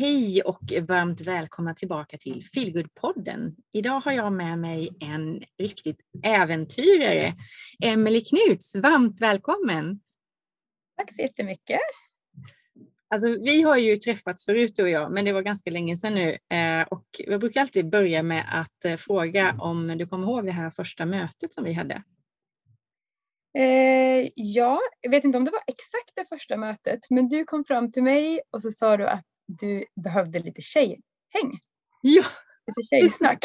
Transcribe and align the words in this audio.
Hej 0.00 0.42
och 0.42 0.72
varmt 0.88 1.20
välkomna 1.20 1.74
tillbaka 1.74 2.18
till 2.18 2.44
Feelgood-podden. 2.54 3.54
Idag 3.72 4.00
har 4.00 4.12
jag 4.12 4.32
med 4.32 4.58
mig 4.58 4.90
en 5.00 5.42
riktigt 5.58 6.00
äventyrare, 6.22 7.34
Emelie 7.84 8.20
Knuts. 8.20 8.76
Varmt 8.76 9.20
välkommen! 9.20 10.00
Tack 10.96 11.14
så 11.14 11.22
jättemycket! 11.22 11.80
Alltså, 13.08 13.28
vi 13.28 13.62
har 13.62 13.76
ju 13.76 13.96
träffats 13.96 14.44
förut 14.44 14.76
du 14.76 14.82
och 14.82 14.88
jag, 14.88 15.12
men 15.12 15.24
det 15.24 15.32
var 15.32 15.42
ganska 15.42 15.70
länge 15.70 15.96
sedan 15.96 16.14
nu. 16.14 16.56
Eh, 16.56 16.82
och 16.82 17.06
jag 17.18 17.40
brukar 17.40 17.60
alltid 17.60 17.90
börja 17.90 18.22
med 18.22 18.60
att 18.60 18.84
eh, 18.84 18.96
fråga 18.96 19.56
om 19.58 19.98
du 19.98 20.06
kommer 20.06 20.26
ihåg 20.26 20.44
det 20.44 20.52
här 20.52 20.70
första 20.70 21.06
mötet 21.06 21.54
som 21.54 21.64
vi 21.64 21.72
hade? 21.72 22.02
Eh, 23.58 24.28
ja, 24.34 24.80
jag 25.00 25.10
vet 25.10 25.24
inte 25.24 25.38
om 25.38 25.44
det 25.44 25.50
var 25.50 25.62
exakt 25.66 26.12
det 26.14 26.24
första 26.28 26.56
mötet, 26.56 27.00
men 27.10 27.28
du 27.28 27.44
kom 27.44 27.64
fram 27.64 27.92
till 27.92 28.02
mig 28.02 28.40
och 28.50 28.62
så 28.62 28.70
sa 28.70 28.96
du 28.96 29.06
att 29.06 29.29
du 29.58 29.84
behövde 30.04 30.38
lite 30.38 30.62
tjejhäng. 30.62 31.58
Ja! 32.02 32.22
Lite 32.66 32.88
tjejsnack. 32.90 33.38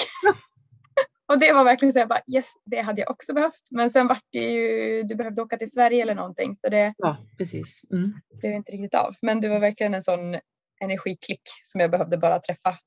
och 1.27 1.40
det 1.40 1.54
var 1.54 1.63
verkligen 1.63 1.94
så 1.94 2.00
jag 2.00 2.09
bara 2.09 2.22
yes, 2.36 2.54
det 2.66 2.82
hade 2.82 3.02
jag 3.02 3.12
också 3.12 3.34
behövt. 3.34 3.72
Men 3.72 3.90
sen 3.90 4.08
vart 4.08 4.26
det 4.30 4.52
ju, 4.52 5.04
du 5.04 5.16
behövde 5.16 5.41
åka 5.41 5.58
till 5.58 5.72
Sverige 5.72 6.02
eller 6.02 6.16
någonting 6.16 6.55
så 6.55 6.70
det 6.70 6.94
ja, 6.98 7.18
precis. 7.38 7.82
Mm. 7.91 8.13
blev 8.40 8.54
inte 8.54 8.72
riktigt 8.72 8.94
av. 8.94 9.16
Men 9.22 9.41
du 9.41 9.49
var 9.49 9.60
verkligen 9.60 9.94
en 9.94 10.04
sån 10.04 10.40
energiklick 10.82 11.41
som 11.63 11.82
jag 11.82 11.91
behövde 11.91 12.18
bara 12.18 12.40
träffa 12.40 12.77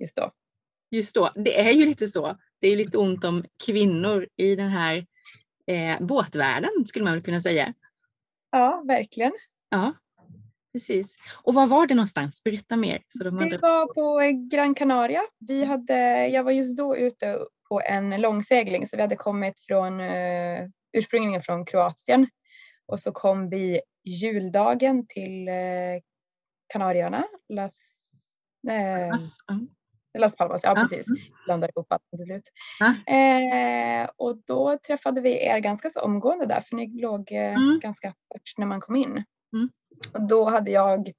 just 0.00 0.16
då. 0.16 0.32
Just 0.90 1.14
då, 1.14 1.32
det 1.34 1.60
är 1.60 1.72
ju 1.72 1.86
lite 1.86 2.08
så. 2.08 2.36
Det 2.60 2.66
är 2.66 2.70
ju 2.70 2.76
lite 2.76 2.98
ont 2.98 3.24
om 3.24 3.44
kvinnor 3.66 4.28
i 4.36 4.56
den 4.56 4.68
här 4.68 5.06
eh, 5.66 6.00
båtvärlden 6.00 6.70
skulle 6.86 7.04
man 7.04 7.14
väl 7.14 7.22
kunna 7.22 7.40
säga. 7.40 7.74
Ja, 8.50 8.82
verkligen. 8.86 9.32
Ja, 9.68 9.92
precis. 10.72 11.16
Och 11.42 11.54
var 11.54 11.66
var 11.66 11.86
det 11.86 11.94
någonstans? 11.94 12.42
Berätta 12.44 12.76
mer. 12.76 13.02
Så 13.08 13.24
de 13.24 13.36
det 13.36 13.44
hade... 13.44 13.58
var 13.58 13.94
på 13.94 14.38
Gran 14.50 14.74
Canaria. 14.74 15.22
Vi 15.38 15.64
hade, 15.64 16.28
jag 16.28 16.44
var 16.44 16.52
just 16.52 16.76
då 16.76 16.96
ute 16.96 17.38
på 17.68 17.80
en 17.80 18.20
långsegling 18.20 18.86
så 18.86 18.96
vi 18.96 19.02
hade 19.02 19.16
kommit 19.16 19.60
från 19.68 20.00
uh, 20.00 20.68
ursprungligen 20.92 21.42
från 21.42 21.64
Kroatien 21.64 22.26
och 22.86 23.00
så 23.00 23.12
kom 23.12 23.48
vi 23.48 23.80
juldagen 24.04 25.06
till 25.06 25.48
uh, 25.48 26.00
Kanarieöarna, 26.72 27.24
Las, 27.48 27.96
uh, 28.70 29.10
Las, 29.10 29.38
Las 30.18 30.36
Palmas, 30.36 30.60
ja 30.64 30.74
precis. 30.74 31.06
Blandade 31.44 31.72
ihop 31.76 31.92
allt 31.92 32.02
till 32.16 32.24
slut. 32.24 32.42
Eh, 33.06 34.10
och 34.16 34.36
då 34.46 34.78
träffade 34.86 35.20
vi 35.20 35.46
er 35.46 35.58
ganska 35.58 35.90
så 35.90 36.00
omgående 36.00 36.46
där 36.46 36.60
för 36.60 36.76
ni 36.76 37.00
låg 37.00 37.32
eh, 37.32 37.54
mm. 37.54 37.80
ganska 37.82 38.14
först 38.32 38.58
när 38.58 38.66
man 38.66 38.80
kom 38.80 38.96
in. 38.96 39.24
Mm. 39.52 39.70
Och 40.12 40.28
då 40.28 40.50
hade 40.50 40.70
jag 40.70 41.12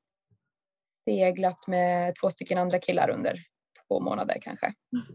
seglat 1.09 1.67
med 1.67 2.15
två 2.21 2.29
stycken 2.29 2.57
andra 2.57 2.79
killar 2.79 3.09
under 3.09 3.39
två 3.87 3.99
månader 3.99 4.37
kanske. 4.41 4.65
Mm. 4.65 5.05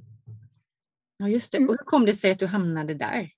Ja 1.18 1.28
just 1.28 1.52
det. 1.52 1.58
Och 1.58 1.68
hur 1.68 1.84
kom 1.84 2.06
det 2.06 2.14
sig 2.14 2.30
att 2.30 2.38
du 2.38 2.46
hamnade 2.46 2.94
där? 2.94 3.30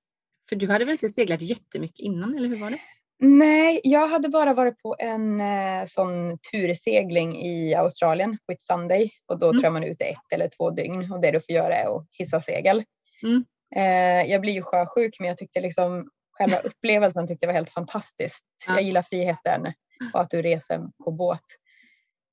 För 0.49 0.57
du 0.57 0.71
hade 0.71 0.85
väl 0.85 0.93
inte 0.93 1.09
seglat 1.09 1.43
jättemycket 1.43 2.01
innan 2.01 2.35
eller 2.37 2.49
hur 2.49 2.61
var 2.61 2.71
det? 2.71 2.79
Nej, 3.21 3.81
jag 3.85 4.09
hade 4.09 4.29
bara 4.29 4.55
varit 4.55 4.83
på 4.83 4.97
en 4.99 5.41
eh, 5.41 5.85
sån 5.87 6.39
tursegling 6.53 7.37
i 7.37 7.75
Australien, 7.75 8.39
Whit 8.49 8.63
Sunday, 8.63 9.11
och 9.27 9.39
då 9.39 9.49
mm. 9.49 9.61
tror 9.61 9.71
man 9.71 9.85
ute 9.85 10.05
ett 10.05 10.33
eller 10.33 10.49
två 10.49 10.71
dygn 10.71 11.13
och 11.13 11.21
det 11.21 11.31
du 11.31 11.41
får 11.41 11.55
göra 11.55 11.77
är 11.77 11.97
att 11.97 12.07
hissa 12.19 12.41
segel. 12.41 12.85
Mm. 13.23 13.45
Eh, 13.77 14.31
jag 14.31 14.41
blir 14.41 14.53
ju 14.53 14.63
sjösjuk 14.63 15.17
men 15.21 15.29
jag 15.29 15.39
tyckte 15.39 15.61
liksom 15.61 16.11
själva 16.39 16.59
upplevelsen 16.65 17.27
tyckte 17.27 17.47
jag 17.47 17.49
var 17.53 17.59
helt 17.59 17.71
fantastiskt. 17.71 18.47
Ja. 18.67 18.75
Jag 18.75 18.83
gillar 18.83 19.03
friheten 19.03 19.67
och 20.15 20.21
att 20.21 20.31
du 20.31 20.43
reser 20.43 20.89
på 21.05 21.11
båt. 21.11 21.45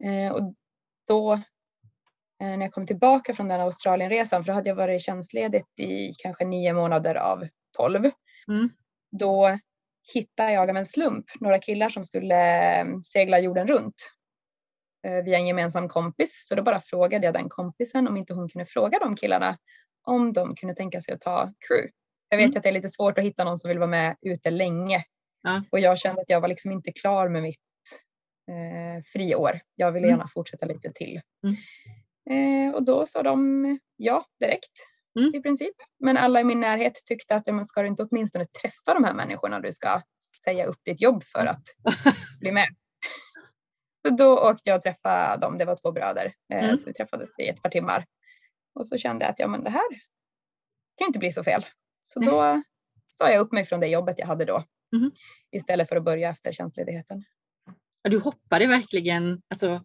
Eh, 0.04 0.32
och 0.32 0.54
då 1.08 1.34
eh, 1.34 1.40
när 2.40 2.62
jag 2.62 2.74
kom 2.74 2.88
tillbaka 2.88 3.34
från 3.34 3.48
den 3.48 3.62
Australienresan, 3.62 4.44
för 4.44 4.48
då 4.48 4.54
hade 4.54 4.70
jag 4.70 4.76
varit 4.76 5.02
tjänstledigt 5.02 5.80
i 5.80 6.14
kanske 6.18 6.46
nio 6.46 6.74
månader 6.74 7.16
av 7.16 7.48
tolv. 7.78 8.12
Mm. 8.48 8.70
Då 9.12 9.60
hittade 10.14 10.52
jag 10.52 10.70
av 10.70 10.78
en 10.78 10.86
slump 10.86 11.26
några 11.40 11.60
killar 11.60 11.90
som 11.90 12.06
skulle 12.06 12.80
eh, 12.82 12.86
segla 13.04 13.40
jorden 13.40 13.68
runt 13.68 14.12
eh, 15.08 15.24
via 15.24 15.38
en 15.38 15.48
gemensam 15.48 15.90
kompis. 15.90 16.46
Så 16.48 16.56
då 16.56 16.64
bara 16.64 16.80
frågade 16.80 17.26
jag 17.26 17.34
den 17.34 17.50
kompisen 17.50 18.08
om 18.08 18.18
inte 18.18 18.34
hon 18.34 18.50
kunde 18.50 18.66
fråga 18.66 19.00
de 19.00 19.16
killarna 19.16 19.58
om 20.04 20.34
de 20.34 20.56
kunde 20.56 20.76
tänka 20.76 21.02
sig 21.02 21.14
att 21.14 21.22
ta 21.22 21.54
crew. 21.68 21.92
Jag 22.30 22.38
vet 22.38 22.46
mm. 22.46 22.58
att 22.58 22.64
det 22.64 22.70
är 22.70 22.74
lite 22.74 22.90
svårt 22.90 23.18
att 23.18 23.24
hitta 23.24 23.44
någon 23.44 23.58
som 23.58 23.70
vill 23.70 23.80
vara 23.80 23.90
med 23.90 24.16
ute 24.22 24.52
länge 24.52 25.04
ja. 25.44 25.64
och 25.72 25.80
jag 25.80 26.00
kände 26.00 26.22
att 26.22 26.30
jag 26.30 26.42
var 26.42 26.48
liksom 26.48 26.72
inte 26.72 26.92
klar 26.92 27.30
med 27.30 27.42
mitt 27.42 27.60
eh, 28.52 29.04
friår. 29.14 29.60
Jag 29.76 29.92
ville 29.92 30.08
mm. 30.08 30.18
gärna 30.18 30.28
fortsätta 30.28 30.66
lite 30.66 30.92
till. 30.92 31.22
Mm. 31.48 31.56
Eh, 32.30 32.76
och 32.76 32.86
då 32.86 33.06
sa 33.06 33.24
de 33.24 33.80
ja 33.96 34.26
direkt 34.40 34.72
mm. 35.20 35.36
i 35.36 35.42
princip. 35.42 35.76
Men 36.00 36.18
alla 36.18 36.40
i 36.40 36.44
min 36.44 36.60
närhet 36.60 36.94
tyckte 37.06 37.36
att 37.36 37.48
ja, 37.48 37.54
men 37.54 37.66
ska 37.66 37.82
du 37.82 37.88
inte 37.88 38.04
åtminstone 38.04 38.46
träffa 38.46 38.94
de 38.94 39.04
här 39.04 39.14
människorna 39.14 39.60
du 39.60 39.74
ska 39.74 40.02
säga 40.46 40.66
upp 40.66 40.80
ditt 40.86 41.02
jobb 41.02 41.24
för 41.24 41.46
att 41.46 41.64
bli 42.40 42.52
med. 42.52 42.68
Så 44.08 44.16
då 44.16 44.40
åkte 44.50 44.70
jag 44.70 44.78
och 44.78 44.84
träffade 44.84 45.42
dem, 45.42 45.58
det 45.58 45.66
var 45.66 45.76
två 45.76 45.92
bröder. 45.92 46.34
Eh, 46.54 46.64
mm. 46.64 46.78
Så 46.78 46.86
vi 46.86 46.94
träffades 46.94 47.40
i 47.40 47.48
ett 47.48 47.62
par 47.62 47.70
timmar. 47.70 48.06
Och 48.76 48.88
så 48.88 48.98
kände 48.98 49.26
jag 49.26 49.32
att 49.32 49.40
ja, 49.40 49.48
men 49.48 49.64
det 49.64 49.70
här 49.70 49.88
kan 50.98 51.08
inte 51.08 51.20
bli 51.20 51.32
så 51.32 51.44
fel. 51.44 51.66
Så 52.08 52.20
mm. 52.20 52.34
då 52.34 52.64
sa 53.18 53.32
jag 53.32 53.40
upp 53.40 53.52
mig 53.52 53.66
från 53.66 53.80
det 53.80 53.88
jobbet 53.88 54.20
jag 54.20 54.28
hade 54.28 54.46
då. 54.46 54.64
Mm. 54.96 55.12
Istället 55.52 55.90
för 55.90 55.96
att 55.96 56.04
börja 56.04 56.30
efter 56.30 56.52
tjänstledigheten. 56.52 57.24
Du 58.02 58.20
hoppade 58.20 58.68
verkligen 58.68 59.42
alltså, 59.50 59.84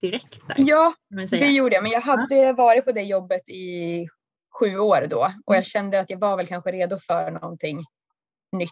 direkt 0.00 0.48
där? 0.48 0.56
Ja, 0.58 0.94
det 1.30 1.50
gjorde 1.50 1.74
jag. 1.74 1.82
Men 1.82 1.92
jag 1.92 2.00
hade 2.00 2.52
varit 2.52 2.84
på 2.84 2.92
det 2.92 3.02
jobbet 3.02 3.48
i 3.48 4.06
sju 4.58 4.78
år 4.78 5.06
då 5.10 5.32
och 5.44 5.54
jag 5.54 5.56
mm. 5.56 5.64
kände 5.64 6.00
att 6.00 6.10
jag 6.10 6.18
var 6.18 6.36
väl 6.36 6.46
kanske 6.46 6.72
redo 6.72 6.98
för 6.98 7.30
någonting 7.30 7.84
nytt. 8.52 8.70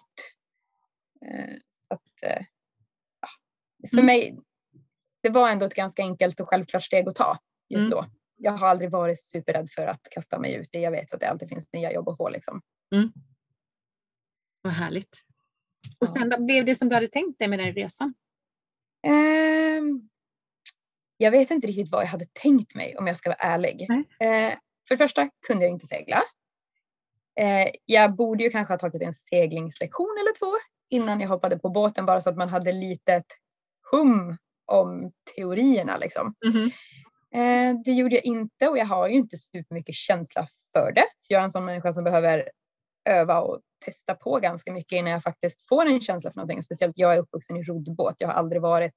Eh, 1.27 1.57
så 1.69 1.95
att, 1.95 2.23
eh, 2.23 2.45
ja. 3.21 3.29
För 3.89 3.97
mm. 3.97 4.07
mig, 4.07 4.39
det 5.23 5.29
var 5.29 5.51
ändå 5.51 5.67
ett 5.67 5.75
ganska 5.75 6.03
enkelt 6.03 6.41
och 6.41 6.49
självklart 6.49 6.83
steg 6.83 7.09
att 7.09 7.15
ta 7.15 7.39
just 7.69 7.87
mm. 7.87 7.91
då. 7.91 8.07
Jag 8.37 8.53
har 8.53 8.69
aldrig 8.69 8.91
varit 8.91 9.21
superrädd 9.21 9.71
för 9.71 9.87
att 9.87 10.01
kasta 10.11 10.39
mig 10.39 10.55
ut 10.55 10.69
det. 10.73 10.81
Jag 10.81 10.91
vet 10.91 11.15
att 11.15 11.21
det 11.21 11.29
alltid 11.29 11.49
finns 11.49 11.73
nya 11.73 11.93
jobb 11.93 12.09
att 12.09 12.17
få. 12.17 12.29
Liksom. 12.29 12.63
Mm. 12.95 13.13
Vad 14.63 14.73
härligt. 14.73 15.25
Och 15.99 16.09
sen 16.09 16.31
ja. 16.31 16.39
blev 16.39 16.65
det 16.65 16.75
som 16.75 16.89
du 16.89 16.95
hade 16.95 17.09
tänkt 17.09 17.39
dig 17.39 17.49
med 17.49 17.59
den 17.59 17.75
resan? 17.75 18.15
Eh, 19.07 19.83
jag 21.17 21.31
vet 21.31 21.51
inte 21.51 21.67
riktigt 21.67 21.91
vad 21.91 22.03
jag 22.03 22.09
hade 22.09 22.27
tänkt 22.33 22.75
mig 22.75 22.97
om 22.97 23.07
jag 23.07 23.17
ska 23.17 23.31
vara 23.31 23.39
ärlig. 23.39 23.83
Eh, 24.21 24.55
för 24.89 24.95
det 24.95 24.97
första 24.97 25.31
kunde 25.47 25.65
jag 25.65 25.73
inte 25.73 25.87
segla. 25.87 26.23
Eh, 27.41 27.69
jag 27.85 28.17
borde 28.17 28.45
ju 28.45 28.51
kanske 28.51 28.75
ha 28.75 28.79
tagit 28.79 29.03
en 29.03 29.15
seglingslektion 29.15 30.17
eller 30.21 30.39
två 30.39 30.53
innan 30.89 31.21
jag 31.21 31.29
hoppade 31.29 31.59
på 31.59 31.69
båten 31.69 32.07
bara 32.07 32.21
så 32.21 32.31
att 32.31 32.37
man 32.37 32.49
hade 32.49 32.73
litet 32.73 33.27
hum 33.91 34.37
om 34.67 35.13
teorierna 35.37 35.97
liksom. 35.97 36.35
Mm 36.53 36.71
eh, 37.35 37.81
det 37.85 37.93
gjorde 37.93 38.15
jag 38.15 38.25
inte 38.25 38.69
och 38.69 38.79
jag 38.79 38.87
har 38.87 39.09
ju 39.09 39.15
inte 39.15 39.37
supermycket 39.37 39.95
känsla 39.95 40.47
för 40.73 40.93
det. 40.93 41.05
Jag 41.29 41.41
är 41.41 41.45
en 41.45 41.51
sån 41.51 41.65
människa 41.65 41.93
som 41.93 42.05
behöver 42.05 42.51
öva 43.11 43.41
och 43.41 43.61
testa 43.85 44.15
på 44.15 44.39
ganska 44.39 44.73
mycket 44.73 44.93
innan 44.93 45.13
jag 45.13 45.23
faktiskt 45.23 45.69
får 45.69 45.87
en 45.87 46.01
känsla 46.01 46.31
för 46.31 46.37
någonting. 46.37 46.63
Speciellt 46.63 46.99
jag 46.99 47.15
är 47.15 47.19
uppvuxen 47.19 47.57
i 47.57 47.63
roddbåt. 47.63 48.15
Jag 48.19 48.29
har 48.29 48.35
aldrig 48.35 48.63
varit 48.63 48.95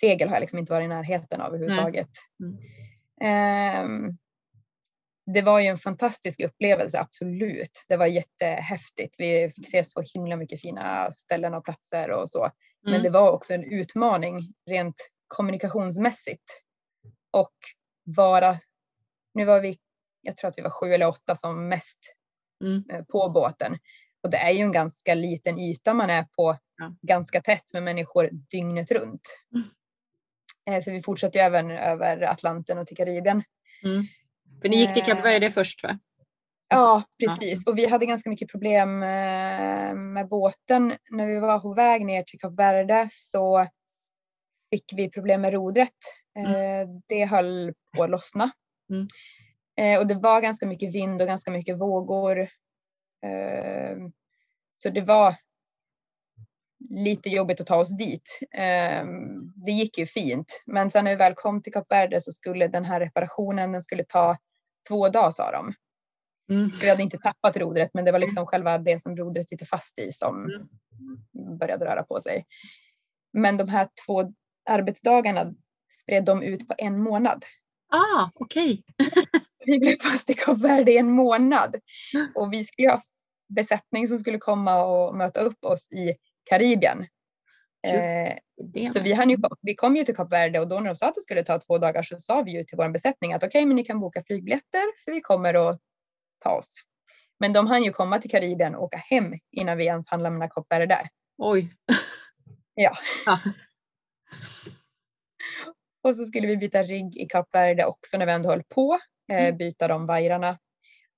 segel 0.00 0.28
har 0.28 0.36
jag 0.36 0.40
liksom 0.40 0.58
inte 0.58 0.72
varit 0.72 0.84
i 0.84 0.88
närheten 0.88 1.40
av 1.40 1.54
överhuvudtaget. 1.54 2.10
Mm. 2.42 3.84
Um, 3.84 4.18
det 5.34 5.42
var 5.42 5.60
ju 5.60 5.66
en 5.66 5.78
fantastisk 5.78 6.40
upplevelse, 6.40 7.00
absolut. 7.00 7.84
Det 7.88 7.96
var 7.96 8.06
jättehäftigt. 8.06 9.14
Vi 9.18 9.52
fick 9.56 9.70
se 9.70 9.84
så 9.84 10.02
himla 10.14 10.36
mycket 10.36 10.60
fina 10.60 11.10
ställen 11.10 11.54
och 11.54 11.64
platser 11.64 12.10
och 12.10 12.30
så. 12.30 12.50
Men 12.82 12.94
mm. 12.94 13.02
det 13.02 13.10
var 13.10 13.30
också 13.30 13.54
en 13.54 13.64
utmaning 13.64 14.54
rent 14.66 14.96
kommunikationsmässigt. 15.28 16.44
Och 17.30 17.54
vara, 18.04 18.58
nu 19.34 19.44
var 19.44 19.60
vi, 19.60 19.78
jag 20.22 20.36
tror 20.36 20.48
att 20.48 20.58
vi 20.58 20.62
var 20.62 20.70
sju 20.70 20.92
eller 20.92 21.08
åtta 21.08 21.36
som 21.36 21.68
mest 21.68 21.98
mm. 22.64 22.84
Eh, 22.90 23.04
på 23.04 23.28
båten. 23.28 23.78
Och 24.22 24.30
det 24.30 24.36
är 24.36 24.50
ju 24.50 24.60
en 24.60 24.72
ganska 24.72 25.14
liten 25.14 25.58
yta 25.58 25.94
man 25.94 26.10
är 26.10 26.22
på, 26.36 26.56
ja. 26.76 26.96
ganska 27.02 27.40
tätt 27.40 27.72
med 27.72 27.82
människor 27.82 28.30
dygnet 28.32 28.90
runt. 28.90 29.22
Mm. 29.54 29.68
Eh, 30.70 30.84
för 30.84 30.90
vi 30.90 31.02
fortsatte 31.02 31.38
ju 31.38 31.44
även 31.44 31.70
över 31.70 32.22
Atlanten 32.22 32.78
och 32.78 32.86
till 32.86 32.96
Karibien. 32.96 33.42
Mm. 33.84 34.06
För 34.62 34.68
ni 34.68 34.76
gick 34.76 34.94
till 34.94 35.02
Kap 35.02 35.24
Verde 35.24 35.46
eh, 35.46 35.52
först 35.52 35.82
va? 35.82 35.98
Ja, 36.68 37.02
precis. 37.18 37.66
Och 37.66 37.78
vi 37.78 37.86
hade 37.86 38.06
ganska 38.06 38.30
mycket 38.30 38.48
problem 38.48 38.98
med 38.98 40.28
båten. 40.28 40.96
När 41.10 41.26
vi 41.26 41.40
var 41.40 41.58
på 41.58 41.74
väg 41.74 42.06
ner 42.06 42.22
till 42.22 42.40
Kap 42.40 42.58
Verde 42.58 43.08
så 43.10 43.66
fick 44.70 44.84
vi 44.96 45.10
problem 45.10 45.40
med 45.40 45.52
rodret. 45.52 45.96
Mm. 46.38 47.02
Det 47.06 47.24
höll 47.24 47.74
på 47.96 48.02
att 48.02 48.10
lossna. 48.10 48.50
Mm. 48.90 49.06
Och 49.98 50.06
det 50.06 50.14
var 50.14 50.40
ganska 50.40 50.66
mycket 50.66 50.94
vind 50.94 51.22
och 51.22 51.28
ganska 51.28 51.50
mycket 51.50 51.80
vågor. 51.80 52.48
Så 54.82 54.88
det 54.88 55.00
var 55.00 55.34
lite 56.90 57.28
jobbigt 57.28 57.60
att 57.60 57.66
ta 57.66 57.76
oss 57.76 57.96
dit. 57.96 58.40
Eh, 58.54 59.04
det 59.66 59.72
gick 59.72 59.98
ju 59.98 60.06
fint, 60.06 60.62
men 60.66 60.90
sen 60.90 61.04
när 61.04 61.10
vi 61.10 61.16
väl 61.16 61.34
kom 61.34 61.62
till 61.62 61.72
Kap 61.72 61.92
Verde 61.92 62.20
så 62.20 62.32
skulle 62.32 62.68
den 62.68 62.84
här 62.84 63.00
reparationen 63.00 63.72
den 63.72 63.82
skulle 63.82 64.04
ta 64.04 64.36
två 64.88 65.08
dagar 65.08 65.30
sa 65.30 65.52
de. 65.52 65.72
Mm. 66.54 66.70
Vi 66.80 66.88
hade 66.88 67.02
inte 67.02 67.18
tappat 67.18 67.56
rodret 67.56 67.90
men 67.94 68.04
det 68.04 68.12
var 68.12 68.18
liksom 68.18 68.46
själva 68.46 68.78
det 68.78 68.98
som 68.98 69.16
rodret 69.16 69.48
sitter 69.48 69.66
fast 69.66 69.98
i 69.98 70.12
som 70.12 70.36
mm. 70.44 71.58
började 71.58 71.84
röra 71.84 72.02
på 72.02 72.20
sig. 72.20 72.44
Men 73.32 73.56
de 73.56 73.68
här 73.68 73.88
två 74.06 74.32
arbetsdagarna 74.70 75.54
spred 76.02 76.24
de 76.24 76.42
ut 76.42 76.68
på 76.68 76.74
en 76.78 77.02
månad. 77.02 77.44
Ah, 77.92 78.30
okej. 78.34 78.82
Okay. 78.98 79.40
vi 79.66 79.78
blev 79.78 79.96
fast 80.02 80.30
i 80.30 80.34
Kap 80.34 80.58
Verde 80.58 80.92
i 80.92 80.98
en 80.98 81.10
månad 81.10 81.76
och 82.34 82.52
vi 82.52 82.64
skulle 82.64 82.88
ha 82.88 83.02
besättning 83.48 84.08
som 84.08 84.18
skulle 84.18 84.38
komma 84.38 84.84
och 84.84 85.16
möta 85.16 85.40
upp 85.40 85.64
oss 85.64 85.92
i 85.92 86.14
Karibien. 86.44 87.06
Eh, 87.86 88.90
så 88.92 89.00
vi, 89.00 89.12
hann 89.12 89.30
ju, 89.30 89.36
vi 89.62 89.74
kom 89.74 89.96
ju 89.96 90.04
till 90.04 90.16
Kap 90.16 90.32
Verde 90.32 90.60
och 90.60 90.68
då 90.68 90.80
när 90.80 90.90
de 90.90 90.96
sa 90.96 91.08
att 91.08 91.14
det 91.14 91.20
skulle 91.20 91.44
ta 91.44 91.58
två 91.58 91.78
dagar 91.78 92.02
så 92.02 92.20
sa 92.20 92.42
vi 92.42 92.52
ju 92.52 92.64
till 92.64 92.76
vår 92.76 92.88
besättning 92.88 93.32
att 93.32 93.42
okej, 93.42 93.48
okay, 93.48 93.66
men 93.66 93.76
ni 93.76 93.84
kan 93.84 94.00
boka 94.00 94.22
flygbiljetter 94.26 95.04
för 95.04 95.12
vi 95.12 95.20
kommer 95.20 95.70
att 95.70 95.78
ta 96.44 96.50
oss. 96.50 96.82
Men 97.38 97.52
de 97.52 97.66
hann 97.66 97.84
ju 97.84 97.92
komma 97.92 98.18
till 98.18 98.30
Karibien 98.30 98.74
och 98.74 98.82
åka 98.82 98.98
hem 98.98 99.34
innan 99.50 99.78
vi 99.78 99.84
ens 99.84 100.08
hann 100.08 100.22
lämna 100.22 100.48
Kap 100.48 100.66
Verde. 100.70 101.08
Oj. 101.38 101.72
Ja. 102.74 102.92
ja. 103.26 103.40
Och 106.02 106.16
så 106.16 106.24
skulle 106.24 106.46
vi 106.46 106.56
byta 106.56 106.82
rigg 106.82 107.16
i 107.16 107.26
Kap 107.26 107.54
Verde 107.54 107.84
också 107.84 108.18
när 108.18 108.26
vi 108.26 108.32
ändå 108.32 108.48
höll 108.48 108.62
på. 108.62 108.98
Eh, 109.30 109.44
mm. 109.44 109.56
byta 109.56 109.88
de 109.88 110.06
vajrarna. 110.06 110.58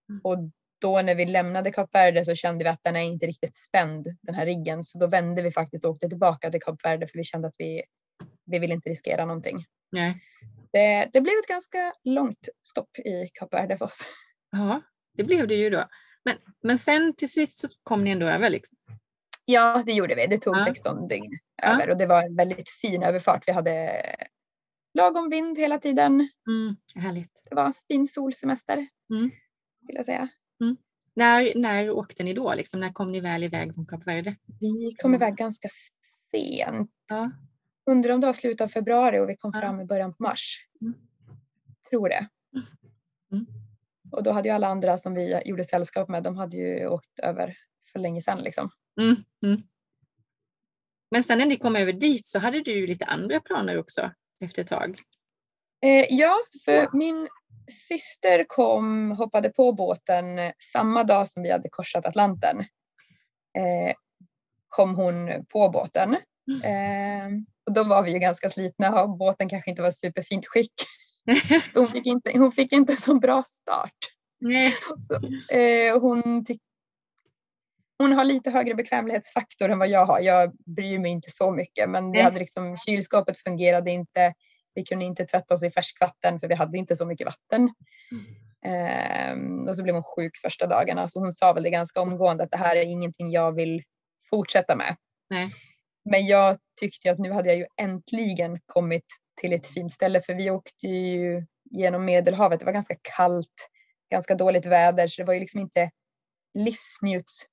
Mm. 0.08 0.20
Och 0.24 0.38
då 0.80 1.02
när 1.02 1.14
vi 1.14 1.24
lämnade 1.24 1.70
Kap 1.70 1.94
Verde 1.94 2.24
så 2.24 2.34
kände 2.34 2.64
vi 2.64 2.70
att 2.70 2.82
den 2.82 2.96
är 2.96 3.00
inte 3.00 3.26
riktigt 3.26 3.56
spänd 3.56 4.06
den 4.22 4.34
här 4.34 4.46
riggen. 4.46 4.82
Så 4.82 4.98
då 4.98 5.06
vände 5.06 5.42
vi 5.42 5.50
faktiskt 5.50 5.84
och 5.84 5.90
åkte 5.90 6.08
tillbaka 6.08 6.50
till 6.50 6.62
Kap 6.62 6.84
Verde 6.84 7.06
för 7.06 7.18
vi 7.18 7.24
kände 7.24 7.48
att 7.48 7.54
vi, 7.58 7.82
vi 8.44 8.58
vill 8.58 8.72
inte 8.72 8.90
riskera 8.90 9.24
någonting. 9.24 9.64
Nej. 9.92 10.16
Det, 10.72 11.10
det 11.12 11.20
blev 11.20 11.34
ett 11.38 11.48
ganska 11.48 11.92
långt 12.04 12.48
stopp 12.62 12.98
i 12.98 13.30
Kap 13.34 13.54
Verde 13.54 13.76
för 13.76 13.84
oss. 13.84 14.00
Ja, 14.50 14.82
det 15.16 15.24
blev 15.24 15.48
det 15.48 15.54
ju 15.54 15.70
då. 15.70 15.88
Men, 16.24 16.36
men 16.62 16.78
sen 16.78 17.14
till 17.16 17.32
sist 17.32 17.58
så 17.58 17.68
kom 17.82 18.04
ni 18.04 18.10
ändå 18.10 18.26
över 18.26 18.50
liksom? 18.50 18.78
Ja, 19.44 19.82
det 19.86 19.92
gjorde 19.92 20.14
vi. 20.14 20.26
Det 20.26 20.38
tog 20.38 20.56
ja. 20.56 20.64
16 20.64 21.08
dygn 21.08 21.38
över 21.62 21.90
och 21.90 21.96
det 21.96 22.06
var 22.06 22.22
en 22.22 22.36
väldigt 22.36 22.68
fin 22.70 23.02
överfart. 23.02 23.48
Vi 23.48 23.52
hade 23.52 24.02
lagom 24.94 25.30
vind 25.30 25.58
hela 25.58 25.78
tiden. 25.78 26.28
Mm, 26.48 26.76
härligt. 26.94 27.42
Det 27.50 27.54
var 27.54 27.74
fin 27.88 28.06
solsemester 28.06 28.86
mm. 29.10 29.30
skulle 29.82 29.98
jag 29.98 30.06
säga. 30.06 30.28
Mm. 30.60 30.76
När, 31.14 31.52
när 31.54 31.90
åkte 31.90 32.22
ni 32.22 32.34
då? 32.34 32.54
Liksom? 32.54 32.80
När 32.80 32.92
kom 32.92 33.12
ni 33.12 33.20
väl 33.20 33.44
iväg 33.44 33.74
från 33.74 33.86
Kap 33.86 34.06
Verde? 34.06 34.36
Vi 34.60 34.94
kom 35.02 35.14
iväg 35.14 35.36
ganska 35.36 35.68
sent. 36.30 36.90
Ja. 37.08 37.24
Undrar 37.86 38.14
om 38.14 38.20
det 38.20 38.26
var 38.26 38.32
slutet 38.32 38.60
av 38.60 38.68
februari 38.68 39.20
och 39.20 39.28
vi 39.28 39.36
kom 39.36 39.50
ja. 39.54 39.60
fram 39.60 39.80
i 39.80 39.84
början 39.84 40.14
på 40.14 40.22
mars. 40.22 40.66
Mm. 40.80 40.94
Tror 41.90 42.08
det. 42.08 42.28
Mm. 43.32 43.46
Och 44.12 44.22
då 44.22 44.32
hade 44.32 44.48
ju 44.48 44.54
alla 44.54 44.66
andra 44.66 44.96
som 44.96 45.14
vi 45.14 45.42
gjorde 45.44 45.64
sällskap 45.64 46.08
med, 46.08 46.22
de 46.22 46.36
hade 46.36 46.56
ju 46.56 46.86
åkt 46.86 47.18
över 47.22 47.56
för 47.92 47.98
länge 47.98 48.22
sedan. 48.22 48.38
Liksom. 48.38 48.70
Mm. 49.00 49.16
Mm. 49.44 49.58
Men 51.10 51.24
sen 51.24 51.38
när 51.38 51.46
ni 51.46 51.56
kom 51.56 51.76
över 51.76 51.92
dit 51.92 52.26
så 52.26 52.38
hade 52.38 52.60
du 52.60 52.86
lite 52.86 53.04
andra 53.04 53.40
planer 53.40 53.78
också 53.78 54.10
efter 54.42 54.62
ett 54.62 54.68
tag. 54.68 54.98
Eh, 55.84 56.06
ja, 56.08 56.38
för 56.64 56.96
min 56.96 57.28
syster 57.88 58.44
kom, 58.48 59.10
hoppade 59.10 59.48
på 59.48 59.72
båten 59.72 60.24
samma 60.72 61.04
dag 61.04 61.28
som 61.28 61.42
vi 61.42 61.50
hade 61.50 61.68
korsat 61.68 62.06
Atlanten. 62.06 62.60
Eh, 63.58 63.94
kom 64.68 64.94
hon 64.94 65.44
på 65.48 65.68
båten. 65.68 66.16
Mm. 66.50 66.62
Eh, 66.62 67.40
och 67.66 67.72
då 67.72 67.84
var 67.84 68.02
vi 68.02 68.12
ju 68.12 68.18
ganska 68.18 68.48
slitna 68.48 69.02
och 69.02 69.16
båten 69.16 69.48
kanske 69.48 69.70
inte 69.70 69.82
var 69.82 69.90
superfint 69.90 70.46
skick. 70.46 70.72
så 71.72 71.80
hon 71.80 71.92
fick 71.92 72.06
inte, 72.06 72.38
hon 72.38 72.52
fick 72.52 72.72
inte 72.72 72.96
så 72.96 73.14
bra 73.14 73.42
start. 73.46 73.96
Nej. 74.40 74.74
Så, 74.98 75.14
eh, 75.54 76.00
hon, 76.00 76.44
hon 77.98 78.12
har 78.12 78.24
lite 78.24 78.50
högre 78.50 78.74
bekvämlighetsfaktor 78.74 79.68
än 79.68 79.78
vad 79.78 79.88
jag 79.88 80.06
har. 80.06 80.20
Jag 80.20 80.52
bryr 80.76 80.98
mig 80.98 81.10
inte 81.10 81.30
så 81.30 81.50
mycket 81.52 81.90
men 81.90 82.12
vi 82.12 82.20
hade 82.20 82.38
liksom, 82.38 82.76
kylskåpet 82.76 83.38
fungerade 83.38 83.90
inte. 83.90 84.34
Vi 84.74 84.84
kunde 84.84 85.04
inte 85.04 85.24
tvätta 85.24 85.54
oss 85.54 85.62
i 85.62 85.70
färskvatten 85.70 86.40
för 86.40 86.48
vi 86.48 86.54
hade 86.54 86.78
inte 86.78 86.96
så 86.96 87.06
mycket 87.06 87.26
vatten. 87.26 87.74
Mm. 88.10 88.42
Um, 88.64 89.68
och 89.68 89.76
så 89.76 89.82
blev 89.82 89.94
hon 89.94 90.04
sjuk 90.04 90.36
första 90.42 90.66
dagarna 90.66 91.08
så 91.08 91.20
hon 91.20 91.32
sa 91.32 91.52
väl 91.52 91.62
det 91.62 91.70
ganska 91.70 92.00
omgående 92.00 92.44
att 92.44 92.50
det 92.50 92.56
här 92.56 92.76
är 92.76 92.82
ingenting 92.82 93.30
jag 93.30 93.52
vill 93.52 93.82
fortsätta 94.30 94.76
med. 94.76 94.96
Nej. 95.30 95.48
Men 96.04 96.26
jag 96.26 96.56
tyckte 96.80 97.10
att 97.10 97.18
nu 97.18 97.32
hade 97.32 97.48
jag 97.48 97.58
ju 97.58 97.66
äntligen 97.76 98.60
kommit 98.66 99.06
till 99.40 99.52
ett 99.52 99.66
fint 99.66 99.92
ställe 99.92 100.20
för 100.20 100.34
vi 100.34 100.50
åkte 100.50 100.86
ju 100.86 101.46
genom 101.70 102.04
Medelhavet. 102.04 102.60
Det 102.60 102.66
var 102.66 102.72
ganska 102.72 102.96
kallt, 103.16 103.68
ganska 104.10 104.34
dåligt 104.34 104.66
väder 104.66 105.08
så 105.08 105.22
det 105.22 105.26
var 105.26 105.34
ju 105.34 105.40
liksom 105.40 105.60
inte 105.60 105.90
livsnjuts 106.54 107.46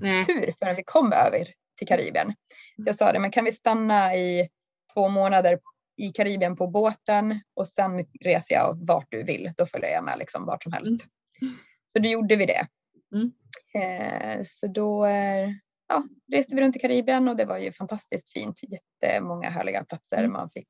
tur 0.00 0.52
förrän 0.58 0.76
vi 0.76 0.82
kom 0.84 1.12
över 1.12 1.48
till 1.78 1.88
Karibien. 1.88 2.34
Så 2.76 2.82
jag 2.86 2.96
sa 2.96 3.12
det, 3.12 3.20
men 3.20 3.30
kan 3.30 3.44
vi 3.44 3.52
stanna 3.52 4.16
i 4.16 4.48
två 4.94 5.08
månader 5.08 5.58
i 5.96 6.12
Karibien 6.12 6.56
på 6.56 6.66
båten 6.66 7.40
och 7.54 7.68
sen 7.68 8.06
reser 8.20 8.54
jag 8.54 8.86
vart 8.86 9.06
du 9.10 9.22
vill. 9.22 9.52
Då 9.56 9.66
följer 9.66 9.90
jag 9.90 10.04
med 10.04 10.18
liksom 10.18 10.46
vart 10.46 10.62
som 10.62 10.72
helst. 10.72 11.04
Mm. 11.42 11.54
Så 11.92 11.98
då 11.98 12.08
gjorde 12.08 12.36
vi 12.36 12.46
det. 12.46 12.66
Mm. 13.14 13.32
Eh, 13.74 14.40
så 14.44 14.66
då 14.66 15.06
eh, 15.06 15.50
ja, 15.88 16.04
reste 16.32 16.56
vi 16.56 16.62
runt 16.62 16.76
i 16.76 16.78
Karibien 16.78 17.28
och 17.28 17.36
det 17.36 17.44
var 17.44 17.58
ju 17.58 17.72
fantastiskt 17.72 18.32
fint. 18.32 18.60
Jättemånga 18.62 19.50
härliga 19.50 19.84
platser. 19.84 20.18
Mm. 20.18 20.32
Man 20.32 20.50
fick 20.50 20.68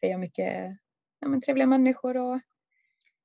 se 0.00 0.18
mycket 0.18 0.76
ja, 1.20 1.28
men, 1.28 1.40
trevliga 1.40 1.66
människor 1.66 2.16
och 2.16 2.40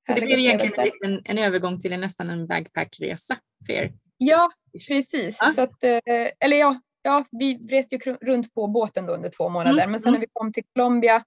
så 0.07 0.15
det 0.15 0.21
blev 0.21 0.39
egentligen 0.39 0.91
en, 1.05 1.21
en 1.25 1.37
övergång 1.37 1.79
till 1.79 1.93
en, 1.93 2.01
nästan 2.01 2.29
en 2.29 2.47
backpackresa 2.47 3.37
för 3.65 3.73
er? 3.73 3.93
Ja, 4.17 4.51
precis. 4.87 5.37
Ja. 5.41 5.51
Så 5.55 5.61
att, 5.61 5.83
eh, 5.83 6.29
eller 6.39 6.57
ja, 6.57 6.79
ja, 7.01 7.25
vi 7.31 7.67
reste 7.67 7.95
ju 7.95 8.13
runt 8.13 8.53
på 8.53 8.67
båten 8.67 9.05
då 9.05 9.13
under 9.13 9.29
två 9.29 9.49
månader. 9.49 9.83
Mm. 9.83 9.91
Men 9.91 9.99
sen 9.99 10.11
när 10.11 10.17
mm. 10.17 10.21
vi 10.21 10.31
kom 10.33 10.53
till 10.53 10.63
Colombia 10.73 11.23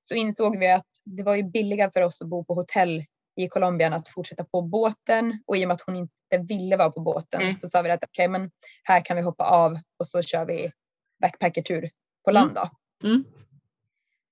så 0.00 0.14
insåg 0.14 0.58
vi 0.58 0.70
att 0.72 0.86
det 1.04 1.22
var 1.22 1.36
ju 1.36 1.42
billigare 1.42 1.90
för 1.90 2.02
oss 2.02 2.22
att 2.22 2.28
bo 2.28 2.44
på 2.44 2.54
hotell 2.54 3.04
i 3.36 3.48
Colombia 3.48 3.86
än 3.86 3.92
att 3.92 4.08
fortsätta 4.08 4.44
på 4.44 4.62
båten. 4.62 5.42
Och 5.46 5.56
i 5.56 5.64
och 5.64 5.68
med 5.68 5.74
att 5.74 5.80
hon 5.86 5.96
inte 5.96 6.38
ville 6.48 6.76
vara 6.76 6.90
på 6.90 7.00
båten 7.00 7.42
mm. 7.42 7.54
så 7.54 7.68
sa 7.68 7.82
vi 7.82 7.90
att 7.90 8.04
okej, 8.04 8.28
okay, 8.28 8.40
men 8.40 8.50
här 8.82 9.04
kan 9.04 9.16
vi 9.16 9.22
hoppa 9.22 9.44
av 9.44 9.78
och 9.98 10.06
så 10.06 10.22
kör 10.22 10.44
vi 10.44 10.72
backpackertur 11.20 11.90
på 12.24 12.30
land 12.30 12.54
då. 12.54 12.70
Mm. 13.08 13.24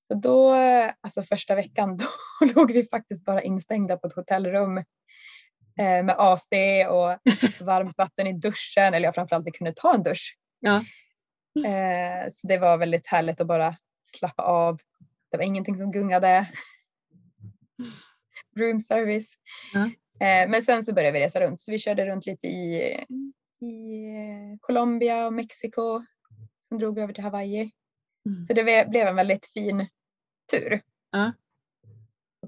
Så 0.09 0.15
då, 0.15 0.55
alltså 1.01 1.23
första 1.23 1.55
veckan, 1.55 1.97
då 2.41 2.47
låg 2.55 2.73
vi 2.73 2.85
faktiskt 2.85 3.25
bara 3.25 3.43
instängda 3.43 3.97
på 3.97 4.07
ett 4.07 4.17
hotellrum 4.17 4.79
eh, 4.79 4.85
med 5.77 6.15
AC 6.19 6.51
och 6.89 7.19
varmt 7.67 7.99
vatten 7.99 8.27
i 8.27 8.33
duschen. 8.33 8.95
Eller 8.95 9.09
ja, 9.09 9.13
framförallt 9.13 9.47
vi 9.47 9.51
kunde 9.51 9.73
ta 9.77 9.95
en 9.95 10.03
dusch. 10.03 10.39
Ja. 10.61 10.85
Eh, 11.67 12.29
så 12.31 12.47
det 12.47 12.59
var 12.59 12.79
väldigt 12.79 13.07
härligt 13.07 13.41
att 13.41 13.47
bara 13.47 13.77
slappa 14.05 14.43
av. 14.43 14.81
Det 15.31 15.37
var 15.37 15.45
ingenting 15.45 15.77
som 15.77 15.93
gungade. 15.93 16.49
Room 18.59 18.81
service. 18.81 19.35
Ja. 19.73 19.85
Eh, 20.27 20.51
men 20.51 20.63
sen 20.63 20.85
så 20.85 20.95
började 20.95 21.19
vi 21.19 21.25
resa 21.25 21.41
runt 21.41 21.61
så 21.61 21.71
vi 21.71 21.79
körde 21.79 22.07
runt 22.07 22.27
lite 22.27 22.47
i, 22.47 22.77
i 23.61 24.59
Colombia 24.61 25.27
och 25.27 25.33
Mexiko. 25.33 26.05
Sen 26.69 26.79
drog 26.79 26.95
vi 26.95 27.03
över 27.03 27.13
till 27.13 27.25
Hawaii. 27.25 27.71
Mm. 28.29 28.47
Så 28.47 28.53
det 28.53 28.89
blev 28.89 29.07
en 29.07 29.17
väldigt 29.17 29.47
fin 29.47 29.89
tur. 30.51 30.81
Ja. 31.11 31.33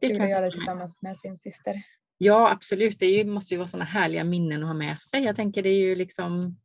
Det 0.00 0.08
Kul 0.08 0.20
att 0.20 0.30
göra 0.30 0.44
det 0.44 0.52
tillsammans 0.52 1.02
med 1.02 1.18
sin 1.18 1.36
syster. 1.36 1.74
Ja 2.18 2.50
absolut, 2.50 3.00
det 3.00 3.24
måste 3.24 3.54
ju 3.54 3.58
vara 3.58 3.68
sådana 3.68 3.84
härliga 3.84 4.24
minnen 4.24 4.62
att 4.62 4.68
ha 4.68 4.74
med 4.74 5.00
sig. 5.00 5.22
Jag 5.24 5.36
tänker 5.36 5.62
det 5.62 5.68
är 5.68 5.78
ju 5.78 5.94
liksom, 5.94 6.56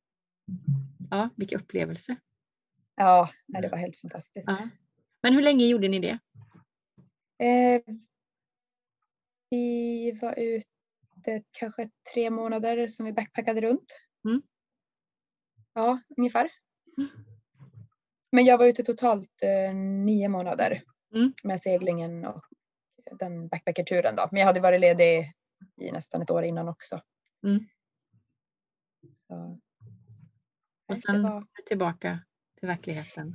ja 1.10 1.29
vilken 1.36 1.60
upplevelse. 1.60 2.15
Ja, 2.96 3.29
det 3.48 3.70
var 3.70 3.77
helt 3.77 3.96
fantastiskt. 3.96 4.46
Ja. 4.48 4.58
Men 5.24 5.34
hur 5.34 5.41
länge 5.41 5.65
gjorde 5.65 5.88
ni 5.88 6.00
det? 6.00 6.20
Eh, 7.46 7.81
vi 9.50 10.12
var 10.22 10.39
ute 10.39 11.43
kanske 11.51 11.89
tre 12.13 12.29
månader 12.29 12.88
som 12.88 13.05
vi 13.05 13.13
backpackade 13.13 13.62
runt. 13.62 14.00
Mm. 14.25 14.41
Ja, 15.74 16.00
ungefär. 16.17 16.50
Mm. 16.98 17.10
Men 18.31 18.46
jag 18.46 18.58
var 18.58 18.65
ute 18.65 18.84
totalt 18.84 19.43
eh, 19.43 19.75
nio 19.75 20.27
månader 20.27 20.81
mm. 21.15 21.34
med 21.43 21.60
seglingen 21.62 22.25
och 22.25 22.43
den 23.20 23.48
backpackerturen 23.48 24.15
då. 24.15 24.27
Men 24.31 24.39
jag 24.39 24.48
hade 24.48 24.60
varit 24.60 24.81
ledig 24.81 25.34
i 25.82 25.91
nästan 25.91 26.22
ett 26.22 26.32
år 26.32 26.44
innan 26.44 26.70
också. 26.70 27.01
Mm. 27.46 27.65
och 30.88 30.98
sen 30.98 31.24
var... 31.24 31.46
tillbaka 31.65 32.20
till 32.60 32.68
verkligheten. 32.68 33.34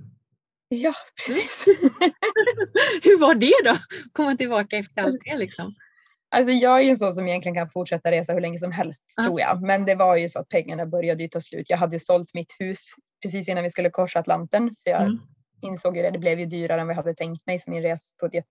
Ja, 0.68 0.92
precis. 1.26 1.64
Hur 3.02 3.20
var 3.20 3.34
det 3.34 3.70
då? 3.70 3.76
Komma 4.12 4.36
tillbaka 4.36 4.76
efter 4.76 5.02
allt 5.02 5.20
det 5.24 5.36
liksom? 5.36 5.74
Alltså 6.28 6.52
jag 6.52 6.78
är 6.78 6.82
ju 6.82 6.90
en 6.90 6.96
sån 6.96 7.14
som 7.14 7.28
egentligen 7.28 7.54
kan 7.54 7.70
fortsätta 7.70 8.10
resa 8.10 8.32
hur 8.32 8.40
länge 8.40 8.58
som 8.58 8.72
helst 8.72 9.04
ah. 9.16 9.22
tror 9.22 9.40
jag. 9.40 9.62
Men 9.62 9.84
det 9.84 9.94
var 9.94 10.16
ju 10.16 10.28
så 10.28 10.38
att 10.38 10.48
pengarna 10.48 10.86
började 10.86 11.22
ju 11.22 11.28
ta 11.28 11.40
slut. 11.40 11.70
Jag 11.70 11.76
hade 11.76 11.96
ju 11.96 12.00
sålt 12.00 12.34
mitt 12.34 12.56
hus 12.58 12.90
precis 13.22 13.48
innan 13.48 13.62
vi 13.62 13.70
skulle 13.70 13.90
korsa 13.90 14.18
Atlanten. 14.18 14.76
För 14.82 14.90
jag 14.90 15.02
mm. 15.02 15.18
insåg 15.62 15.96
ju 15.96 16.02
det, 16.02 16.10
det 16.10 16.18
blev 16.18 16.40
ju 16.40 16.46
dyrare 16.46 16.80
än 16.80 16.86
vad 16.86 16.96
jag 16.96 17.02
hade 17.02 17.14
tänkt 17.14 17.46
mig 17.46 17.58
så 17.58 17.70
min 17.70 17.82
resbudget 17.82 18.46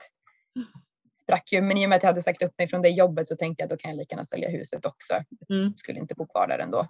sprack 1.26 1.52
ju. 1.52 1.62
Men 1.62 1.78
i 1.78 1.86
och 1.86 1.90
med 1.90 1.96
att 1.96 2.04
jag 2.04 2.10
hade 2.10 2.22
sagt 2.22 2.44
upp 2.44 2.58
mig 2.58 2.68
från 2.68 2.82
det 2.82 2.90
jobbet 2.90 3.28
så 3.28 3.36
tänkte 3.36 3.62
jag 3.62 3.66
att 3.66 3.70
då 3.70 3.78
kan 3.78 3.92
jag 3.92 3.98
lika 3.98 4.14
gärna 4.14 4.26
sälja 4.26 4.50
huset 4.50 4.86
också. 4.86 5.14
Mm. 5.50 5.74
Skulle 5.76 6.00
inte 6.00 6.16
bo 6.16 6.28
kvar 6.28 6.48
där 6.48 6.60
ändå. 6.60 6.88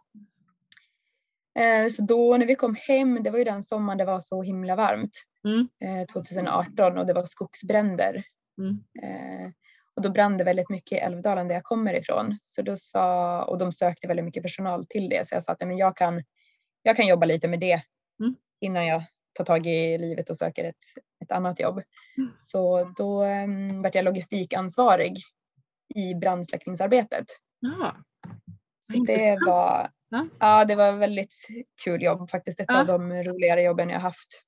Eh, 1.60 1.90
så 1.90 2.02
då 2.02 2.38
när 2.38 2.46
vi 2.46 2.56
kom 2.56 2.76
hem, 2.76 3.24
det 3.24 3.30
var 3.30 3.38
ju 3.38 3.44
den 3.44 3.64
sommaren 3.64 3.98
det 3.98 4.06
var 4.06 4.20
så 4.20 4.44
himla 4.44 4.76
varmt. 4.76 5.24
Mm. 5.46 5.68
2018 6.08 6.80
eh, 6.80 7.00
och 7.00 7.08
det 7.08 7.14
var 7.14 7.26
skogsbränder. 7.26 8.24
Mm. 8.58 8.84
Eh, 9.04 9.52
och 9.96 10.02
då 10.02 10.10
brann 10.10 10.38
det 10.38 10.44
väldigt 10.44 10.70
mycket 10.70 10.92
i 10.92 11.02
Älvdalen 11.02 11.48
där 11.48 11.56
jag 11.56 11.64
kommer 11.64 11.94
ifrån. 11.94 12.38
Så 12.42 12.62
då 12.62 12.78
sa, 12.78 13.44
och 13.44 13.58
de 13.58 13.72
sökte 13.72 14.08
väldigt 14.08 14.26
mycket 14.26 14.44
personal 14.44 14.86
till 14.86 15.10
det. 15.10 15.28
Så 15.28 15.36
jag 15.36 15.44
sa 15.44 15.52
att 15.52 15.60
men 15.60 15.78
jag, 15.78 15.98
kan, 15.98 16.24
jag 16.82 16.96
kan 16.96 17.08
jobba 17.08 17.26
lite 17.26 17.48
med 17.48 17.60
det 17.60 17.82
mm. 18.20 18.36
innan 18.60 18.86
jag 18.86 19.04
tar 19.36 19.46
tag 19.46 19.68
i 19.68 19.98
livet 19.98 20.30
och 20.30 20.38
söker 20.38 20.64
ett, 20.64 20.86
ett 21.24 21.32
annat 21.32 21.60
jobb. 21.60 21.82
Mm. 22.18 22.32
Så 22.38 22.94
då 22.98 23.24
um, 23.24 23.82
vart 23.82 23.96
jag 23.96 24.06
logistikansvarig 24.06 25.18
i 25.96 26.16
brandsläckningsarbetet. 26.16 27.26
Ja. 27.60 27.96
Så 28.80 29.04
det 29.04 29.38
var, 29.46 29.90
ja. 30.10 30.28
ja. 30.40 30.66
det 30.66 30.76
var 30.76 30.94
väldigt 30.94 31.48
kul 31.84 32.04
jobb 32.04 32.30
faktiskt. 32.30 32.60
Ett 32.60 32.66
ja. 32.70 32.80
av 32.80 32.86
de 32.86 33.24
roligare 33.24 33.64
jobben 33.64 33.90
jag 33.90 34.00
haft. 34.00 34.44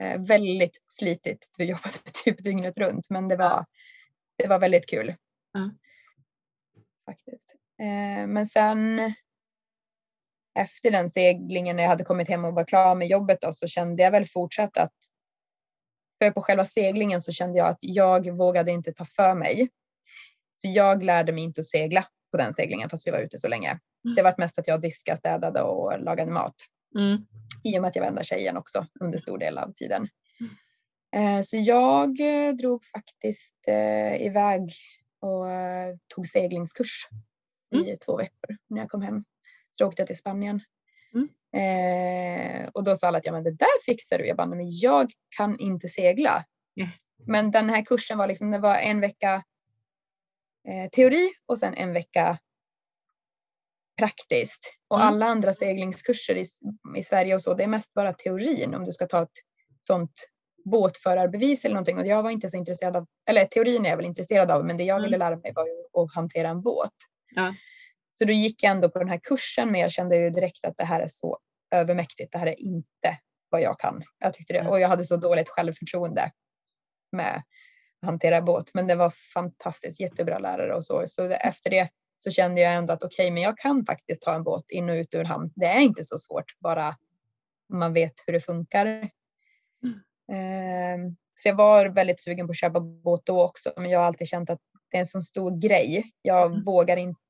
Eh, 0.00 0.20
väldigt 0.20 0.84
slitigt. 0.88 1.46
Du 1.58 1.64
jobbade 1.64 1.94
typ 2.24 2.44
dygnet 2.44 2.78
runt 2.78 3.10
men 3.10 3.28
det 3.28 3.36
var, 3.36 3.66
det 4.36 4.48
var 4.48 4.58
väldigt 4.58 4.90
kul. 4.90 5.14
Ja. 5.52 5.70
Faktiskt. 7.06 7.54
Eh, 7.80 8.26
men 8.26 8.46
sen 8.46 8.98
efter 10.58 10.90
den 10.90 11.10
seglingen 11.10 11.76
när 11.76 11.82
jag 11.82 11.90
hade 11.90 12.04
kommit 12.04 12.28
hem 12.28 12.44
och 12.44 12.54
var 12.54 12.64
klar 12.64 12.94
med 12.94 13.08
jobbet 13.08 13.40
då, 13.40 13.52
så 13.52 13.66
kände 13.66 14.02
jag 14.02 14.10
väl 14.10 14.26
fortsatt 14.26 14.76
att 14.76 14.94
för 16.22 16.30
på 16.30 16.42
själva 16.42 16.64
seglingen 16.64 17.22
så 17.22 17.32
kände 17.32 17.58
jag 17.58 17.68
att 17.68 17.78
jag 17.80 18.36
vågade 18.36 18.70
inte 18.70 18.92
ta 18.92 19.04
för 19.04 19.34
mig. 19.34 19.68
Så 20.62 20.68
jag 20.68 21.02
lärde 21.02 21.32
mig 21.32 21.44
inte 21.44 21.60
att 21.60 21.66
segla 21.66 22.04
på 22.30 22.36
den 22.36 22.52
seglingen 22.52 22.90
fast 22.90 23.06
vi 23.06 23.10
var 23.10 23.18
ute 23.18 23.38
så 23.38 23.48
länge. 23.48 23.68
Mm. 24.04 24.14
Det 24.16 24.22
var 24.22 24.34
mest 24.38 24.58
att 24.58 24.66
jag 24.68 24.80
diskade, 24.80 25.16
städade 25.16 25.62
och 25.62 26.00
lagade 26.00 26.32
mat. 26.32 26.54
Mm. 26.98 27.26
I 27.64 27.78
och 27.78 27.82
med 27.82 27.88
att 27.88 27.96
jag 27.96 28.02
var 28.02 28.08
enda 28.08 28.22
tjejen 28.22 28.56
också 28.56 28.86
under 29.00 29.18
stor 29.18 29.38
del 29.38 29.58
av 29.58 29.72
tiden. 29.72 30.08
Mm. 31.16 31.42
Så 31.42 31.56
jag 31.56 32.20
eh, 32.20 32.54
drog 32.54 32.84
faktiskt 32.84 33.68
eh, 33.68 34.22
iväg 34.22 34.70
och 35.20 35.46
tog 36.14 36.26
seglingskurs 36.26 37.08
i 37.74 37.80
mm. 37.80 37.96
två 38.06 38.16
veckor 38.16 38.56
när 38.68 38.80
jag 38.80 38.90
kom 38.90 39.02
hem. 39.02 39.24
Så 39.80 39.86
åkte 39.86 40.00
jag 40.00 40.06
till 40.06 40.16
Spanien. 40.16 40.60
Mm. 41.14 41.28
Eh, 41.52 42.68
och 42.68 42.84
då 42.84 42.96
sa 42.96 43.06
alla 43.06 43.18
att 43.18 43.26
ja, 43.26 43.32
men 43.32 43.44
det 43.44 43.50
där 43.50 43.84
fixar 43.84 44.18
du. 44.18 44.26
Jag 44.26 44.36
bara, 44.36 44.46
men 44.46 44.68
jag 44.70 45.10
kan 45.36 45.58
inte 45.58 45.88
segla. 45.88 46.44
Mm. 46.80 46.90
Men 47.26 47.50
den 47.50 47.68
här 47.68 47.84
kursen 47.84 48.18
var 48.18 48.26
liksom, 48.26 48.50
det 48.50 48.58
var 48.58 48.76
en 48.76 49.00
vecka 49.00 49.44
eh, 50.68 50.90
teori 50.90 51.30
och 51.46 51.58
sen 51.58 51.74
en 51.74 51.92
vecka 51.92 52.38
praktiskt. 53.98 54.78
Och 54.88 55.00
mm. 55.00 55.08
alla 55.08 55.26
andra 55.26 55.52
seglingskurser 55.52 56.34
i, 56.36 56.44
i 56.96 57.02
Sverige 57.02 57.34
och 57.34 57.42
så, 57.42 57.54
det 57.54 57.62
är 57.62 57.68
mest 57.68 57.94
bara 57.94 58.12
teorin 58.12 58.74
om 58.74 58.84
du 58.84 58.92
ska 58.92 59.06
ta 59.06 59.22
ett 59.22 59.38
sånt 59.86 60.30
båtförarbevis 60.64 61.64
eller 61.64 61.74
någonting. 61.74 61.98
Och 61.98 62.06
jag 62.06 62.22
var 62.22 62.30
inte 62.30 62.48
så 62.48 62.56
intresserad 62.56 62.96
av, 62.96 63.06
eller 63.30 63.44
teorin 63.44 63.86
är 63.86 63.90
jag 63.90 63.96
väl 63.96 64.06
intresserad 64.06 64.50
av, 64.50 64.64
men 64.64 64.76
det 64.76 64.84
jag 64.84 64.96
mm. 64.96 65.04
ville 65.04 65.18
lära 65.18 65.36
mig 65.36 65.52
var 65.54 65.66
ju 65.66 66.02
att 66.02 66.14
hantera 66.14 66.48
en 66.48 66.62
båt. 66.62 66.94
Ja. 67.34 67.54
Så 68.20 68.24
då 68.24 68.32
gick 68.32 68.62
jag 68.62 68.70
ändå 68.70 68.90
på 68.90 68.98
den 68.98 69.08
här 69.08 69.20
kursen 69.22 69.72
men 69.72 69.80
jag 69.80 69.92
kände 69.92 70.16
ju 70.16 70.30
direkt 70.30 70.64
att 70.64 70.76
det 70.76 70.84
här 70.84 71.00
är 71.00 71.06
så 71.06 71.38
övermäktigt. 71.70 72.32
Det 72.32 72.38
här 72.38 72.46
är 72.46 72.60
inte 72.60 73.18
vad 73.50 73.62
jag 73.62 73.78
kan. 73.78 74.02
Jag 74.18 74.34
tyckte 74.34 74.52
det 74.52 74.68
och 74.68 74.80
jag 74.80 74.88
hade 74.88 75.04
så 75.04 75.16
dåligt 75.16 75.48
självförtroende 75.48 76.30
med 77.12 77.36
att 77.36 78.06
hantera 78.06 78.42
båt. 78.42 78.70
Men 78.74 78.86
det 78.86 78.94
var 78.94 79.12
fantastiskt, 79.34 80.00
jättebra 80.00 80.38
lärare 80.38 80.74
och 80.74 80.84
så. 80.84 81.04
Så 81.06 81.30
efter 81.30 81.70
det 81.70 81.88
så 82.16 82.30
kände 82.30 82.60
jag 82.60 82.74
ändå 82.74 82.92
att 82.92 83.02
okej, 83.02 83.24
okay, 83.24 83.30
men 83.30 83.42
jag 83.42 83.58
kan 83.58 83.84
faktiskt 83.84 84.22
ta 84.22 84.34
en 84.34 84.44
båt 84.44 84.70
in 84.70 84.90
och 84.90 84.94
ut 84.94 85.14
ur 85.14 85.24
hamn. 85.24 85.50
Det 85.56 85.66
är 85.66 85.80
inte 85.80 86.04
så 86.04 86.18
svårt, 86.18 86.58
bara 86.58 86.96
man 87.72 87.92
vet 87.92 88.14
hur 88.26 88.32
det 88.32 88.40
funkar. 88.40 88.86
Mm. 88.86 89.10
Ehm, 90.32 91.16
så 91.38 91.48
jag 91.48 91.56
var 91.56 91.86
väldigt 91.86 92.20
sugen 92.20 92.46
på 92.46 92.50
att 92.50 92.56
köpa 92.56 92.80
båt 92.80 93.22
då 93.24 93.42
också, 93.42 93.72
men 93.76 93.90
jag 93.90 93.98
har 93.98 94.06
alltid 94.06 94.28
känt 94.28 94.50
att 94.50 94.60
det 94.90 94.96
är 94.96 95.00
en 95.00 95.06
så 95.06 95.20
stor 95.20 95.60
grej. 95.60 96.12
Jag 96.22 96.46
mm. 96.46 96.64
vågar 96.64 96.96
inte 96.96 97.20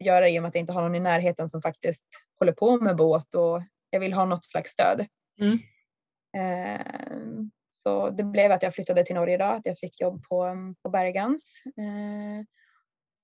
göra 0.00 0.20
det 0.20 0.30
i 0.30 0.38
och 0.38 0.42
med 0.42 0.48
att 0.48 0.54
jag 0.54 0.62
inte 0.62 0.72
har 0.72 0.82
någon 0.82 0.94
i 0.94 1.00
närheten 1.00 1.48
som 1.48 1.62
faktiskt 1.62 2.04
håller 2.38 2.52
på 2.52 2.80
med 2.80 2.96
båt 2.96 3.34
och 3.34 3.62
jag 3.90 4.00
vill 4.00 4.12
ha 4.12 4.24
något 4.24 4.44
slags 4.44 4.70
stöd. 4.70 5.06
Mm. 5.40 5.58
Eh, 6.36 6.86
så 7.72 8.10
det 8.10 8.24
blev 8.24 8.52
att 8.52 8.62
jag 8.62 8.74
flyttade 8.74 9.04
till 9.04 9.14
Norge 9.14 9.34
idag, 9.34 9.56
att 9.56 9.66
jag 9.66 9.78
fick 9.78 10.00
jobb 10.00 10.22
på, 10.28 10.56
på 10.82 10.90
Bergans. 10.90 11.62
Eh, 11.66 12.44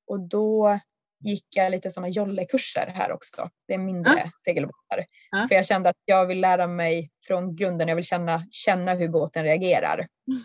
och 0.06 0.20
då 0.20 0.78
gick 1.20 1.46
jag 1.56 1.70
lite 1.70 1.90
sådana 1.90 2.08
jollekurser 2.08 2.86
här 2.94 3.12
också. 3.12 3.50
Det 3.68 3.74
är 3.74 3.78
mindre 3.78 4.12
mm. 4.12 4.30
segelbåtar. 4.44 5.04
Mm. 5.36 5.48
För 5.48 5.54
jag 5.54 5.66
kände 5.66 5.88
att 5.88 5.96
jag 6.04 6.26
vill 6.26 6.40
lära 6.40 6.66
mig 6.66 7.10
från 7.26 7.54
grunden, 7.54 7.88
jag 7.88 7.96
vill 7.96 8.04
känna, 8.04 8.46
känna 8.50 8.94
hur 8.94 9.08
båten 9.08 9.44
reagerar. 9.44 10.08
Mm. 10.28 10.42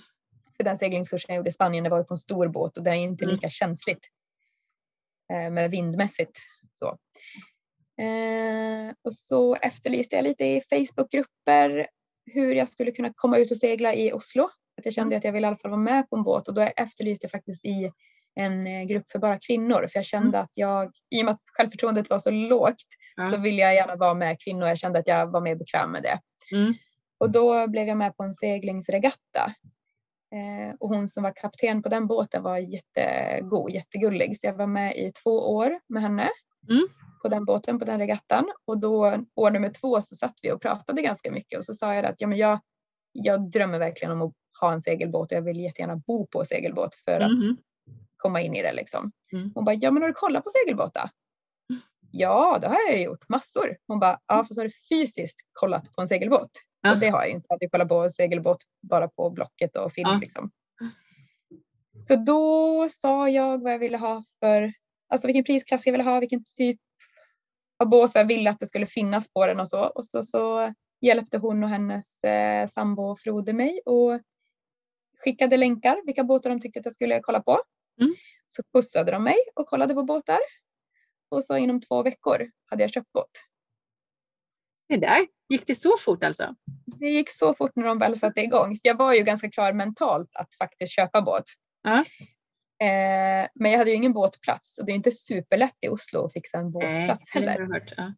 För 0.57 0.63
den 0.63 0.77
seglingskursen 0.77 1.25
jag 1.33 1.37
gjorde 1.37 1.49
i 1.49 1.51
Spanien, 1.51 1.83
det 1.83 1.89
var 1.89 2.03
på 2.03 2.13
en 2.13 2.17
stor 2.17 2.47
båt 2.47 2.77
och 2.77 2.83
det 2.83 2.91
är 2.91 2.95
inte 2.95 3.23
mm. 3.23 3.35
lika 3.35 3.49
känsligt 3.49 4.09
med 5.29 5.71
vindmässigt. 5.71 6.39
Så. 6.79 6.97
Eh, 8.03 8.93
och 9.01 9.13
så 9.13 9.55
efterlyste 9.55 10.15
jag 10.15 10.23
lite 10.23 10.45
i 10.45 10.61
Facebookgrupper 10.61 11.87
hur 12.25 12.55
jag 12.55 12.69
skulle 12.69 12.91
kunna 12.91 13.13
komma 13.15 13.37
ut 13.37 13.51
och 13.51 13.57
segla 13.57 13.93
i 13.93 14.13
Oslo. 14.13 14.43
Att 14.77 14.85
jag 14.85 14.93
kände 14.93 15.17
att 15.17 15.23
jag 15.23 15.31
ville 15.31 15.45
i 15.45 15.47
alla 15.47 15.57
fall 15.57 15.71
vara 15.71 15.81
med 15.81 16.09
på 16.09 16.15
en 16.15 16.23
båt 16.23 16.47
och 16.47 16.53
då 16.53 16.61
efterlyste 16.61 17.25
jag 17.25 17.31
faktiskt 17.31 17.65
i 17.65 17.91
en 18.35 18.67
eh, 18.67 18.83
grupp 18.83 19.11
för 19.11 19.19
bara 19.19 19.39
kvinnor 19.39 19.87
för 19.87 19.97
jag 19.99 20.05
kände 20.05 20.37
mm. 20.37 20.41
att 20.41 20.57
jag, 20.57 20.91
i 21.09 21.21
och 21.21 21.25
med 21.25 21.33
att 21.33 21.41
självförtroendet 21.57 22.09
var 22.09 22.19
så 22.19 22.31
lågt 22.31 22.85
mm. 23.19 23.31
så 23.31 23.37
ville 23.37 23.61
jag 23.61 23.75
gärna 23.75 23.95
vara 23.95 24.13
med 24.13 24.41
kvinnor. 24.43 24.67
Jag 24.67 24.79
kände 24.79 24.99
att 24.99 25.07
jag 25.07 25.31
var 25.31 25.41
mer 25.41 25.55
bekväm 25.55 25.91
med 25.91 26.03
det. 26.03 26.19
Mm. 26.55 26.73
Och 27.17 27.31
då 27.31 27.67
blev 27.67 27.87
jag 27.87 27.97
med 27.97 28.17
på 28.17 28.23
en 28.23 28.33
seglingsregatta 28.33 29.53
Eh, 29.53 29.78
och 30.79 30.89
hon 30.89 31.07
som 31.07 31.23
var 31.23 31.33
kapten 31.35 31.83
på 31.83 31.89
den 31.89 32.07
båten 32.07 32.43
var 32.43 32.57
jättegod, 32.57 33.71
jättegullig. 33.71 34.39
Så 34.39 34.47
jag 34.47 34.53
var 34.53 34.67
med 34.67 34.97
i 34.97 35.11
två 35.11 35.55
år 35.55 35.79
med 35.87 36.01
henne 36.01 36.29
mm. 36.69 36.87
på 37.21 37.27
den 37.27 37.45
båten, 37.45 37.79
på 37.79 37.85
den 37.85 37.99
regattan. 37.99 38.45
Och 38.65 38.79
då 38.79 39.25
år 39.35 39.51
nummer 39.51 39.69
två 39.69 40.01
så 40.01 40.15
satt 40.15 40.35
vi 40.41 40.51
och 40.51 40.61
pratade 40.61 41.01
ganska 41.01 41.31
mycket 41.31 41.59
och 41.59 41.65
så 41.65 41.73
sa 41.73 41.93
jag 41.95 42.05
att 42.05 42.21
ja, 42.21 42.27
men 42.27 42.37
jag, 42.37 42.59
jag 43.11 43.49
drömmer 43.49 43.79
verkligen 43.79 44.11
om 44.11 44.21
att 44.21 44.33
ha 44.61 44.73
en 44.73 44.81
segelbåt 44.81 45.31
och 45.31 45.37
jag 45.37 45.41
vill 45.41 45.59
jättegärna 45.59 45.95
bo 45.95 46.27
på 46.27 46.45
segelbåt 46.45 46.95
för 46.95 47.19
att 47.19 47.43
mm. 47.43 47.57
komma 48.17 48.41
in 48.41 48.55
i 48.55 48.61
det 48.61 48.73
liksom. 48.73 49.11
Mm. 49.33 49.51
Hon 49.55 49.65
bara, 49.65 49.75
ja 49.75 49.91
men 49.91 50.01
har 50.01 50.09
du 50.09 50.13
kollat 50.13 50.43
på 50.43 50.49
segelbåtar? 50.49 51.09
Ja, 52.11 52.59
det 52.61 52.67
har 52.67 52.79
jag 52.89 53.01
gjort 53.01 53.29
massor. 53.29 53.77
Hon 53.87 53.99
bara, 53.99 54.19
ja 54.27 54.43
fast 54.43 54.57
har 54.57 54.63
du 54.63 54.71
fysiskt 54.89 55.39
kollat 55.53 55.93
på 55.93 56.01
en 56.01 56.07
segelbåt? 56.07 56.51
Ja. 56.81 56.93
Och 56.93 56.99
det 56.99 57.09
har 57.09 57.19
jag 57.19 57.29
inte. 57.29 57.47
Jag 57.59 57.71
kollar 57.71 57.85
på 57.85 58.09
segelbåt 58.09 58.63
bara 58.81 59.07
på 59.07 59.29
Blocket 59.29 59.77
och 59.77 59.91
film. 59.91 60.09
Ja. 60.09 60.19
Liksom. 60.21 60.51
Så 62.07 62.15
då 62.15 62.89
sa 62.89 63.29
jag 63.29 63.63
vad 63.63 63.73
jag 63.73 63.79
ville 63.79 63.97
ha 63.97 64.23
för, 64.39 64.73
alltså 65.09 65.27
vilken 65.27 65.43
prisklass 65.43 65.85
jag 65.85 65.91
ville 65.93 66.03
ha, 66.03 66.19
vilken 66.19 66.43
typ 66.57 66.79
av 67.79 67.89
båt, 67.89 68.13
vad 68.13 68.21
jag 68.21 68.27
ville 68.27 68.49
att 68.49 68.59
det 68.59 68.67
skulle 68.67 68.85
finnas 68.85 69.33
på 69.33 69.45
den 69.45 69.59
och 69.59 69.67
så. 69.67 69.83
Och 69.85 70.05
så, 70.05 70.23
så 70.23 70.73
hjälpte 71.01 71.37
hon 71.37 71.63
och 71.63 71.69
hennes 71.69 72.23
eh, 72.23 72.67
sambo 72.67 73.15
Frode 73.15 73.53
mig 73.53 73.81
och 73.85 74.19
skickade 75.23 75.57
länkar 75.57 76.05
vilka 76.05 76.23
båtar 76.23 76.49
de 76.49 76.59
tyckte 76.59 76.79
att 76.79 76.85
jag 76.85 76.93
skulle 76.93 77.19
kolla 77.21 77.41
på. 77.41 77.61
Mm. 78.01 78.13
Så 78.47 78.63
pussade 78.73 79.11
de 79.11 79.23
mig 79.23 79.37
och 79.55 79.67
kollade 79.67 79.93
på 79.93 80.03
båtar. 80.03 80.39
Och 81.29 81.43
så 81.43 81.57
inom 81.57 81.81
två 81.81 82.03
veckor 82.03 82.51
hade 82.65 82.83
jag 82.83 82.93
köpt 82.93 83.11
båt. 83.13 83.29
Det 84.89 84.97
där, 84.97 85.27
gick 85.49 85.67
det 85.67 85.75
så 85.75 85.97
fort 85.97 86.23
alltså? 86.23 86.55
Det 86.99 87.09
gick 87.09 87.29
så 87.29 87.53
fort 87.53 87.71
när 87.75 87.85
de 87.85 87.99
väl 87.99 88.19
satte 88.19 88.41
igång. 88.41 88.79
Jag 88.83 88.97
var 88.97 89.13
ju 89.13 89.23
ganska 89.23 89.49
klar 89.49 89.73
mentalt 89.73 90.29
att 90.33 90.55
faktiskt 90.55 90.95
köpa 90.95 91.21
båt. 91.21 91.43
Uh. 91.87 91.99
Eh, 92.87 93.47
men 93.55 93.71
jag 93.71 93.77
hade 93.77 93.89
ju 93.89 93.95
ingen 93.95 94.13
båtplats 94.13 94.79
och 94.79 94.85
det 94.85 94.91
är 94.91 94.95
inte 94.95 95.11
superlätt 95.11 95.75
i 95.81 95.87
Oslo 95.87 96.25
att 96.25 96.33
fixa 96.33 96.57
en 96.57 96.71
båtplats 96.71 97.35
Nej, 97.35 97.43
heller. 97.43 97.73
Hört, 97.73 97.99
uh. 97.99 98.09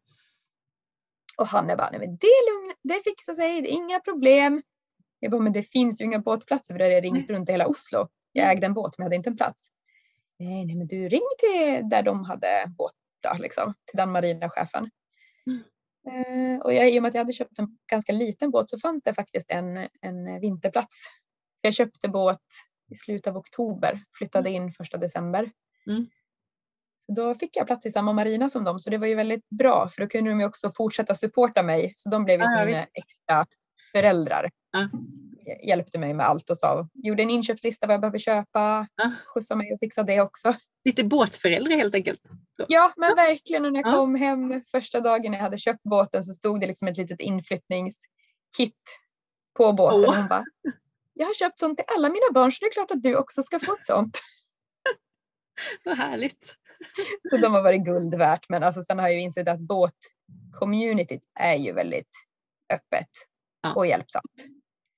Och 1.37 1.47
Hanne 1.47 1.75
bara, 1.75 1.89
nej 1.89 1.99
men 1.99 2.17
det 2.17 2.27
är 2.27 2.51
lugnt, 2.51 2.79
det 2.83 3.03
fixar 3.03 3.33
sig, 3.33 3.61
det 3.61 3.69
är 3.69 3.73
inga 3.73 3.99
problem. 3.99 4.61
Jag 5.19 5.31
bara, 5.31 5.41
men 5.41 5.53
det 5.53 5.63
finns 5.63 6.01
ju 6.01 6.05
inga 6.05 6.19
båtplatser 6.19 6.73
för 6.73 6.79
det 6.79 6.93
har 6.93 7.01
ringt 7.01 7.29
runt 7.29 7.49
i 7.49 7.51
hela 7.51 7.67
Oslo. 7.67 8.07
Jag 8.31 8.51
ägde 8.51 8.65
en 8.65 8.73
båt 8.73 8.97
men 8.97 9.03
jag 9.03 9.05
hade 9.05 9.15
inte 9.15 9.29
en 9.29 9.37
plats. 9.37 9.67
Nej, 10.39 10.65
nej 10.65 10.75
men 10.75 10.87
du 10.87 11.09
ring 11.09 11.27
till 11.39 11.89
där 11.89 12.03
de 12.03 12.25
hade 12.25 12.65
båt 12.77 12.93
då, 13.23 13.37
liksom, 13.39 13.73
till 13.85 13.97
den 13.97 14.11
marina 14.11 14.49
chefen. 14.49 14.89
Mm. 15.47 15.63
Eh, 16.07 16.59
och 16.59 16.73
jag, 16.73 16.89
i 16.89 16.99
och 16.99 17.03
med 17.03 17.09
att 17.09 17.15
jag 17.15 17.21
hade 17.21 17.33
köpt 17.33 17.59
en 17.59 17.77
ganska 17.91 18.13
liten 18.13 18.51
båt 18.51 18.69
så 18.69 18.79
fanns 18.79 19.03
det 19.03 19.13
faktiskt 19.13 19.51
en, 19.51 19.77
en 19.77 20.41
vinterplats. 20.41 21.05
Jag 21.61 21.73
köpte 21.73 22.09
båt 22.09 22.41
i 22.91 22.95
slutet 22.95 23.27
av 23.27 23.37
oktober, 23.37 23.99
flyttade 24.17 24.49
in 24.49 24.71
första 24.71 24.97
december. 24.97 25.51
Mm. 25.87 26.07
Då 27.15 27.35
fick 27.35 27.57
jag 27.57 27.67
plats 27.67 27.85
i 27.85 27.91
samma 27.91 28.13
marina 28.13 28.49
som 28.49 28.63
dem 28.63 28.79
så 28.79 28.89
det 28.89 28.97
var 28.97 29.07
ju 29.07 29.15
väldigt 29.15 29.49
bra 29.49 29.87
för 29.87 30.01
då 30.01 30.07
kunde 30.07 30.29
de 30.29 30.39
ju 30.39 30.45
också 30.45 30.71
fortsätta 30.75 31.15
supporta 31.15 31.63
mig 31.63 31.93
så 31.95 32.09
de 32.09 32.23
blev 32.23 32.39
ju 32.39 32.45
ah, 32.45 32.47
som 32.47 32.65
mina 32.65 32.85
extra 32.93 33.45
föräldrar. 33.91 34.49
Ah. 34.73 34.87
Hjälpte 35.67 35.99
mig 35.99 36.13
med 36.13 36.25
allt 36.25 36.49
och 36.49 36.57
sa, 36.57 36.87
gjorde 36.93 37.23
en 37.23 37.29
inköpslista 37.29 37.87
vad 37.87 37.93
jag 37.93 38.01
behöver 38.01 38.17
köpa, 38.17 38.87
ah. 39.03 39.11
skjutsade 39.25 39.57
mig 39.57 39.73
och 39.73 39.79
fixade 39.79 40.13
det 40.13 40.21
också. 40.21 40.53
Lite 40.85 41.03
båtföräldrar 41.03 41.75
helt 41.75 41.95
enkelt. 41.95 42.21
Ja 42.67 42.93
men 42.97 43.15
verkligen 43.15 43.65
och 43.65 43.73
när 43.73 43.81
jag 43.83 43.93
kom 43.93 44.15
hem 44.15 44.61
första 44.71 44.99
dagen 44.99 45.31
när 45.31 45.37
jag 45.37 45.43
hade 45.43 45.57
köpt 45.57 45.83
båten 45.83 46.23
så 46.23 46.33
stod 46.33 46.61
det 46.61 46.67
liksom 46.67 46.87
ett 46.87 46.97
litet 46.97 47.19
inflyttningskit 47.19 48.99
på 49.57 49.73
båten 49.73 49.99
oh. 50.01 50.09
och 50.09 50.15
hon 50.15 50.27
bara 50.27 50.43
jag 51.13 51.27
har 51.27 51.33
köpt 51.33 51.59
sånt 51.59 51.77
till 51.77 51.85
alla 51.97 52.09
mina 52.09 52.31
barn 52.33 52.51
så 52.51 52.57
det 52.61 52.65
är 52.65 52.71
klart 52.71 52.91
att 52.91 53.03
du 53.03 53.15
också 53.15 53.43
ska 53.43 53.59
få 53.59 53.73
ett 53.73 53.85
sånt. 53.85 54.19
Vad 55.85 55.97
härligt. 55.97 56.55
Så 57.29 57.37
de 57.37 57.53
har 57.53 57.61
varit 57.61 57.85
guld 57.85 58.15
värt. 58.15 58.49
Men 58.49 58.63
alltså, 58.63 58.81
sen 58.81 58.99
har 58.99 59.07
jag 59.07 59.15
ju 59.15 59.21
insett 59.21 59.47
att 59.47 59.59
båtcommunityt 59.59 61.23
är 61.39 61.55
ju 61.55 61.73
väldigt 61.73 62.09
öppet 62.73 63.09
ja. 63.61 63.73
och 63.73 63.87
hjälpsamt. 63.87 64.45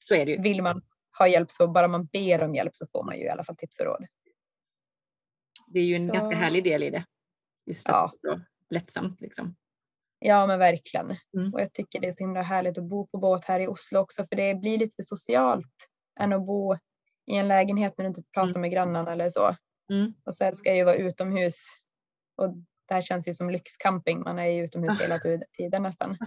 Så 0.03 0.15
är 0.15 0.25
det 0.25 0.31
ju. 0.31 0.41
Vill 0.41 0.61
man 0.61 0.81
ha 1.19 1.27
hjälp 1.27 1.51
så 1.51 1.67
bara 1.67 1.87
man 1.87 2.05
ber 2.05 2.43
om 2.43 2.55
hjälp 2.55 2.75
så 2.75 2.85
får 2.85 3.03
man 3.03 3.17
ju 3.17 3.23
i 3.23 3.29
alla 3.29 3.43
fall 3.43 3.55
tips 3.55 3.79
och 3.79 3.85
råd. 3.85 4.05
Det 5.67 5.79
är 5.79 5.83
ju 5.83 5.95
en 5.95 6.09
så... 6.09 6.15
ganska 6.15 6.35
härlig 6.35 6.63
del 6.63 6.83
i 6.83 6.89
det. 6.89 7.05
Just 7.65 7.87
ja. 7.87 8.11
det 8.13 8.27
så 8.27 8.41
lättsamt 8.69 9.21
liksom. 9.21 9.55
Ja 10.19 10.47
men 10.47 10.59
verkligen. 10.59 11.15
Mm. 11.37 11.53
Och 11.53 11.61
jag 11.61 11.73
tycker 11.73 11.99
det 11.99 12.07
är 12.07 12.11
så 12.11 12.23
himla 12.23 12.41
härligt 12.41 12.77
att 12.77 12.83
bo 12.83 13.07
på 13.07 13.17
båt 13.17 13.45
här 13.45 13.59
i 13.59 13.67
Oslo 13.67 13.99
också 13.99 14.25
för 14.25 14.35
det 14.35 14.55
blir 14.55 14.77
lite 14.77 15.03
socialt 15.03 15.89
än 16.19 16.33
att 16.33 16.45
bo 16.45 16.75
i 17.25 17.35
en 17.35 17.47
lägenhet 17.47 17.97
när 17.97 18.05
du 18.05 18.07
inte 18.07 18.23
pratar 18.33 18.49
mm. 18.49 18.61
med 18.61 18.71
grannarna 18.71 19.11
eller 19.11 19.29
så. 19.29 19.55
Mm. 19.91 20.13
Och 20.25 20.35
så 20.35 20.43
älskar 20.43 20.71
jag 20.71 20.77
ju 20.77 20.83
vara 20.83 20.95
utomhus. 20.95 21.67
Och 22.35 22.49
det 22.87 22.93
här 22.93 23.01
känns 23.01 23.27
ju 23.27 23.33
som 23.33 23.49
lyxcamping. 23.49 24.19
Man 24.19 24.39
är 24.39 24.45
ju 24.45 24.63
utomhus 24.63 25.01
hela 25.01 25.19
tiden 25.57 25.83
nästan. 25.83 26.17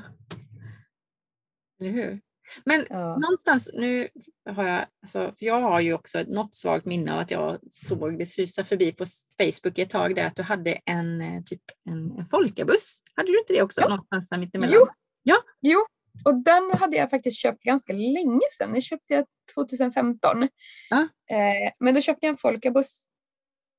Eller 1.80 1.90
hur? 1.90 2.20
Men 2.64 2.86
ja. 2.90 3.16
någonstans, 3.16 3.70
nu 3.74 4.08
har 4.50 4.64
jag, 4.64 4.86
alltså, 5.02 5.34
jag 5.38 5.60
har 5.60 5.80
ju 5.80 5.92
också 5.92 6.24
något 6.28 6.54
svagt 6.54 6.86
minne 6.86 7.14
av 7.14 7.18
att 7.18 7.30
jag 7.30 7.58
såg 7.70 8.18
det 8.18 8.26
susa 8.26 8.64
förbi 8.64 8.92
på 8.92 9.04
Facebook 9.38 9.78
ett 9.78 9.90
tag 9.90 10.14
där 10.14 10.26
att 10.26 10.36
du 10.36 10.42
hade 10.42 10.78
en 10.84 11.20
eh, 11.20 11.42
typ 11.42 11.62
en, 11.88 12.18
en 12.18 12.26
folkabuss. 12.30 13.02
Hade 13.14 13.32
du 13.32 13.38
inte 13.38 13.52
det 13.52 13.62
också? 13.62 13.80
Ja. 13.80 13.88
Någonstans 13.88 14.28
där 14.28 14.38
mittemellan? 14.38 14.74
Jo. 14.74 14.86
Ja. 15.22 15.36
jo, 15.60 15.78
och 16.24 16.34
den 16.44 16.70
hade 16.80 16.96
jag 16.96 17.10
faktiskt 17.10 17.38
köpt 17.38 17.62
ganska 17.62 17.92
länge 17.92 18.46
sedan. 18.58 18.72
Den 18.72 18.82
köpte 18.82 19.14
jag 19.14 19.26
2015. 19.54 20.48
Ja. 20.90 21.08
Eh, 21.30 21.72
men 21.80 21.94
då 21.94 22.00
köpte 22.00 22.26
jag 22.26 22.30
en 22.30 22.36
folkabuss 22.36 23.06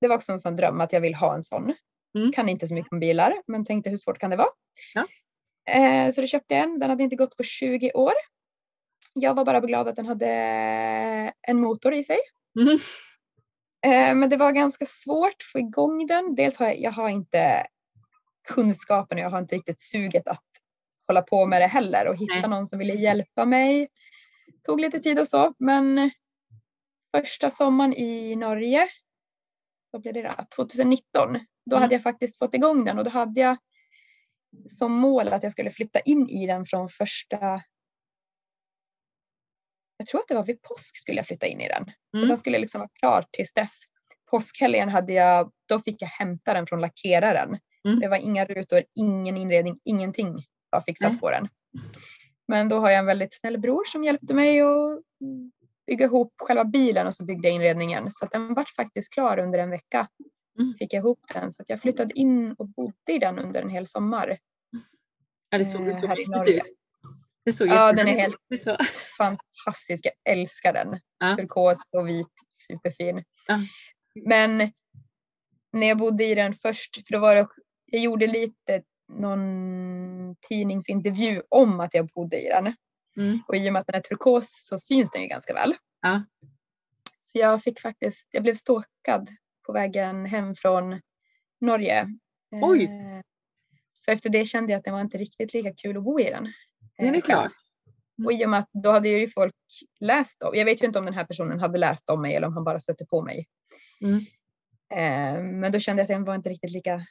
det 0.02 0.08
var 0.08 0.16
också 0.16 0.32
en 0.32 0.40
sån 0.40 0.56
dröm 0.56 0.82
att 0.82 0.94
jag 0.94 1.02
vill 1.02 1.16
ha 1.16 1.36
en 1.36 1.44
sån. 1.44 1.74
Mm. 2.18 2.32
Kan 2.32 2.50
inte 2.50 2.68
så 2.68 2.74
mycket 2.74 2.92
om 2.92 3.00
bilar, 3.00 3.42
men 3.48 3.66
tänkte 3.66 3.90
hur 3.90 3.98
svårt 3.98 4.20
kan 4.20 4.30
det 4.30 4.36
vara? 4.36 4.50
Ja. 4.94 5.08
Eh, 5.74 6.12
så 6.12 6.22
då 6.22 6.28
köpte 6.28 6.54
jag 6.54 6.64
en. 6.64 6.80
Den 6.80 6.90
hade 6.90 7.04
inte 7.04 7.16
gått 7.16 7.38
på 7.38 7.44
20 7.44 7.92
år. 7.94 8.14
Jag 9.20 9.34
var 9.34 9.46
bara 9.46 9.60
glad 9.60 9.88
att 9.88 9.96
den 9.96 10.06
hade 10.06 10.28
en 11.42 11.62
motor 11.62 11.94
i 11.94 12.04
sig. 12.04 12.18
Mm. 12.60 12.80
Eh, 13.86 14.16
men 14.16 14.30
det 14.30 14.38
var 14.38 14.52
ganska 14.52 14.86
svårt 14.86 15.30
att 15.30 15.52
få 15.52 15.60
igång 15.60 16.08
den. 16.08 16.36
Dels 16.36 16.58
har 16.58 16.66
jag, 16.66 16.80
jag 16.80 16.92
har 16.92 17.10
inte 17.10 17.64
kunskapen 18.48 19.18
och 19.18 19.24
jag 19.24 19.30
har 19.30 19.40
inte 19.40 19.56
riktigt 19.56 19.82
suget 19.82 20.28
att 20.28 20.46
hålla 21.08 21.22
på 21.22 21.46
med 21.46 21.62
det 21.62 21.68
heller 21.68 22.08
och 22.08 22.16
hitta 22.16 22.34
Nej. 22.34 22.50
någon 22.50 22.66
som 22.66 22.80
ville 22.80 22.94
hjälpa 22.94 23.46
mig. 23.46 23.88
Tog 24.66 24.80
lite 24.82 25.00
tid 25.00 25.20
och 25.20 25.28
så, 25.28 25.54
men 25.60 26.12
första 27.16 27.50
sommaren 27.50 27.94
i 27.94 28.36
Norge 28.36 28.88
vad 29.92 30.02
blev 30.02 30.14
det 30.14 30.22
då? 30.22 30.44
2019. 30.56 31.40
Då 31.66 31.76
mm. 31.76 31.82
hade 31.82 31.96
jag 31.96 32.04
faktiskt 32.04 32.38
fått 32.38 32.54
igång 32.54 32.86
den 32.86 32.98
och 32.98 33.04
då 33.04 33.10
hade 33.10 33.42
jag 33.42 33.58
som 34.80 34.92
mål 34.92 35.28
att 35.28 35.44
jag 35.44 35.52
skulle 35.52 35.70
flytta 35.70 36.00
in 36.00 36.30
i 36.30 36.48
den 36.48 36.66
från 36.66 36.90
första 36.90 37.62
jag 40.08 40.12
tror 40.12 40.22
att 40.22 40.28
det 40.28 40.36
var 40.36 40.46
vid 40.46 40.62
påsk 40.62 40.98
skulle 40.98 41.18
jag 41.18 41.26
flytta 41.26 41.48
in 41.48 41.62
i 41.62 41.68
den. 41.68 41.86
Så 42.12 42.18
mm. 42.18 42.30
den 42.30 42.38
skulle 42.38 42.60
liksom 42.60 42.80
vara 42.80 42.90
klar 43.00 43.26
tills 43.32 43.54
dess. 43.54 43.72
Påskhelgen 44.32 44.90
hade 44.90 45.14
jag, 45.14 45.52
då 45.70 45.80
fick 45.80 46.02
jag 46.02 46.08
hämta 46.08 46.54
den 46.54 46.68
från 46.68 46.82
lackeraren. 46.82 47.58
Mm. 47.88 48.00
Det 48.00 48.08
var 48.08 48.18
inga 48.18 48.46
rutor, 48.46 48.84
ingen 48.96 49.38
inredning, 49.38 49.80
ingenting 49.84 50.44
var 50.70 50.82
fixat 50.82 51.10
mm. 51.10 51.20
på 51.20 51.32
den. 51.32 51.48
Men 52.48 52.70
då 52.70 52.80
har 52.80 52.90
jag 52.90 53.00
en 53.00 53.06
väldigt 53.06 53.34
snäll 53.34 53.58
bror 53.58 53.84
som 53.86 54.04
hjälpte 54.04 54.34
mig 54.34 54.62
att 54.62 55.02
bygga 55.88 56.06
ihop 56.06 56.34
själva 56.38 56.66
bilen 56.66 57.08
och 57.08 57.14
så 57.14 57.26
byggde 57.26 57.48
jag 57.48 57.56
inredningen. 57.56 58.12
Så 58.12 58.26
den 58.26 58.54
var 58.54 58.66
faktiskt 58.76 59.14
klar 59.14 59.40
under 59.40 59.60
en 59.60 59.70
vecka. 59.70 60.08
Mm. 60.60 60.74
Fick 60.80 60.94
jag 60.94 61.00
ihop 61.00 61.20
den 61.34 61.52
så 61.52 61.64
jag 61.68 61.82
flyttade 61.82 62.20
in 62.20 62.52
och 62.58 62.68
bodde 62.68 63.14
i 63.14 63.20
den 63.20 63.40
under 63.40 63.62
en 63.62 63.70
hel 63.70 63.86
sommar. 63.86 64.38
Ja, 65.50 65.58
det 65.58 65.66
såg 65.66 65.96
så 65.96 66.08
riktigt 66.08 66.48
ut. 66.48 66.77
Det 67.48 67.54
såg 67.54 67.68
ja, 67.68 67.94
den 67.94 68.08
är 68.08 68.20
helt 68.20 68.64
så. 68.64 68.78
fantastisk. 69.18 70.06
Jag 70.06 70.34
älskar 70.34 70.74
den. 70.74 71.00
Ja. 71.20 71.36
Turkos 71.36 71.90
och 71.98 72.08
vit, 72.08 72.34
superfin. 72.68 73.24
Ja. 73.48 73.60
Men 74.26 74.72
när 75.74 75.88
jag 75.88 75.98
bodde 75.98 76.26
i 76.26 76.36
den 76.36 76.56
först, 76.56 77.08
för 77.08 77.14
då 77.14 77.20
var 77.20 77.36
det, 77.36 77.48
jag 77.86 78.02
gjorde 78.02 78.28
lite 78.28 78.84
någon 79.14 80.36
tidningsintervju 80.50 81.42
om 81.50 81.80
att 81.80 81.94
jag 81.94 82.08
bodde 82.08 82.42
i 82.42 82.50
den. 82.50 82.76
Mm. 83.18 83.40
Och 83.48 83.56
i 83.56 83.70
och 83.70 83.74
med 83.74 83.80
att 83.80 83.88
den 83.88 83.96
är 83.96 84.02
turkos 84.02 84.66
så 84.70 84.78
syns 84.80 85.12
den 85.12 85.22
ju 85.22 85.28
ganska 85.28 85.54
väl. 85.54 85.76
Ja. 86.02 86.24
Så 87.20 87.38
jag 87.38 87.64
fick 87.64 87.80
faktiskt, 87.80 88.28
jag 88.32 88.44
blev 88.44 88.56
stalkad 88.56 89.30
på 89.66 89.74
vägen 89.74 90.26
hem 90.26 90.56
från 90.56 91.02
Norge. 91.62 92.08
Oj! 92.52 92.84
Eh, 92.84 93.22
så 93.94 94.12
efter 94.12 94.30
det 94.30 94.46
kände 94.46 94.72
jag 94.72 94.80
att 94.80 94.86
det 94.86 94.92
var 94.92 95.02
inte 95.02 95.18
riktigt 95.18 95.54
lika 95.54 95.74
kul 95.74 95.98
att 95.98 96.04
bo 96.04 96.20
i 96.20 96.24
den. 96.24 96.54
Den 96.98 97.16
är 97.16 97.22
klar. 97.22 97.52
Och 98.26 98.34
i 98.34 98.46
och 98.46 98.50
med 98.50 98.60
att 98.60 98.70
då 98.74 98.92
hade 98.92 99.10
ju 99.10 99.30
folk 99.30 99.56
läst 100.00 100.44
om, 100.44 100.56
jag 100.56 100.66
vet 100.66 100.82
ju 100.82 100.86
inte 100.86 101.00
om 101.00 101.06
den 101.06 101.14
här 101.14 101.26
personen 101.26 101.60
hade 101.60 101.78
läst 101.78 102.10
om 102.10 102.22
mig 102.22 102.36
eller 102.36 102.48
om 102.48 102.54
han 102.54 102.64
bara 102.64 102.80
stötte 102.80 103.06
på 103.06 103.22
mig. 103.22 103.46
Mm. 104.02 104.26
Eh, 104.94 105.44
men 105.44 105.72
då 105.72 105.80
kände 105.80 106.02
jag 106.02 106.12
att 106.12 106.26
det 106.26 106.28
var 106.28 106.36
inte 106.36 106.50
riktigt 106.50 106.72
lika 106.72 107.02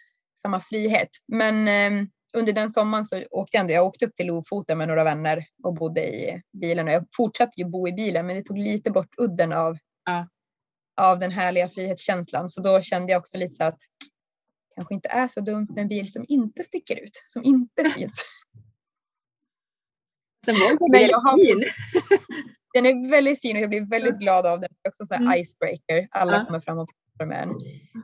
samma 0.42 0.60
frihet. 0.60 1.08
Men 1.28 1.68
eh, 1.68 2.06
under 2.36 2.52
den 2.52 2.70
sommaren 2.70 3.04
så 3.04 3.22
åkte 3.30 3.56
jag 3.56 3.60
ändå, 3.60 3.72
jag 3.72 3.86
åkte 3.86 4.06
upp 4.06 4.16
till 4.16 4.26
Lofoten 4.26 4.78
med 4.78 4.88
några 4.88 5.04
vänner 5.04 5.44
och 5.62 5.74
bodde 5.74 6.00
i 6.00 6.42
bilen 6.60 6.88
och 6.88 6.94
jag 6.94 7.06
fortsatte 7.16 7.60
ju 7.60 7.64
bo 7.64 7.88
i 7.88 7.92
bilen 7.92 8.26
men 8.26 8.36
det 8.36 8.42
tog 8.42 8.58
lite 8.58 8.90
bort 8.90 9.14
udden 9.18 9.52
av, 9.52 9.78
ja. 10.04 10.28
av 10.96 11.18
den 11.18 11.30
härliga 11.30 11.68
frihetskänslan 11.68 12.48
så 12.48 12.60
då 12.60 12.82
kände 12.82 13.12
jag 13.12 13.20
också 13.20 13.38
lite 13.38 13.54
så 13.54 13.64
att 13.64 13.78
kanske 14.74 14.94
inte 14.94 15.08
är 15.08 15.28
så 15.28 15.40
dumt 15.40 15.68
med 15.70 15.82
en 15.82 15.88
bil 15.88 16.12
som 16.12 16.24
inte 16.28 16.64
sticker 16.64 16.96
ut, 16.96 17.22
som 17.24 17.44
inte 17.44 17.84
syns. 17.84 18.24
Sen 20.46 20.54
var 20.54 20.92
den 20.92 21.08
jag 21.08 21.18
har, 21.18 21.46
fin. 21.46 21.64
Den 22.74 22.86
är 22.86 23.10
väldigt 23.10 23.40
fin 23.40 23.56
och 23.56 23.62
jag 23.62 23.68
blir 23.68 23.90
väldigt 23.90 24.18
glad 24.18 24.46
av 24.46 24.60
den. 24.60 24.68
Det 24.82 24.88
är 24.88 24.88
också 24.88 25.14
en 25.14 25.22
mm. 25.22 25.40
icebreaker. 25.40 26.08
Alla 26.10 26.32
ja. 26.32 26.44
kommer 26.44 26.60
fram 26.60 26.78
och 26.78 26.88
pratar 26.88 27.26
med 27.26 27.42
en. 27.42 27.48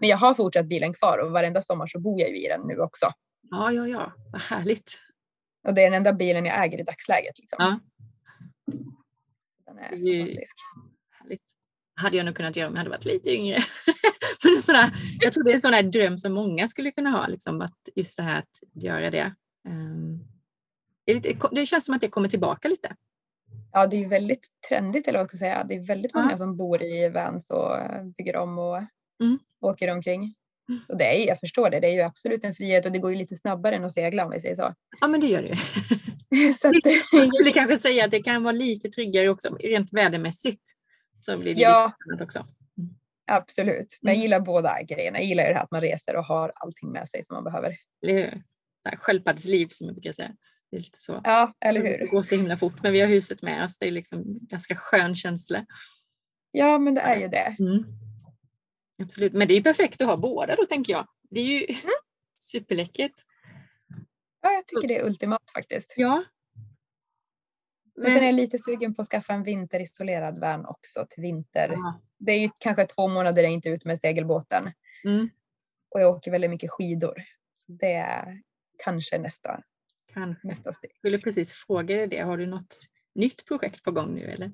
Men 0.00 0.08
jag 0.08 0.16
har 0.16 0.34
fortsatt 0.34 0.66
bilen 0.66 0.94
kvar 0.94 1.18
och 1.18 1.32
varenda 1.32 1.62
sommar 1.62 1.86
så 1.86 2.00
bor 2.00 2.20
jag 2.20 2.30
i 2.30 2.48
den 2.48 2.60
nu 2.66 2.78
också. 2.78 3.12
Ja, 3.50 3.72
ja, 3.72 3.88
ja, 3.88 4.12
vad 4.32 4.40
härligt. 4.40 4.98
Och 5.68 5.74
det 5.74 5.80
är 5.80 5.90
den 5.90 5.96
enda 5.96 6.12
bilen 6.12 6.44
jag 6.44 6.64
äger 6.64 6.80
i 6.80 6.82
dagsläget. 6.82 7.38
Liksom. 7.38 7.56
Ja. 7.58 7.80
Den 9.66 9.78
är 9.78 9.90
det 9.90 10.18
fantastisk. 10.18 10.56
Härligt. 11.10 11.44
Hade 11.94 12.16
jag 12.16 12.26
nog 12.26 12.36
kunnat 12.36 12.56
göra 12.56 12.68
om 12.68 12.74
jag 12.74 12.78
hade 12.78 12.90
varit 12.90 13.04
lite 13.04 13.30
yngre. 13.30 13.58
Men 14.44 14.62
sådär, 14.62 14.90
jag 15.20 15.32
tror 15.32 15.44
det 15.44 15.50
är 15.50 15.54
en 15.54 15.60
sån 15.60 15.74
här 15.74 15.82
dröm 15.82 16.18
som 16.18 16.32
många 16.32 16.68
skulle 16.68 16.90
kunna 16.90 17.10
ha, 17.10 17.26
liksom, 17.26 17.60
att 17.60 17.88
just 17.94 18.16
det 18.16 18.22
här 18.22 18.38
att 18.38 18.82
göra 18.82 19.10
det. 19.10 19.34
Um, 19.68 20.31
det, 21.04 21.14
lite, 21.14 21.48
det 21.52 21.66
känns 21.66 21.84
som 21.84 21.94
att 21.94 22.00
det 22.00 22.08
kommer 22.08 22.28
tillbaka 22.28 22.68
lite. 22.68 22.96
Ja, 23.72 23.86
det 23.86 24.04
är 24.04 24.08
väldigt 24.08 24.48
trendigt 24.68 25.08
eller 25.08 25.18
vad 25.18 25.28
ska 25.28 25.34
jag 25.34 25.38
säga. 25.38 25.64
Det 25.64 25.74
är 25.74 25.80
väldigt 25.80 26.14
många 26.14 26.30
ja. 26.30 26.36
som 26.36 26.56
bor 26.56 26.82
i 26.82 27.08
vans 27.08 27.50
och 27.50 27.76
bygger 28.18 28.36
om 28.36 28.58
och 28.58 28.76
mm. 29.22 29.38
åker 29.60 29.92
omkring. 29.92 30.34
Och 30.88 30.98
det 30.98 31.04
är, 31.04 31.26
jag 31.28 31.40
förstår 31.40 31.70
det, 31.70 31.80
det 31.80 31.86
är 31.86 31.92
ju 31.92 32.00
absolut 32.00 32.44
en 32.44 32.54
frihet 32.54 32.86
och 32.86 32.92
det 32.92 32.98
går 32.98 33.10
ju 33.10 33.16
lite 33.16 33.36
snabbare 33.36 33.76
än 33.76 33.84
att 33.84 33.92
segla 33.92 34.24
om 34.24 34.30
vi 34.30 34.40
säger 34.40 34.54
så. 34.54 34.74
Ja 35.00 35.08
men 35.08 35.20
det 35.20 35.26
gör 35.26 35.42
det 35.42 36.52
så 36.52 36.68
att, 36.68 36.74
Jag 37.12 37.34
skulle 37.34 37.52
kanske 37.52 37.76
säga 37.76 38.04
att 38.04 38.10
det 38.10 38.22
kan 38.22 38.42
vara 38.42 38.52
lite 38.52 38.88
tryggare 38.88 39.28
också 39.28 39.54
rent 39.54 39.92
vädermässigt. 39.92 40.62
Så 41.20 41.38
blir 41.38 41.54
det 41.54 41.60
ja, 41.60 41.92
lite 42.12 42.24
också. 42.24 42.38
Mm. 42.38 42.90
Absolut, 43.26 43.98
men 44.00 44.10
jag 44.10 44.16
mm. 44.16 44.22
gillar 44.22 44.40
båda 44.40 44.82
grejerna. 44.82 45.18
Jag 45.18 45.26
gillar 45.26 45.44
det 45.44 45.54
här 45.54 45.62
att 45.62 45.70
man 45.70 45.80
reser 45.80 46.16
och 46.16 46.24
har 46.24 46.52
allting 46.54 46.92
med 46.92 47.08
sig 47.08 47.22
som 47.24 47.34
man 47.34 47.44
behöver. 47.44 47.76
Eller 48.02 48.14
hur? 48.14 48.42
Sköldpaddsliv 48.96 49.68
som 49.70 49.86
jag 49.86 49.94
brukar 49.94 50.12
säga. 50.12 50.32
Det 50.72 50.76
är 50.76 50.80
lite 50.80 50.98
så. 50.98 51.20
Ja, 51.24 51.54
eller 51.60 51.80
hur. 51.80 51.98
Det 51.98 52.06
går 52.06 52.22
så 52.22 52.34
himla 52.34 52.56
fort 52.56 52.82
men 52.82 52.92
vi 52.92 53.00
har 53.00 53.08
huset 53.08 53.42
med 53.42 53.64
oss. 53.64 53.78
Det 53.78 53.86
är 53.86 53.90
liksom 53.90 54.22
ganska 54.26 54.76
skön 54.76 55.14
känsla. 55.14 55.66
Ja 56.50 56.78
men 56.78 56.94
det 56.94 57.00
är 57.00 57.16
ju 57.16 57.28
det. 57.28 57.56
Mm. 57.58 57.84
Absolut, 59.02 59.32
men 59.32 59.48
det 59.48 59.54
är 59.54 59.62
perfekt 59.62 60.00
att 60.00 60.06
ha 60.06 60.16
båda 60.16 60.56
då 60.56 60.66
tänker 60.66 60.92
jag. 60.92 61.08
Det 61.30 61.40
är 61.40 61.44
ju 61.44 61.64
mm. 61.64 61.92
superläckert. 62.38 63.12
Ja, 64.42 64.50
jag 64.50 64.66
tycker 64.66 64.88
det 64.88 64.98
är 64.98 65.06
ultimat 65.06 65.50
faktiskt. 65.54 65.94
Ja. 65.96 66.24
Men, 67.94 68.02
men 68.02 68.12
sen 68.12 68.22
är 68.22 68.26
jag 68.26 68.34
lite 68.34 68.58
sugen 68.58 68.94
på 68.94 69.02
att 69.02 69.08
skaffa 69.08 69.32
en 69.32 69.42
vinterisolerad 69.42 70.40
van 70.40 70.66
också 70.66 71.06
till 71.10 71.22
vinter. 71.22 71.68
Ja. 71.72 72.00
Det 72.18 72.32
är 72.32 72.38
ju 72.38 72.50
kanske 72.58 72.86
två 72.86 73.08
månader 73.08 73.42
jag 73.42 73.52
inte 73.52 73.68
är 73.68 73.72
ute 73.72 73.88
med 73.88 73.98
segelbåten. 73.98 74.72
Mm. 75.04 75.30
och 75.90 76.00
jag 76.00 76.10
åker 76.10 76.30
väldigt 76.30 76.50
mycket 76.50 76.70
skidor. 76.70 77.22
Det 77.66 77.92
är 77.92 78.42
kanske 78.84 79.18
nästa, 79.18 79.62
kanske. 80.14 80.48
nästa 80.48 80.72
steg. 80.72 80.90
Jag 80.90 80.98
skulle 80.98 81.18
precis 81.18 81.52
fråga 81.52 81.96
dig 81.96 82.06
det. 82.06 82.20
Har 82.20 82.38
du 82.38 82.46
något 82.46 82.78
nytt 83.14 83.46
projekt 83.46 83.82
på 83.82 83.90
gång 83.90 84.14
nu 84.14 84.24
eller? 84.24 84.52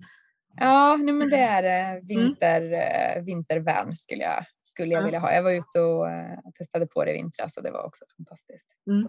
Ja, 0.57 0.97
nej, 0.97 1.15
men 1.15 1.31
det 1.31 1.37
är 1.37 1.63
eh, 1.63 1.91
mm. 1.91 2.05
vinter, 2.05 2.63
mm. 2.63 3.25
vintervärn 3.25 3.97
skulle 3.97 4.23
jag, 4.23 4.45
skulle 4.63 4.93
jag 4.93 5.01
ja. 5.01 5.05
vilja 5.05 5.19
ha. 5.19 5.33
Jag 5.33 5.43
var 5.43 5.53
ute 5.53 5.81
och 5.81 6.07
uh, 6.07 6.51
testade 6.59 6.87
på 6.87 7.05
det 7.05 7.11
i 7.11 7.15
vintras 7.15 7.57
och 7.57 7.63
det 7.63 7.71
var 7.71 7.87
också 7.87 8.05
fantastiskt. 8.17 8.67
Mm. 8.91 9.09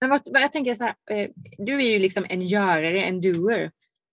Men 0.00 0.10
vad, 0.10 0.20
vad, 0.24 0.42
jag 0.42 0.52
tänker 0.52 0.74
så 0.74 0.84
här, 0.84 0.94
eh, 1.10 1.30
du 1.58 1.74
är 1.74 1.92
ju 1.92 1.98
liksom 1.98 2.26
en 2.28 2.42
görare, 2.42 3.04
en 3.04 3.20
doer. 3.20 3.70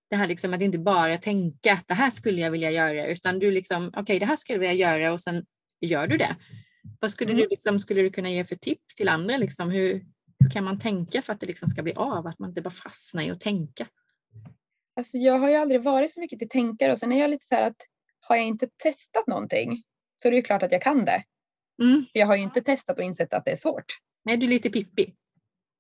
Det 0.10 0.16
här 0.16 0.28
liksom 0.28 0.54
att 0.54 0.62
inte 0.62 0.80
bara 0.80 1.18
tänka 1.18 1.74
att 1.74 1.88
det 1.88 1.94
här 1.94 2.12
skulle 2.12 2.42
jag 2.42 2.52
vilja 2.52 2.72
göra 2.72 3.08
utan 3.08 3.40
du 3.40 3.52
liksom, 3.52 3.88
okej 3.88 4.02
okay, 4.02 4.20
det 4.20 4.26
här 4.26 4.36
skulle 4.36 4.56
jag 4.56 4.60
vilja 4.70 4.90
göra 4.90 5.14
och 5.14 5.22
sen 5.22 5.46
gör 5.82 6.08
du 6.08 6.18
det. 6.18 6.36
Vad 7.00 7.12
skulle, 7.12 7.32
mm. 7.32 7.44
du, 7.44 7.48
liksom, 7.50 7.80
skulle 7.80 8.02
du 8.02 8.10
kunna 8.10 8.30
ge 8.30 8.46
för 8.46 8.56
tips 8.56 8.96
till 8.96 9.10
andra? 9.10 9.38
Liksom? 9.38 9.72
Hur, 9.72 10.06
hur 10.46 10.52
kan 10.52 10.64
man 10.64 10.80
tänka 10.80 11.22
för 11.22 11.34
att 11.34 11.40
det 11.40 11.46
liksom 11.46 11.68
ska 11.68 11.84
bli 11.84 11.94
av? 11.94 12.28
Att 12.28 12.40
man 12.40 12.50
inte 12.50 12.62
bara 12.62 12.70
fastnar 12.70 13.24
i 13.24 13.32
att 13.32 13.40
tänka? 13.40 13.88
Alltså 14.96 15.18
jag 15.18 15.40
har 15.40 15.50
ju 15.50 15.56
aldrig 15.56 15.84
varit 15.84 16.14
så 16.14 16.20
mycket 16.20 16.40
till 16.40 16.50
tänkare 16.50 16.92
och 16.92 16.98
sen 16.98 17.12
är 17.12 17.20
jag 17.20 17.30
lite 17.30 17.46
så 17.46 17.56
här 17.56 17.68
att 17.68 17.76
har 18.20 18.36
jag 18.36 18.46
inte 18.46 18.68
testat 18.84 19.28
någonting 19.28 19.84
så 20.22 20.28
är 20.28 20.32
det 20.32 20.36
ju 20.36 20.42
klart 20.42 20.64
att 20.64 20.72
jag 20.72 20.82
kan 20.82 21.06
det. 21.06 21.24
Mm. 21.82 22.04
För 22.04 22.20
jag 22.20 22.28
har 22.28 22.36
ju 22.36 22.44
inte 22.44 22.62
testat 22.62 22.98
och 22.98 23.04
insett 23.04 23.34
att 23.34 23.46
det 23.46 23.52
är 23.52 23.56
svårt. 23.56 23.86
Nej, 24.26 24.38
du 24.38 24.46
är 24.46 24.50
lite 24.50 24.70
pippi. 24.70 25.14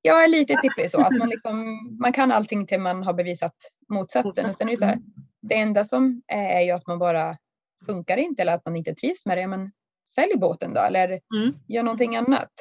Jag 0.01 0.23
är 0.23 0.27
lite 0.27 0.55
pippi 0.55 0.89
så 0.89 1.01
att 1.01 1.17
man, 1.17 1.29
liksom, 1.35 1.79
man 2.01 2.13
kan 2.13 2.31
allting 2.31 2.67
till 2.67 2.79
man 2.79 3.03
har 3.03 3.13
bevisat 3.13 3.55
motsatsen. 3.89 4.45
Och 4.45 4.55
sen 4.55 4.67
är 4.67 4.71
det, 4.71 4.77
så 4.77 4.85
här, 4.85 4.99
det 5.41 5.55
enda 5.55 5.83
som 5.83 6.21
är, 6.27 6.49
är 6.49 6.61
ju 6.61 6.71
att 6.71 6.87
man 6.87 6.99
bara 6.99 7.37
funkar 7.85 8.17
inte 8.17 8.41
eller 8.41 8.55
att 8.55 8.65
man 8.65 8.75
inte 8.75 8.95
trivs 8.95 9.25
med 9.25 9.37
det. 9.37 9.47
Men 9.47 9.71
sälj 10.15 10.37
båten 10.37 10.73
då 10.73 10.81
eller 10.81 11.07
mm. 11.07 11.55
gör 11.67 11.83
någonting 11.83 12.15
annat. 12.15 12.51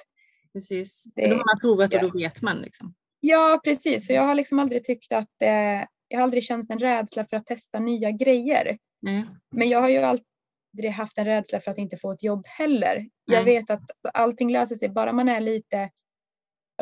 Precis, 0.54 1.02
det, 1.04 1.26
då 1.26 1.34
har 1.34 1.44
man 1.44 1.60
provat 1.60 1.92
ja. 1.92 2.04
och 2.04 2.12
då 2.12 2.18
vet 2.18 2.42
man. 2.42 2.58
Liksom. 2.58 2.94
Ja, 3.20 3.60
precis. 3.64 4.06
Så 4.06 4.12
jag 4.12 4.22
har 4.22 4.34
liksom 4.34 4.58
aldrig 4.58 4.84
tyckt 4.84 5.12
att 5.12 5.42
eh, 5.42 5.86
jag 6.08 6.18
har 6.18 6.22
aldrig 6.22 6.44
känt 6.44 6.70
en 6.70 6.78
rädsla 6.78 7.26
för 7.26 7.36
att 7.36 7.46
testa 7.46 7.78
nya 7.78 8.10
grejer. 8.10 8.78
Mm. 9.06 9.26
Men 9.50 9.68
jag 9.68 9.80
har 9.80 9.88
ju 9.88 9.98
aldrig 9.98 10.90
haft 10.92 11.18
en 11.18 11.24
rädsla 11.24 11.60
för 11.60 11.70
att 11.70 11.78
inte 11.78 11.96
få 11.96 12.10
ett 12.10 12.22
jobb 12.22 12.42
heller. 12.46 12.96
Mm. 12.96 13.10
Jag 13.24 13.44
vet 13.44 13.70
att 13.70 13.82
allting 14.14 14.52
löser 14.52 14.76
sig 14.76 14.88
bara 14.88 15.12
man 15.12 15.28
är 15.28 15.40
lite 15.40 15.90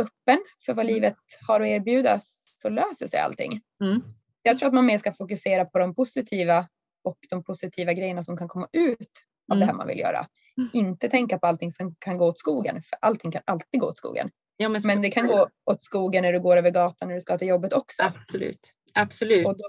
öppen 0.00 0.38
för 0.66 0.74
vad 0.74 0.85
mm. 0.85 0.94
livet 0.94 1.16
har 1.46 1.61
att 1.61 1.66
erbjuda 1.66 2.18
så 2.62 2.68
löser 2.68 3.06
sig 3.06 3.20
allting. 3.20 3.61
Mm. 3.85 4.02
Jag 4.42 4.58
tror 4.58 4.66
att 4.66 4.74
man 4.74 4.87
mer 4.87 4.98
ska 4.98 5.12
fokusera 5.12 5.64
på 5.64 5.78
de 5.78 5.94
positiva 5.94 6.68
och 7.04 7.18
de 7.30 7.44
positiva 7.44 7.92
grejerna 7.92 8.22
som 8.22 8.37
kan 8.37 8.48
komma 8.48 8.68
ut 8.72 9.11
av 9.52 9.58
det 9.58 9.64
här 9.64 9.72
mm. 9.72 9.78
man 9.78 9.86
vill 9.86 9.98
göra. 9.98 10.26
Mm. 10.58 10.70
Inte 10.72 11.08
tänka 11.08 11.38
på 11.38 11.46
allting 11.46 11.70
som 11.70 11.94
kan 11.98 12.18
gå 12.18 12.26
åt 12.26 12.38
skogen, 12.38 12.82
för 12.82 12.98
allting 13.00 13.32
kan 13.32 13.42
alltid 13.44 13.80
gå 13.80 13.86
åt 13.86 13.98
skogen. 13.98 14.30
Ja, 14.56 14.68
men, 14.68 14.80
men 14.84 15.02
det 15.02 15.10
kan 15.10 15.26
gå 15.26 15.48
åt 15.64 15.82
skogen 15.82 16.22
när 16.22 16.32
du 16.32 16.40
går 16.40 16.56
över 16.56 16.70
gatan 16.70 17.08
när 17.08 17.14
du 17.14 17.20
ska 17.20 17.38
till 17.38 17.48
jobbet 17.48 17.72
också. 17.72 18.02
Absolut. 18.02 18.74
Absolut. 18.94 19.46
Och 19.46 19.56
då 19.56 19.64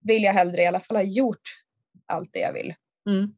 vill 0.00 0.22
jag 0.22 0.32
hellre 0.32 0.62
i 0.62 0.66
alla 0.66 0.80
fall 0.80 0.96
ha 0.96 1.02
gjort 1.02 1.42
allt 2.06 2.28
det 2.32 2.38
jag 2.38 2.52
vill. 2.52 2.74
Mm. 3.08 3.34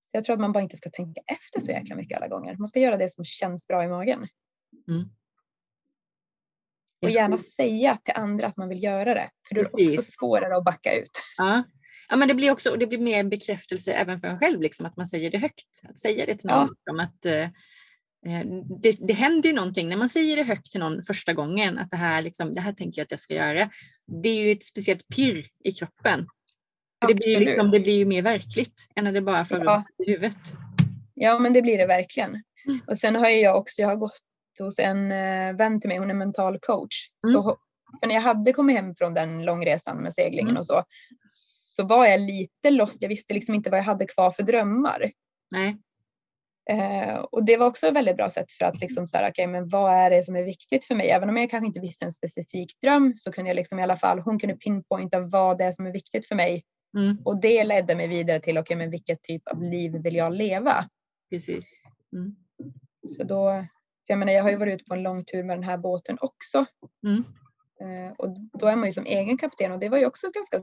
Så 0.00 0.10
jag 0.12 0.24
tror 0.24 0.34
att 0.34 0.40
man 0.40 0.52
bara 0.52 0.62
inte 0.62 0.76
ska 0.76 0.90
tänka 0.90 1.20
efter 1.26 1.60
så 1.60 1.70
jäkla 1.70 1.96
mycket 1.96 2.16
alla 2.16 2.28
gånger. 2.28 2.56
Man 2.56 2.68
ska 2.68 2.80
göra 2.80 2.96
det 2.96 3.08
som 3.08 3.24
känns 3.24 3.66
bra 3.66 3.84
i 3.84 3.88
magen. 3.88 4.26
Mm. 4.88 5.10
Och 7.02 7.10
gärna 7.10 7.38
säga 7.38 7.96
till 7.96 8.14
andra 8.16 8.46
att 8.46 8.56
man 8.56 8.68
vill 8.68 8.82
göra 8.82 9.14
det. 9.14 9.30
För 9.48 9.54
då 9.54 9.60
är 9.60 9.64
det 9.64 9.84
också 9.84 10.02
svårare 10.02 10.56
att 10.56 10.64
backa 10.64 10.94
ut. 10.94 11.10
Ja. 11.36 11.62
Ja, 12.08 12.16
men 12.16 12.28
det 12.28 12.34
blir 12.34 12.50
också 12.50 12.76
det 12.76 12.86
blir 12.86 12.98
mer 12.98 13.24
bekräftelse 13.24 13.92
även 13.92 14.20
för 14.20 14.28
en 14.28 14.38
själv, 14.38 14.60
liksom, 14.60 14.86
att 14.86 14.96
man 14.96 15.06
säger 15.06 15.30
det 15.30 15.38
högt. 15.38 15.80
Att 15.88 15.98
säga 15.98 16.26
det 16.26 16.36
till 16.36 16.50
någon. 16.50 16.74
Ja. 16.84 17.02
att, 17.02 17.26
eh, 17.26 17.48
Eh, 18.26 18.46
det, 18.82 18.96
det 19.00 19.12
händer 19.12 19.48
ju 19.48 19.54
någonting 19.54 19.88
när 19.88 19.96
man 19.96 20.08
säger 20.08 20.36
det 20.36 20.42
högt 20.42 20.70
till 20.70 20.80
någon 20.80 21.02
första 21.02 21.32
gången 21.32 21.78
att 21.78 21.90
det 21.90 21.96
här, 21.96 22.22
liksom, 22.22 22.54
det 22.54 22.60
här 22.60 22.72
tänker 22.72 23.00
jag 23.00 23.04
att 23.04 23.10
jag 23.10 23.20
ska 23.20 23.34
göra. 23.34 23.70
Det 24.22 24.28
är 24.28 24.44
ju 24.44 24.52
ett 24.52 24.64
speciellt 24.64 25.08
pirr 25.16 25.46
i 25.64 25.72
kroppen. 25.72 26.26
Det 27.08 27.14
blir, 27.14 27.40
liksom, 27.40 27.70
det 27.70 27.80
blir 27.80 27.96
ju 27.96 28.04
mer 28.04 28.22
verkligt 28.22 28.86
än 28.96 29.04
när 29.04 29.12
det 29.12 29.20
bara 29.20 29.44
får 29.44 29.64
ja. 29.64 29.84
i 30.06 30.10
huvudet. 30.10 30.52
Ja 31.14 31.38
men 31.38 31.52
det 31.52 31.62
blir 31.62 31.78
det 31.78 31.86
verkligen. 31.86 32.30
Mm. 32.66 32.80
Och 32.86 32.98
sen 32.98 33.16
har 33.16 33.28
jag 33.28 33.56
också, 33.56 33.82
jag 33.82 33.88
har 33.88 33.96
gått 33.96 34.20
hos 34.58 34.78
en 34.78 35.12
uh, 35.12 35.56
vän 35.56 35.80
till 35.80 35.88
mig, 35.88 35.98
hon 35.98 36.10
är 36.10 36.14
mental 36.14 36.58
coach. 36.58 36.94
Mm. 37.24 37.32
Så, 37.32 37.58
för 38.00 38.06
när 38.06 38.14
jag 38.14 38.22
hade 38.22 38.52
kommit 38.52 38.76
hem 38.76 38.94
från 38.94 39.14
den 39.14 39.44
långresan 39.44 39.96
med 39.96 40.14
seglingen 40.14 40.48
mm. 40.48 40.58
och 40.58 40.66
så, 40.66 40.84
så 41.80 41.86
var 41.86 42.06
jag 42.06 42.20
lite 42.20 42.70
lost. 42.70 43.02
Jag 43.02 43.08
visste 43.08 43.34
liksom 43.34 43.54
inte 43.54 43.70
vad 43.70 43.78
jag 43.78 43.84
hade 43.84 44.06
kvar 44.06 44.30
för 44.30 44.42
drömmar. 44.42 45.10
Nej. 45.50 45.76
Eh, 46.70 47.18
och 47.18 47.44
det 47.44 47.56
var 47.56 47.66
också 47.66 47.86
ett 47.86 47.96
väldigt 47.96 48.16
bra 48.16 48.30
sätt 48.30 48.52
för 48.52 48.64
att 48.64 48.80
liksom 48.80 49.06
så 49.08 49.16
här, 49.16 49.30
okay, 49.30 49.46
men 49.46 49.68
vad 49.68 49.92
är 49.92 50.10
det 50.10 50.22
som 50.22 50.36
är 50.36 50.42
viktigt 50.42 50.84
för 50.84 50.94
mig? 50.94 51.10
Även 51.10 51.28
om 51.28 51.36
jag 51.36 51.50
kanske 51.50 51.66
inte 51.66 51.80
visste 51.80 52.04
en 52.04 52.12
specifik 52.12 52.80
dröm 52.82 53.14
så 53.14 53.32
kunde 53.32 53.50
jag 53.50 53.56
liksom 53.56 53.78
i 53.78 53.82
alla 53.82 53.96
fall, 53.96 54.18
hon 54.18 54.38
kunde 54.38 54.56
pinpointa 54.56 55.20
vad 55.20 55.58
det 55.58 55.64
är 55.64 55.72
som 55.72 55.86
är 55.86 55.92
viktigt 55.92 56.26
för 56.26 56.34
mig. 56.34 56.64
Mm. 56.96 57.18
Och 57.24 57.40
det 57.40 57.64
ledde 57.64 57.94
mig 57.94 58.08
vidare 58.08 58.40
till, 58.40 58.58
okay, 58.58 58.76
men 58.76 58.90
vilket 58.90 59.22
typ 59.22 59.48
av 59.48 59.62
liv 59.62 59.92
vill 60.02 60.16
jag 60.16 60.32
leva? 60.32 60.74
Precis. 61.30 61.80
Mm. 62.12 62.36
Så 63.16 63.24
då, 63.24 63.64
jag 64.06 64.18
menar 64.18 64.32
jag 64.32 64.42
har 64.42 64.50
ju 64.50 64.56
varit 64.56 64.74
ute 64.74 64.84
på 64.84 64.94
en 64.94 65.02
lång 65.02 65.24
tur 65.24 65.42
med 65.42 65.56
den 65.56 65.64
här 65.64 65.78
båten 65.78 66.18
också. 66.20 66.64
Mm. 67.06 67.24
Eh, 67.80 68.12
och 68.12 68.34
då 68.52 68.66
är 68.66 68.76
man 68.76 68.88
ju 68.88 68.92
som 68.92 69.06
egen 69.06 69.38
kapten 69.38 69.72
och 69.72 69.78
det 69.78 69.88
var 69.88 69.98
ju 69.98 70.06
också 70.06 70.26
ett 70.26 70.34
ganska 70.34 70.60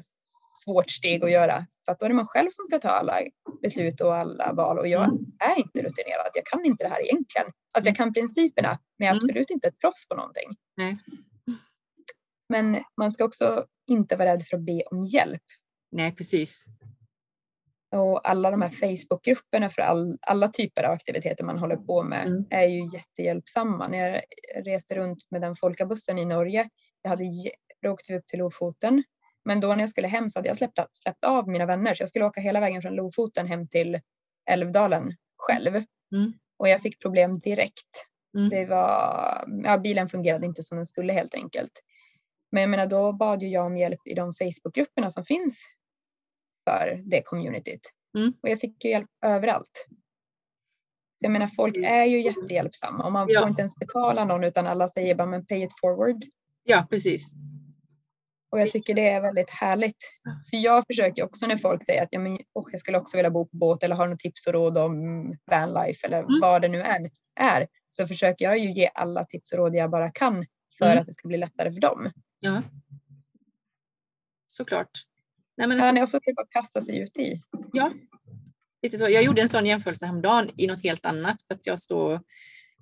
svårt 0.65 0.89
steg 0.89 1.23
att 1.23 1.31
göra. 1.31 1.65
För 1.85 1.91
att 1.91 1.99
då 1.99 2.05
är 2.05 2.09
det 2.09 2.15
man 2.15 2.27
själv 2.27 2.49
som 2.51 2.65
ska 2.65 2.79
ta 2.79 2.89
alla 2.89 3.19
beslut 3.61 4.01
och 4.01 4.15
alla 4.15 4.53
val 4.53 4.79
och 4.79 4.87
jag 4.87 5.03
mm. 5.03 5.17
är 5.39 5.57
inte 5.57 5.81
rutinerad. 5.81 6.29
Jag 6.33 6.45
kan 6.45 6.65
inte 6.65 6.83
det 6.83 6.89
här 6.89 7.01
egentligen. 7.01 7.47
Alltså 7.71 7.89
jag 7.89 7.97
kan 7.97 8.13
principerna 8.13 8.79
men 8.97 9.05
jag 9.05 9.07
är 9.07 9.11
mm. 9.11 9.17
absolut 9.17 9.49
inte 9.49 9.67
ett 9.67 9.79
proffs 9.79 10.07
på 10.07 10.15
någonting. 10.15 10.49
Nej. 10.77 10.97
Men 12.49 12.83
man 12.97 13.13
ska 13.13 13.25
också 13.25 13.65
inte 13.87 14.15
vara 14.15 14.29
rädd 14.29 14.43
för 14.43 14.57
att 14.57 14.63
be 14.63 14.83
om 14.91 15.05
hjälp. 15.05 15.43
Nej, 15.91 16.15
precis. 16.15 16.65
Och 17.95 18.29
alla 18.29 18.51
de 18.51 18.61
här 18.61 18.69
Facebookgrupperna 18.69 19.69
för 19.69 19.81
all, 19.81 20.17
alla 20.21 20.47
typer 20.47 20.83
av 20.83 20.91
aktiviteter 20.91 21.43
man 21.43 21.59
håller 21.59 21.75
på 21.75 22.03
med 22.03 22.27
mm. 22.27 22.45
är 22.49 22.65
ju 22.65 22.89
jättehjälpsamma. 22.93 23.87
När 23.87 23.97
jag 23.97 24.21
reste 24.65 24.95
runt 24.95 25.31
med 25.31 25.41
den 25.41 25.55
folkabussen 25.55 26.17
i 26.17 26.25
Norge, 26.25 26.69
jag 27.01 27.09
hade 27.09 27.23
åkt 27.87 28.09
upp 28.09 28.27
till 28.27 28.39
Lofoten 28.39 29.03
men 29.45 29.59
då 29.59 29.67
när 29.67 29.79
jag 29.79 29.89
skulle 29.89 30.07
hem 30.07 30.29
så 30.29 30.39
hade 30.39 30.47
jag 30.47 30.57
släppt, 30.57 30.79
släppt 30.93 31.25
av 31.25 31.49
mina 31.49 31.65
vänner 31.65 31.93
så 31.93 32.01
jag 32.01 32.09
skulle 32.09 32.25
åka 32.25 32.41
hela 32.41 32.59
vägen 32.59 32.81
från 32.81 32.95
Lofoten 32.95 33.47
hem 33.47 33.67
till 33.67 33.99
Älvdalen 34.49 35.11
själv. 35.37 35.75
Mm. 36.11 36.33
Och 36.57 36.69
jag 36.69 36.81
fick 36.81 37.01
problem 37.01 37.39
direkt. 37.39 37.89
Mm. 38.37 38.49
Det 38.49 38.65
var, 38.65 39.45
ja, 39.63 39.77
bilen 39.77 40.09
fungerade 40.09 40.45
inte 40.45 40.63
som 40.63 40.77
den 40.77 40.85
skulle 40.85 41.13
helt 41.13 41.33
enkelt. 41.33 41.71
Men 42.51 42.61
jag 42.61 42.69
menar 42.69 42.87
då 42.87 43.13
bad 43.13 43.43
ju 43.43 43.49
jag 43.49 43.65
om 43.65 43.77
hjälp 43.77 43.99
i 44.05 44.13
de 44.13 44.33
Facebookgrupperna 44.33 45.09
som 45.09 45.25
finns 45.25 45.59
för 46.69 47.01
det 47.05 47.21
communityt. 47.21 47.91
Mm. 48.17 48.33
Och 48.43 48.49
jag 48.49 48.59
fick 48.59 48.85
ju 48.85 48.91
hjälp 48.91 49.09
överallt. 49.25 49.87
Så 51.19 51.25
jag 51.25 51.31
menar 51.31 51.47
folk 51.47 51.75
är 51.77 52.05
ju 52.05 52.21
jättehjälpsamma 52.21 53.05
och 53.05 53.11
man 53.11 53.27
ja. 53.29 53.39
får 53.39 53.49
inte 53.49 53.61
ens 53.61 53.75
betala 53.75 54.25
någon 54.25 54.43
utan 54.43 54.67
alla 54.67 54.87
säger 54.87 55.15
bara 55.15 55.27
men 55.27 55.45
pay 55.45 55.63
it 55.63 55.71
forward. 55.81 56.25
Ja 56.63 56.87
precis. 56.89 57.31
Och 58.49 58.59
jag 58.59 58.71
tycker 58.71 58.93
det 58.93 59.09
är 59.09 59.21
väldigt 59.21 59.49
härligt. 59.49 59.97
Så 60.41 60.57
jag 60.57 60.83
försöker 60.87 61.23
också 61.23 61.47
när 61.47 61.55
folk 61.55 61.85
säger 61.85 62.03
att 62.03 62.09
ja, 62.11 62.19
men, 62.19 62.33
oh, 62.33 62.67
jag 62.71 62.79
skulle 62.79 62.97
också 62.97 63.17
vilja 63.17 63.31
bo 63.31 63.45
på 63.45 63.57
båt 63.57 63.83
eller 63.83 63.95
har 63.95 64.07
något 64.07 64.19
tips 64.19 64.47
och 64.47 64.53
råd 64.53 64.77
om 64.77 65.27
vanlife 65.51 66.07
eller 66.07 66.19
mm. 66.19 66.39
vad 66.41 66.61
det 66.61 66.67
nu 66.67 66.81
är, 66.81 67.09
är. 67.39 67.67
Så 67.89 68.07
försöker 68.07 68.45
jag 68.45 68.57
ju 68.57 68.73
ge 68.73 68.89
alla 68.93 69.25
tips 69.25 69.51
och 69.51 69.57
råd 69.57 69.75
jag 69.75 69.91
bara 69.91 70.11
kan 70.11 70.45
för 70.77 70.85
mm. 70.85 70.99
att 70.99 71.05
det 71.05 71.13
ska 71.13 71.27
bli 71.27 71.37
lättare 71.37 71.71
för 71.71 71.79
dem. 71.79 72.11
Ja. 72.39 72.61
Såklart. 74.47 74.91
Nej, 75.57 75.67
men 75.67 75.81
alltså, 75.81 75.95
ja, 75.95 76.03
också 76.03 76.19
typ 76.19 76.39
att 76.39 76.49
kasta 76.49 76.81
sig 76.81 76.99
ut 76.99 77.17
i. 77.17 77.41
Ja, 77.73 77.93
lite 78.81 78.97
så. 78.97 79.09
Jag 79.09 79.23
gjorde 79.23 79.41
en 79.41 79.49
sån 79.49 79.65
jämförelse 79.65 80.05
häromdagen 80.05 80.51
i 80.57 80.67
något 80.67 80.83
helt 80.83 81.05
annat 81.05 81.41
för 81.47 81.55
att 81.55 81.67
jag 81.67 81.79
står 81.79 82.21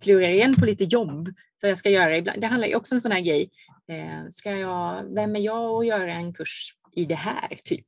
klurar 0.01 0.29
igen 0.29 0.55
på 0.55 0.65
lite 0.65 0.83
jobb. 0.83 1.29
För 1.61 1.67
jag 1.67 1.77
ska 1.77 1.89
göra 1.89 2.17
ibland. 2.17 2.41
Det 2.41 2.47
handlar 2.47 2.67
ju 2.67 2.75
också 2.75 2.95
om 2.95 2.97
en 2.97 3.01
sån 3.01 3.11
här 3.11 3.21
grej. 3.21 3.49
Eh, 3.87 4.29
ska 4.29 4.51
jag, 4.51 5.15
vem 5.15 5.35
är 5.35 5.39
jag 5.39 5.79
att 5.79 5.87
göra 5.87 6.11
en 6.11 6.33
kurs 6.33 6.73
i 6.91 7.05
det 7.05 7.15
här 7.15 7.59
typ? 7.63 7.87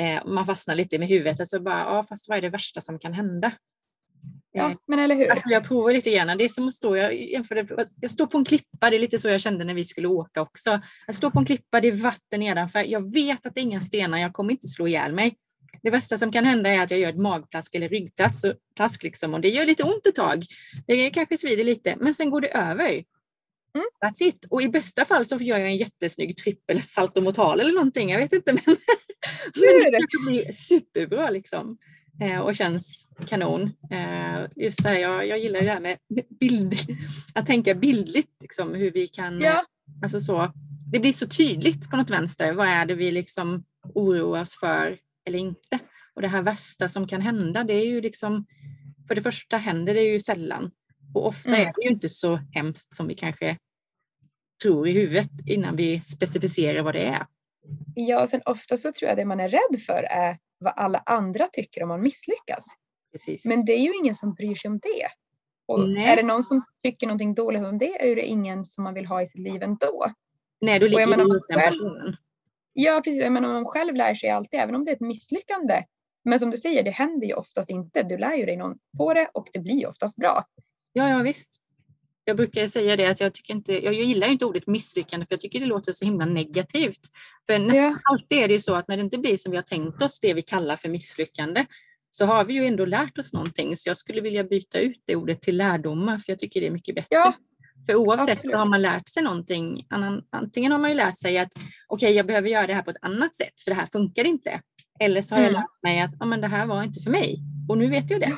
Eh, 0.00 0.26
man 0.26 0.46
fastnar 0.46 0.74
lite 0.74 0.98
med 0.98 1.08
huvudet. 1.08 1.40
Alltså 1.40 1.60
bara, 1.60 1.78
ja, 1.78 2.02
fast 2.02 2.28
vad 2.28 2.38
är 2.38 2.42
det 2.42 2.50
värsta 2.50 2.80
som 2.80 2.98
kan 2.98 3.12
hända? 3.12 3.52
Ja, 4.52 4.70
eh, 4.70 4.76
men 4.86 4.98
eller 4.98 5.14
hur. 5.14 5.30
Alltså 5.30 5.48
jag 5.48 5.68
provar 5.68 5.92
lite 5.92 6.10
grann. 6.10 6.38
Det 6.38 6.44
är 6.44 6.48
som 6.48 6.68
att 6.68 6.74
stå, 6.74 6.96
jag, 6.96 7.16
jämförde, 7.16 7.86
jag 8.00 8.10
står 8.10 8.26
på 8.26 8.38
en 8.38 8.44
klippa, 8.44 8.90
det 8.90 8.96
är 8.96 9.00
lite 9.00 9.18
så 9.18 9.28
jag 9.28 9.40
kände 9.40 9.64
när 9.64 9.74
vi 9.74 9.84
skulle 9.84 10.08
åka 10.08 10.40
också. 10.40 10.80
Jag 11.06 11.16
står 11.16 11.30
på 11.30 11.38
en 11.38 11.44
klippa, 11.44 11.80
det 11.80 11.88
är 11.88 11.92
vatten 11.92 12.40
nedanför. 12.40 12.80
Jag 12.80 13.12
vet 13.12 13.46
att 13.46 13.54
det 13.54 13.60
är 13.60 13.62
inga 13.62 13.80
stenar, 13.80 14.18
jag 14.18 14.32
kommer 14.32 14.50
inte 14.50 14.66
slå 14.66 14.88
ihjäl 14.88 15.12
mig. 15.12 15.36
Det 15.82 15.90
värsta 15.90 16.18
som 16.18 16.32
kan 16.32 16.44
hända 16.44 16.70
är 16.70 16.80
att 16.80 16.90
jag 16.90 17.00
gör 17.00 17.08
ett 17.08 17.18
magplask 17.18 17.74
eller 17.74 17.88
ryggplask 17.88 18.44
och, 18.44 18.52
plask 18.76 19.02
liksom, 19.02 19.34
och 19.34 19.40
det 19.40 19.48
gör 19.48 19.66
lite 19.66 19.82
ont 19.82 20.06
ett 20.06 20.14
tag. 20.14 20.44
Det 20.86 21.10
kanske 21.10 21.36
svider 21.38 21.64
lite, 21.64 21.96
men 22.00 22.14
sen 22.14 22.30
går 22.30 22.40
det 22.40 22.56
över. 22.56 23.04
Mm. 23.76 23.86
That's 24.04 24.22
it. 24.22 24.46
Och 24.50 24.62
i 24.62 24.68
bästa 24.68 25.04
fall 25.04 25.26
så 25.26 25.36
gör 25.36 25.58
jag 25.58 25.68
en 25.68 25.76
jättesnygg 25.76 26.36
trippel 26.36 26.82
saltomortal 26.82 27.60
eller 27.60 27.72
någonting. 27.72 28.10
Jag 28.10 28.18
vet 28.18 28.32
inte. 28.32 28.52
Men, 28.64 28.76
men 29.54 29.92
det 29.92 29.98
kanske 29.98 30.30
blir 30.30 30.52
superbra 30.52 31.30
liksom. 31.30 31.78
eh, 32.22 32.40
och 32.40 32.56
känns 32.56 33.08
kanon. 33.26 33.62
Eh, 33.90 34.46
just 34.56 34.82
det 34.82 34.88
här, 34.88 34.96
jag, 34.96 35.26
jag 35.26 35.38
gillar 35.38 35.60
det 35.60 35.70
här 35.70 35.80
med 35.80 35.98
bild, 36.40 36.74
att 37.34 37.46
tänka 37.46 37.74
bildligt, 37.74 38.42
liksom, 38.42 38.74
hur 38.74 38.90
vi 38.90 39.08
kan, 39.08 39.40
ja. 39.40 39.64
alltså 40.02 40.20
så, 40.20 40.52
det 40.92 41.00
blir 41.00 41.12
så 41.12 41.26
tydligt 41.26 41.90
på 41.90 41.96
något 41.96 42.10
vänster, 42.10 42.52
vad 42.52 42.68
är 42.68 42.86
det 42.86 42.94
vi 42.94 43.10
liksom 43.10 43.64
oroar 43.94 44.42
oss 44.42 44.58
för 44.60 44.98
eller 45.26 45.38
inte. 45.38 45.78
Och 46.14 46.22
det 46.22 46.28
här 46.28 46.42
värsta 46.42 46.88
som 46.88 47.08
kan 47.08 47.20
hända, 47.20 47.64
det 47.64 47.74
är 47.74 47.86
ju 47.86 48.00
liksom, 48.00 48.46
för 49.08 49.14
det 49.14 49.22
första 49.22 49.56
händer 49.56 49.94
det 49.94 50.02
ju 50.02 50.20
sällan 50.20 50.70
och 51.14 51.26
ofta 51.26 51.48
mm. 51.48 51.60
är 51.60 51.64
det 51.64 51.82
ju 51.82 51.88
inte 51.88 52.08
så 52.08 52.40
hemskt 52.52 52.94
som 52.94 53.08
vi 53.08 53.14
kanske 53.14 53.58
tror 54.62 54.88
i 54.88 54.92
huvudet 54.92 55.30
innan 55.46 55.76
vi 55.76 56.00
specificerar 56.00 56.82
vad 56.82 56.94
det 56.94 57.06
är. 57.06 57.26
Ja, 57.94 58.22
och 58.22 58.28
sen 58.28 58.40
ofta 58.44 58.76
så 58.76 58.92
tror 58.92 59.08
jag 59.08 59.18
det 59.18 59.24
man 59.24 59.40
är 59.40 59.48
rädd 59.48 59.80
för 59.86 60.02
är 60.02 60.36
vad 60.58 60.72
alla 60.76 61.02
andra 61.06 61.46
tycker 61.52 61.82
om 61.82 61.88
man 61.88 62.02
misslyckas. 62.02 62.64
Precis. 63.12 63.44
Men 63.44 63.64
det 63.64 63.72
är 63.72 63.80
ju 63.80 63.92
ingen 64.02 64.14
som 64.14 64.34
bryr 64.34 64.54
sig 64.54 64.68
om 64.68 64.78
det. 64.78 65.06
Och 65.66 65.88
Nej. 65.88 66.04
är 66.04 66.16
det 66.16 66.22
någon 66.22 66.42
som 66.42 66.64
tycker 66.82 67.06
någonting 67.06 67.34
dåligt 67.34 67.62
om 67.62 67.78
det 67.78 68.10
är 68.10 68.16
det 68.16 68.22
ingen 68.26 68.64
som 68.64 68.84
man 68.84 68.94
vill 68.94 69.06
ha 69.06 69.22
i 69.22 69.26
sitt 69.26 69.40
liv 69.40 69.62
ändå. 69.62 70.06
Nej, 70.60 70.78
då 70.78 70.86
ligger 70.86 71.16
den 71.16 71.28
personen. 71.28 72.16
Ja, 72.72 73.00
precis. 73.04 73.22
Jag 73.22 73.32
menar, 73.32 73.52
man 73.52 73.64
själv 73.64 73.94
lär 73.94 74.14
sig 74.14 74.30
alltid, 74.30 74.60
även 74.60 74.74
om 74.74 74.84
det 74.84 74.90
är 74.90 74.94
ett 74.94 75.00
misslyckande. 75.00 75.84
Men 76.24 76.38
som 76.38 76.50
du 76.50 76.56
säger, 76.56 76.82
det 76.82 76.90
händer 76.90 77.26
ju 77.26 77.34
oftast 77.34 77.70
inte. 77.70 78.02
Du 78.02 78.18
lär 78.18 78.34
ju 78.34 78.46
dig 78.46 78.56
någon 78.56 78.78
på 78.98 79.14
det 79.14 79.30
och 79.34 79.48
det 79.52 79.58
blir 79.58 79.88
oftast 79.88 80.16
bra. 80.16 80.44
Ja, 80.92 81.08
ja 81.08 81.22
visst. 81.22 81.60
Jag 82.28 82.36
brukar 82.36 82.66
säga 82.66 82.96
det 82.96 83.06
att 83.06 83.20
jag 83.20 83.34
tycker 83.34 83.54
inte, 83.54 83.84
jag 83.84 83.94
gillar 83.94 84.28
inte 84.28 84.44
ordet 84.44 84.66
misslyckande 84.66 85.26
för 85.26 85.32
jag 85.32 85.40
tycker 85.40 85.60
det 85.60 85.66
låter 85.66 85.92
så 85.92 86.04
himla 86.04 86.24
negativt. 86.24 87.00
För 87.46 87.58
nästan 87.58 87.84
ja. 87.84 87.98
alltid 88.12 88.38
är 88.38 88.48
det 88.48 88.60
så 88.60 88.74
att 88.74 88.88
när 88.88 88.96
det 88.96 89.02
inte 89.02 89.18
blir 89.18 89.36
som 89.36 89.50
vi 89.50 89.56
har 89.56 89.62
tänkt 89.62 90.02
oss, 90.02 90.20
det 90.20 90.34
vi 90.34 90.42
kallar 90.42 90.76
för 90.76 90.88
misslyckande, 90.88 91.66
så 92.10 92.26
har 92.26 92.44
vi 92.44 92.54
ju 92.54 92.66
ändå 92.66 92.84
lärt 92.84 93.18
oss 93.18 93.32
någonting. 93.32 93.76
Så 93.76 93.88
jag 93.88 93.96
skulle 93.96 94.20
vilja 94.20 94.44
byta 94.44 94.78
ut 94.78 95.02
det 95.04 95.16
ordet 95.16 95.40
till 95.40 95.56
lärdomar 95.56 96.18
för 96.18 96.32
jag 96.32 96.38
tycker 96.38 96.60
det 96.60 96.66
är 96.66 96.70
mycket 96.70 96.94
bättre. 96.94 97.08
Ja. 97.10 97.32
För 97.86 97.94
oavsett 97.94 98.30
Absolut. 98.30 98.52
så 98.52 98.58
har 98.58 98.66
man 98.66 98.82
lärt 98.82 99.08
sig 99.08 99.22
någonting. 99.22 99.86
Antingen 100.30 100.72
har 100.72 100.78
man 100.78 100.90
ju 100.90 100.96
lärt 100.96 101.18
sig 101.18 101.38
att 101.38 101.52
okej, 101.54 101.66
okay, 101.88 102.12
jag 102.12 102.26
behöver 102.26 102.48
göra 102.48 102.66
det 102.66 102.74
här 102.74 102.82
på 102.82 102.90
ett 102.90 103.02
annat 103.02 103.34
sätt 103.34 103.60
för 103.64 103.70
det 103.70 103.74
här 103.74 103.86
funkar 103.86 104.24
inte. 104.24 104.60
Eller 105.00 105.22
så 105.22 105.34
har 105.34 105.42
mm. 105.42 105.52
jag 105.52 105.60
lärt 105.60 105.82
mig 105.82 106.00
att 106.00 106.10
ah, 106.20 106.26
men 106.26 106.40
det 106.40 106.48
här 106.48 106.66
var 106.66 106.82
inte 106.82 107.00
för 107.00 107.10
mig 107.10 107.38
och 107.68 107.78
nu 107.78 107.86
vet 107.86 108.10
jag 108.10 108.20
det. 108.20 108.36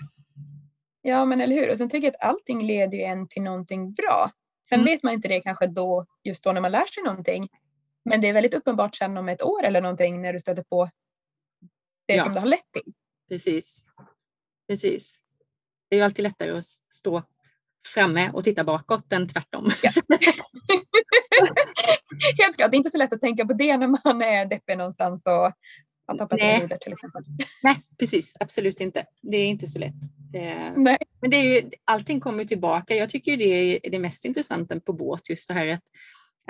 Ja, 1.03 1.25
men 1.25 1.41
eller 1.41 1.57
hur? 1.57 1.71
Och 1.71 1.79
sen 1.79 1.89
tycker 1.89 2.07
jag 2.07 2.15
att 2.15 2.29
allting 2.29 2.67
leder 2.67 2.99
ju 2.99 3.05
en 3.05 3.29
till 3.29 3.43
någonting 3.43 3.93
bra. 3.93 4.31
Sen 4.69 4.81
mm. 4.81 4.93
vet 4.93 5.03
man 5.03 5.13
inte 5.13 5.29
det 5.29 5.41
kanske 5.41 5.67
då, 5.67 6.07
just 6.25 6.45
då 6.45 6.53
när 6.53 6.61
man 6.61 6.73
lär 6.73 6.87
sig 6.87 7.03
någonting. 7.03 7.49
Men 8.05 8.21
det 8.21 8.29
är 8.29 8.33
väldigt 8.33 8.55
uppenbart 8.55 8.97
sen 8.97 9.17
om 9.17 9.29
ett 9.29 9.43
år 9.43 9.65
eller 9.65 9.81
någonting 9.81 10.23
när 10.23 10.33
du 10.33 10.41
stöter 10.41 10.63
på 10.63 10.91
det 12.07 12.15
ja. 12.15 12.25
som 12.25 12.35
det 12.35 12.41
har 12.41 12.47
lett 12.47 12.73
till. 12.73 12.93
Precis. 13.29 13.85
Precis. 14.69 15.19
Det 15.89 15.97
är 15.97 15.99
ju 15.99 16.05
alltid 16.05 16.23
lättare 16.23 16.59
att 16.59 16.65
stå 16.65 17.23
framme 17.95 18.31
och 18.31 18.45
titta 18.45 18.65
bakåt 18.65 19.13
än 19.13 19.29
tvärtom. 19.29 19.71
Ja. 19.83 19.91
Helt 22.39 22.57
klart, 22.57 22.71
det 22.71 22.75
är 22.75 22.79
inte 22.79 22.91
så 22.91 22.99
lätt 22.99 23.13
att 23.13 23.21
tänka 23.21 23.47
på 23.47 23.53
det 23.53 23.77
när 23.77 23.89
man 24.05 24.23
är 24.23 24.47
deppig 24.47 24.79
någonstans 24.79 25.27
och 25.27 25.53
har 26.09 26.19
tappat 26.19 26.39
Nej. 26.39 26.69
till 26.81 26.93
exempel. 26.93 27.23
Nej, 27.63 27.83
precis. 27.99 28.37
Absolut 28.41 28.81
inte. 28.81 29.05
Det 29.23 29.37
är 29.37 29.47
inte 29.47 29.67
så 29.67 29.79
lätt. 29.79 29.95
Nej. 30.77 30.99
Men 31.21 31.31
det 31.31 31.37
är 31.37 31.43
ju, 31.43 31.71
allting 31.85 32.21
kommer 32.21 32.45
tillbaka. 32.45 32.95
Jag 32.95 33.11
tycker 33.11 33.37
det 33.37 33.87
är 33.87 33.91
det 33.91 33.99
mest 33.99 34.25
intressanta 34.25 34.81
på 34.81 34.93
båt, 34.93 35.31
just 35.31 35.49
det 35.49 35.55
här 35.55 35.67
att, 35.67 35.85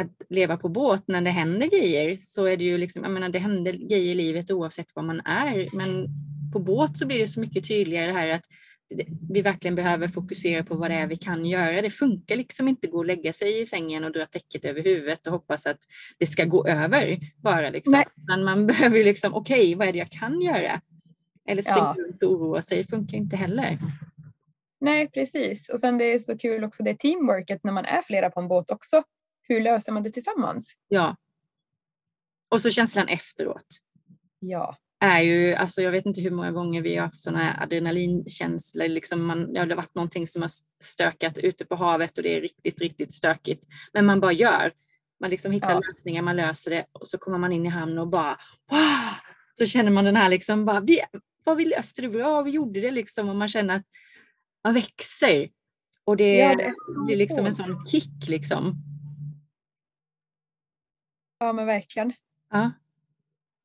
att 0.01 0.23
leva 0.29 0.57
på 0.57 0.69
båt 0.69 1.09
när 1.09 1.21
det 1.21 1.31
händer 1.31 1.67
grejer. 1.67 2.19
Så 2.23 2.47
är 2.47 2.57
det 2.57 2.65
ju 2.65 2.79
liksom, 2.79 3.03
jag 3.03 3.13
menar 3.13 3.29
det 3.29 3.39
händer 3.39 3.73
grejer 3.73 4.13
i 4.13 4.15
livet 4.15 4.51
oavsett 4.51 4.93
vad 4.95 5.05
man 5.05 5.21
är. 5.21 5.69
Men 5.77 6.09
på 6.53 6.59
båt 6.59 6.99
så 6.99 7.07
blir 7.07 7.19
det 7.19 7.29
så 7.29 7.41
mycket 7.41 7.69
tydligare 7.69 8.07
det 8.07 8.13
här 8.19 8.29
att 8.29 8.45
vi 9.31 9.43
verkligen 9.43 9.75
behöver 9.75 10.09
fokusera 10.09 10.65
på 10.65 10.75
vad 10.75 10.91
det 10.91 10.95
är 10.95 11.07
vi 11.07 11.17
kan 11.17 11.45
göra. 11.45 11.83
Det 11.83 11.91
funkar 11.91 12.37
liksom 12.37 12.69
inte 12.69 12.87
att 12.87 12.93
gå 12.93 12.99
och 12.99 13.07
lägga 13.07 13.33
sig 13.33 13.61
i 13.61 13.67
sängen 13.67 14.05
och 14.05 14.13
dra 14.13 14.27
täcket 14.27 14.65
över 14.65 14.83
huvudet 14.83 15.27
och 15.27 15.33
hoppas 15.33 15.67
att 15.67 15.79
det 16.19 16.27
ska 16.27 16.45
gå 16.45 16.67
över 16.67 17.19
bara. 17.37 17.71
Liksom. 17.71 18.05
Men 18.29 18.45
man 18.45 18.67
behöver 18.67 18.97
ju 18.97 19.05
liksom, 19.05 19.35
okej, 19.35 19.61
okay, 19.61 19.75
vad 19.75 19.89
är 19.89 19.93
det 19.93 19.99
jag 19.99 20.11
kan 20.11 20.41
göra? 20.41 20.81
Eller 21.49 21.63
springa 21.63 21.95
ja. 21.97 22.05
runt 22.05 22.23
och 22.23 22.33
oroa 22.33 22.63
sig 22.63 22.87
funkar 22.87 23.17
inte 23.17 23.37
heller. 23.37 23.79
Nej, 24.81 25.11
precis. 25.11 25.69
Och 25.69 25.81
sen 25.81 25.99
det 25.99 26.05
är 26.05 26.19
så 26.19 26.39
kul 26.39 26.65
också 26.65 26.83
det 26.83 26.99
teamworket 26.99 27.65
när 27.65 27.73
man 27.73 27.85
är 27.85 28.03
flera 28.03 28.31
på 28.31 28.41
en 28.41 28.49
båt 28.49 28.71
också. 28.71 29.03
Hur 29.43 29.61
löser 29.61 29.93
man 29.93 30.03
det 30.03 30.11
tillsammans? 30.11 30.75
Ja. 30.89 31.17
Och 32.49 32.63
så 32.63 32.71
känslan 32.71 33.09
efteråt. 33.09 33.67
Ja. 34.39 34.77
Är 35.01 35.21
ju, 35.21 35.55
alltså 35.55 35.83
jag 35.83 35.91
vet 35.91 36.07
inte 36.07 36.21
hur 36.21 36.31
många 36.31 36.53
gånger 36.53 36.83
vi 36.83 36.97
har 36.97 37.07
haft 37.07 37.23
sådana 37.23 37.45
här 37.45 37.63
adrenalinkänslor. 37.63 38.89
Liksom 38.89 39.27
man, 39.27 39.53
det 39.53 39.61
har 39.61 39.67
varit 39.67 39.95
någonting 39.95 40.27
som 40.27 40.43
har 40.43 40.51
stökat 40.83 41.39
ute 41.39 41.65
på 41.65 41.77
havet 41.77 42.19
och 42.19 42.23
det 42.23 42.37
är 42.37 42.41
riktigt, 42.41 42.81
riktigt 42.81 43.15
stökigt. 43.15 43.65
Men 43.93 44.07
man 44.07 44.21
bara 44.21 44.33
gör. 44.33 44.73
Man 45.21 45.31
liksom 45.31 45.53
hittar 45.53 45.71
ja. 45.71 45.81
lösningar, 45.89 46.23
man 46.23 46.37
löser 46.37 46.71
det 46.71 46.87
och 46.93 47.07
så 47.07 47.19
kommer 47.19 47.39
man 47.39 47.53
in 47.53 47.67
i 47.67 47.69
hamn 47.69 47.99
och 47.99 48.09
bara 48.09 48.39
wow! 48.71 49.15
Så 49.53 49.67
känner 49.67 49.91
man 49.91 50.05
den 50.05 50.17
här 50.17 50.29
liksom 50.29 50.65
bara, 50.65 50.81
vi, 50.81 51.01
vad 51.45 51.57
vi 51.57 51.65
löste 51.65 52.03
det 52.03 52.09
bra, 52.09 52.43
vi 52.43 52.51
gjorde 52.51 52.81
det 52.81 52.91
liksom 52.91 53.29
och 53.29 53.37
man 53.37 53.49
känner 53.49 53.77
att 53.77 53.87
man 54.65 54.75
växer. 54.75 55.49
Och 56.05 56.17
det, 56.17 56.37
ja, 56.37 56.55
det 56.55 56.75
blir 57.07 57.17
liksom 57.17 57.47
en 57.47 57.55
sån 57.55 57.87
kick 57.89 58.29
liksom. 58.29 58.75
Ja 61.39 61.53
men 61.53 61.67
verkligen. 61.67 62.13
Ja. 62.51 62.71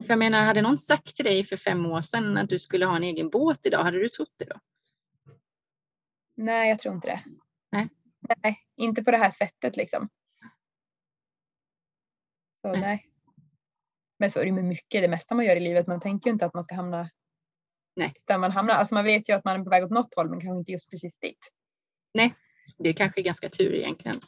För 0.01 0.09
jag 0.09 0.19
menar, 0.19 0.43
hade 0.43 0.61
någon 0.61 0.77
sagt 0.77 1.15
till 1.15 1.25
dig 1.25 1.43
för 1.43 1.57
fem 1.57 1.85
år 1.85 2.01
sedan 2.01 2.37
att 2.37 2.49
du 2.49 2.59
skulle 2.59 2.85
ha 2.85 2.95
en 2.95 3.03
egen 3.03 3.29
båt 3.29 3.65
idag, 3.65 3.83
hade 3.83 3.99
du 3.99 4.09
trott 4.09 4.33
det 4.37 4.45
då? 4.45 4.59
Nej, 6.35 6.69
jag 6.69 6.79
tror 6.79 6.95
inte 6.95 7.07
det. 7.07 7.23
Nej. 7.71 7.89
Nej, 8.43 8.59
inte 8.75 9.03
på 9.03 9.11
det 9.11 9.17
här 9.17 9.29
sättet 9.29 9.77
liksom. 9.77 10.09
Så, 12.61 12.71
nej. 12.71 12.81
nej. 12.81 13.09
Men 14.19 14.29
så 14.29 14.39
är 14.39 14.45
det 14.45 14.51
med 14.51 14.63
mycket, 14.63 15.01
det 15.01 15.07
mesta 15.07 15.35
man 15.35 15.45
gör 15.45 15.55
i 15.55 15.59
livet. 15.59 15.87
Man 15.87 15.99
tänker 15.99 16.29
ju 16.29 16.33
inte 16.33 16.45
att 16.45 16.53
man 16.53 16.63
ska 16.63 16.75
hamna 16.75 17.09
Nej. 17.95 18.13
där 18.25 18.37
man 18.37 18.51
hamnar. 18.51 18.73
Alltså 18.73 18.95
man 18.95 19.03
vet 19.03 19.29
ju 19.29 19.33
att 19.33 19.45
man 19.45 19.59
är 19.59 19.63
på 19.63 19.69
väg 19.69 19.83
åt 19.83 19.91
något 19.91 20.15
håll 20.15 20.29
men 20.29 20.41
kanske 20.41 20.59
inte 20.59 20.71
just 20.71 20.89
precis 20.89 21.19
dit. 21.19 21.49
Nej, 22.13 22.35
det 22.77 22.89
är 22.89 22.93
kanske 22.93 23.21
ganska 23.21 23.49
tur 23.49 23.73
egentligen. 23.73 24.19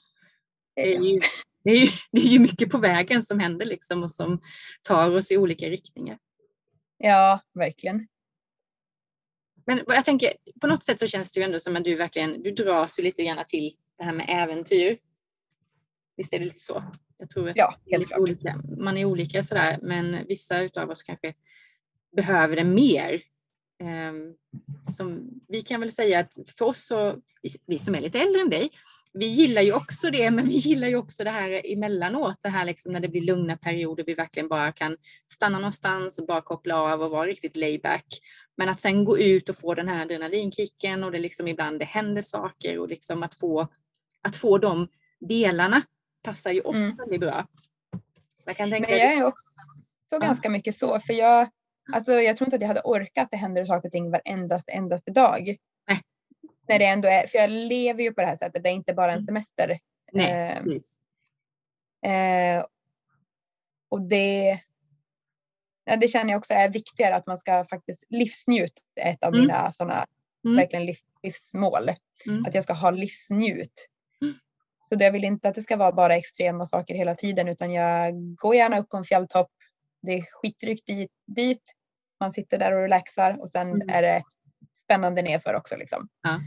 Det 0.76 0.96
är, 0.96 1.00
ju, 1.00 1.20
det, 1.66 1.72
är 1.72 1.78
ju, 1.78 1.90
det 2.12 2.22
är 2.22 2.28
ju 2.28 2.40
mycket 2.40 2.70
på 2.70 2.78
vägen 2.78 3.24
som 3.24 3.40
händer 3.40 3.66
liksom 3.66 4.04
och 4.04 4.12
som 4.12 4.42
tar 4.82 5.16
oss 5.16 5.32
i 5.32 5.38
olika 5.38 5.70
riktningar. 5.70 6.18
Ja, 6.98 7.42
verkligen. 7.54 8.08
Men 9.68 9.82
jag 9.88 10.06
tänker, 10.06 10.34
på 10.62 10.68
något 10.68 10.84
sätt 10.84 11.00
så 11.00 11.08
känns 11.08 11.34
det 11.34 11.40
ju 11.40 11.44
ändå 11.44 11.60
som 11.60 11.76
att 11.76 11.84
du 11.84 11.96
verkligen, 11.96 12.44
du 12.44 12.52
dras 12.52 13.00
ju 13.00 13.04
lite 13.04 13.24
grann 13.24 13.46
till 13.48 13.76
det 13.98 14.04
här 14.04 14.14
med 14.14 14.26
äventyr. 14.30 14.98
Visst 16.18 16.34
är 16.34 16.40
det 16.40 16.46
lite 16.46 16.60
så? 16.60 16.84
Jag 17.18 17.30
tror 17.30 17.50
att 17.50 17.56
ja, 17.56 17.76
helt 17.92 18.08
klart. 18.08 18.20
Olika, 18.20 18.62
man 18.78 18.98
är 18.98 19.06
olika 19.06 19.44
sådär, 19.44 19.80
men 19.82 20.26
vissa 20.28 20.70
av 20.76 20.90
oss 20.90 21.04
kanske 21.04 21.34
behöver 22.16 22.56
det 22.56 22.64
mer 22.64 23.22
Ehm, 23.80 24.34
som 24.98 25.30
vi 25.48 25.62
kan 25.62 25.80
väl 25.80 25.92
säga 25.92 26.20
att 26.20 26.32
för 26.58 26.66
oss, 26.66 26.86
så, 26.86 27.16
vi 27.66 27.80
som 27.80 27.96
är 27.96 28.02
lite 28.02 28.20
äldre 28.20 28.42
än 28.42 28.50
dig, 28.50 28.70
vi 29.18 29.26
gillar 29.26 29.62
ju 29.62 29.74
också 29.74 30.12
det, 30.12 30.32
men 30.32 30.48
vi 30.48 30.56
gillar 30.56 30.88
ju 30.88 30.96
också 30.96 31.24
det 31.24 31.30
här 31.30 31.62
emellanåt, 31.66 32.42
det 32.42 32.50
här 32.50 32.66
liksom 32.66 32.92
när 32.92 33.00
det 33.00 33.08
blir 33.08 33.22
lugna 33.22 33.58
perioder, 33.58 34.04
vi 34.04 34.14
verkligen 34.14 34.48
bara 34.48 34.72
kan 34.72 34.98
stanna 35.32 35.60
någonstans 35.60 36.20
och 36.20 36.26
bara 36.26 36.42
koppla 36.42 36.76
av 36.76 37.02
och 37.02 37.12
vara 37.12 37.28
riktigt 37.28 37.56
layback. 37.56 38.06
Men 38.58 38.70
att 38.70 38.82
sen 38.82 39.06
gå 39.06 39.18
ut 39.20 39.50
och 39.50 39.58
få 39.58 39.74
den 39.74 39.88
här 39.88 40.02
adrenalinkicken 40.02 41.04
och 41.04 41.12
det 41.12 41.20
liksom 41.20 41.48
ibland 41.48 41.80
det 41.80 41.86
händer 41.86 42.22
saker 42.22 42.80
och 42.80 42.90
liksom 42.90 43.24
att 43.24 43.36
få, 43.36 43.68
att 44.22 44.36
få 44.36 44.58
de 44.58 44.88
delarna 45.20 45.82
passar 46.24 46.52
ju 46.52 46.62
oss 46.62 46.76
mm. 46.76 46.96
väldigt 46.96 47.20
bra. 47.20 47.48
Jag 48.46 48.58
kan 48.58 48.70
tänka 48.70 48.90
men 48.90 49.00
jag 49.00 49.14
är 49.14 49.24
också 49.24 49.50
ja. 50.12 50.20
ganska 50.20 50.50
mycket 50.50 50.76
så, 50.76 51.00
för 51.00 51.14
jag 51.14 51.50
Alltså, 51.94 52.14
jag 52.14 52.38
tror 52.38 52.48
inte 52.48 52.56
att 52.56 52.62
jag 52.62 52.68
hade 52.68 52.82
orkat 52.84 53.28
det 53.32 53.38
händer 53.38 53.66
saker 53.66 53.88
och 53.88 53.92
ting 53.92 54.12
varendaste 54.12 54.72
endaste 54.72 55.12
dag. 55.12 55.56
Nej. 55.88 56.02
När 56.68 56.80
det 56.80 56.86
ändå 56.86 57.08
är, 57.08 57.28
för 57.28 57.38
jag 57.38 57.50
lever 57.50 58.04
ju 58.04 58.14
på 58.14 58.22
det 58.22 58.28
här 58.28 58.36
sättet, 58.36 58.64
det 58.64 58.70
är 58.70 58.74
inte 58.74 58.94
bara 58.94 59.12
en 59.12 59.18
mm. 59.18 59.26
semester. 59.26 59.80
Nej, 60.12 60.58
eh, 62.02 62.12
eh, 62.12 62.66
och 63.90 64.02
det, 64.02 64.60
ja, 65.86 65.96
det 65.96 66.08
känner 66.08 66.32
jag 66.32 66.38
också 66.38 66.54
är 66.54 66.70
viktigare 66.70 67.16
att 67.16 67.28
man 67.28 67.38
ska 67.38 67.66
faktiskt 67.66 68.04
livsnjut. 68.10 68.74
Ett 69.02 69.24
av 69.24 69.34
mm. 69.34 69.42
mina 69.42 69.72
sådana 69.72 70.06
mm. 70.46 70.58
verkligen 70.58 70.86
liv, 70.86 70.98
livsmål. 71.24 71.90
Mm. 72.28 72.46
Att 72.46 72.56
jag 72.56 72.64
ska 72.64 72.74
ha 72.74 72.92
livsnjut. 72.92 73.90
Mm. 74.22 74.36
Så 74.90 74.96
jag 75.00 75.12
vill 75.12 75.24
inte 75.24 75.50
att 75.50 75.56
det 75.56 75.62
ska 75.62 75.78
vara 75.78 75.92
bara 75.92 76.16
extrema 76.16 76.66
saker 76.66 76.96
hela 76.96 77.16
tiden 77.16 77.48
utan 77.48 77.74
jag 77.74 78.14
går 78.36 78.56
gärna 78.56 78.80
upp 78.80 78.90
på 78.90 78.98
en 78.98 79.04
fjälltopp 79.04 79.52
det 80.06 80.12
är 80.12 80.26
skitryck 80.32 80.86
dit, 80.86 81.12
dit. 81.26 81.64
Man 82.20 82.32
sitter 82.32 82.58
där 82.58 82.72
och 82.72 82.82
relaxar 82.82 83.42
och 83.42 83.50
sen 83.50 83.70
mm. 83.70 83.90
är 83.90 84.02
det 84.02 84.24
spännande 84.86 85.22
nerför 85.22 85.54
också. 85.54 85.78
Liksom. 85.78 86.08
Ja. 86.22 86.40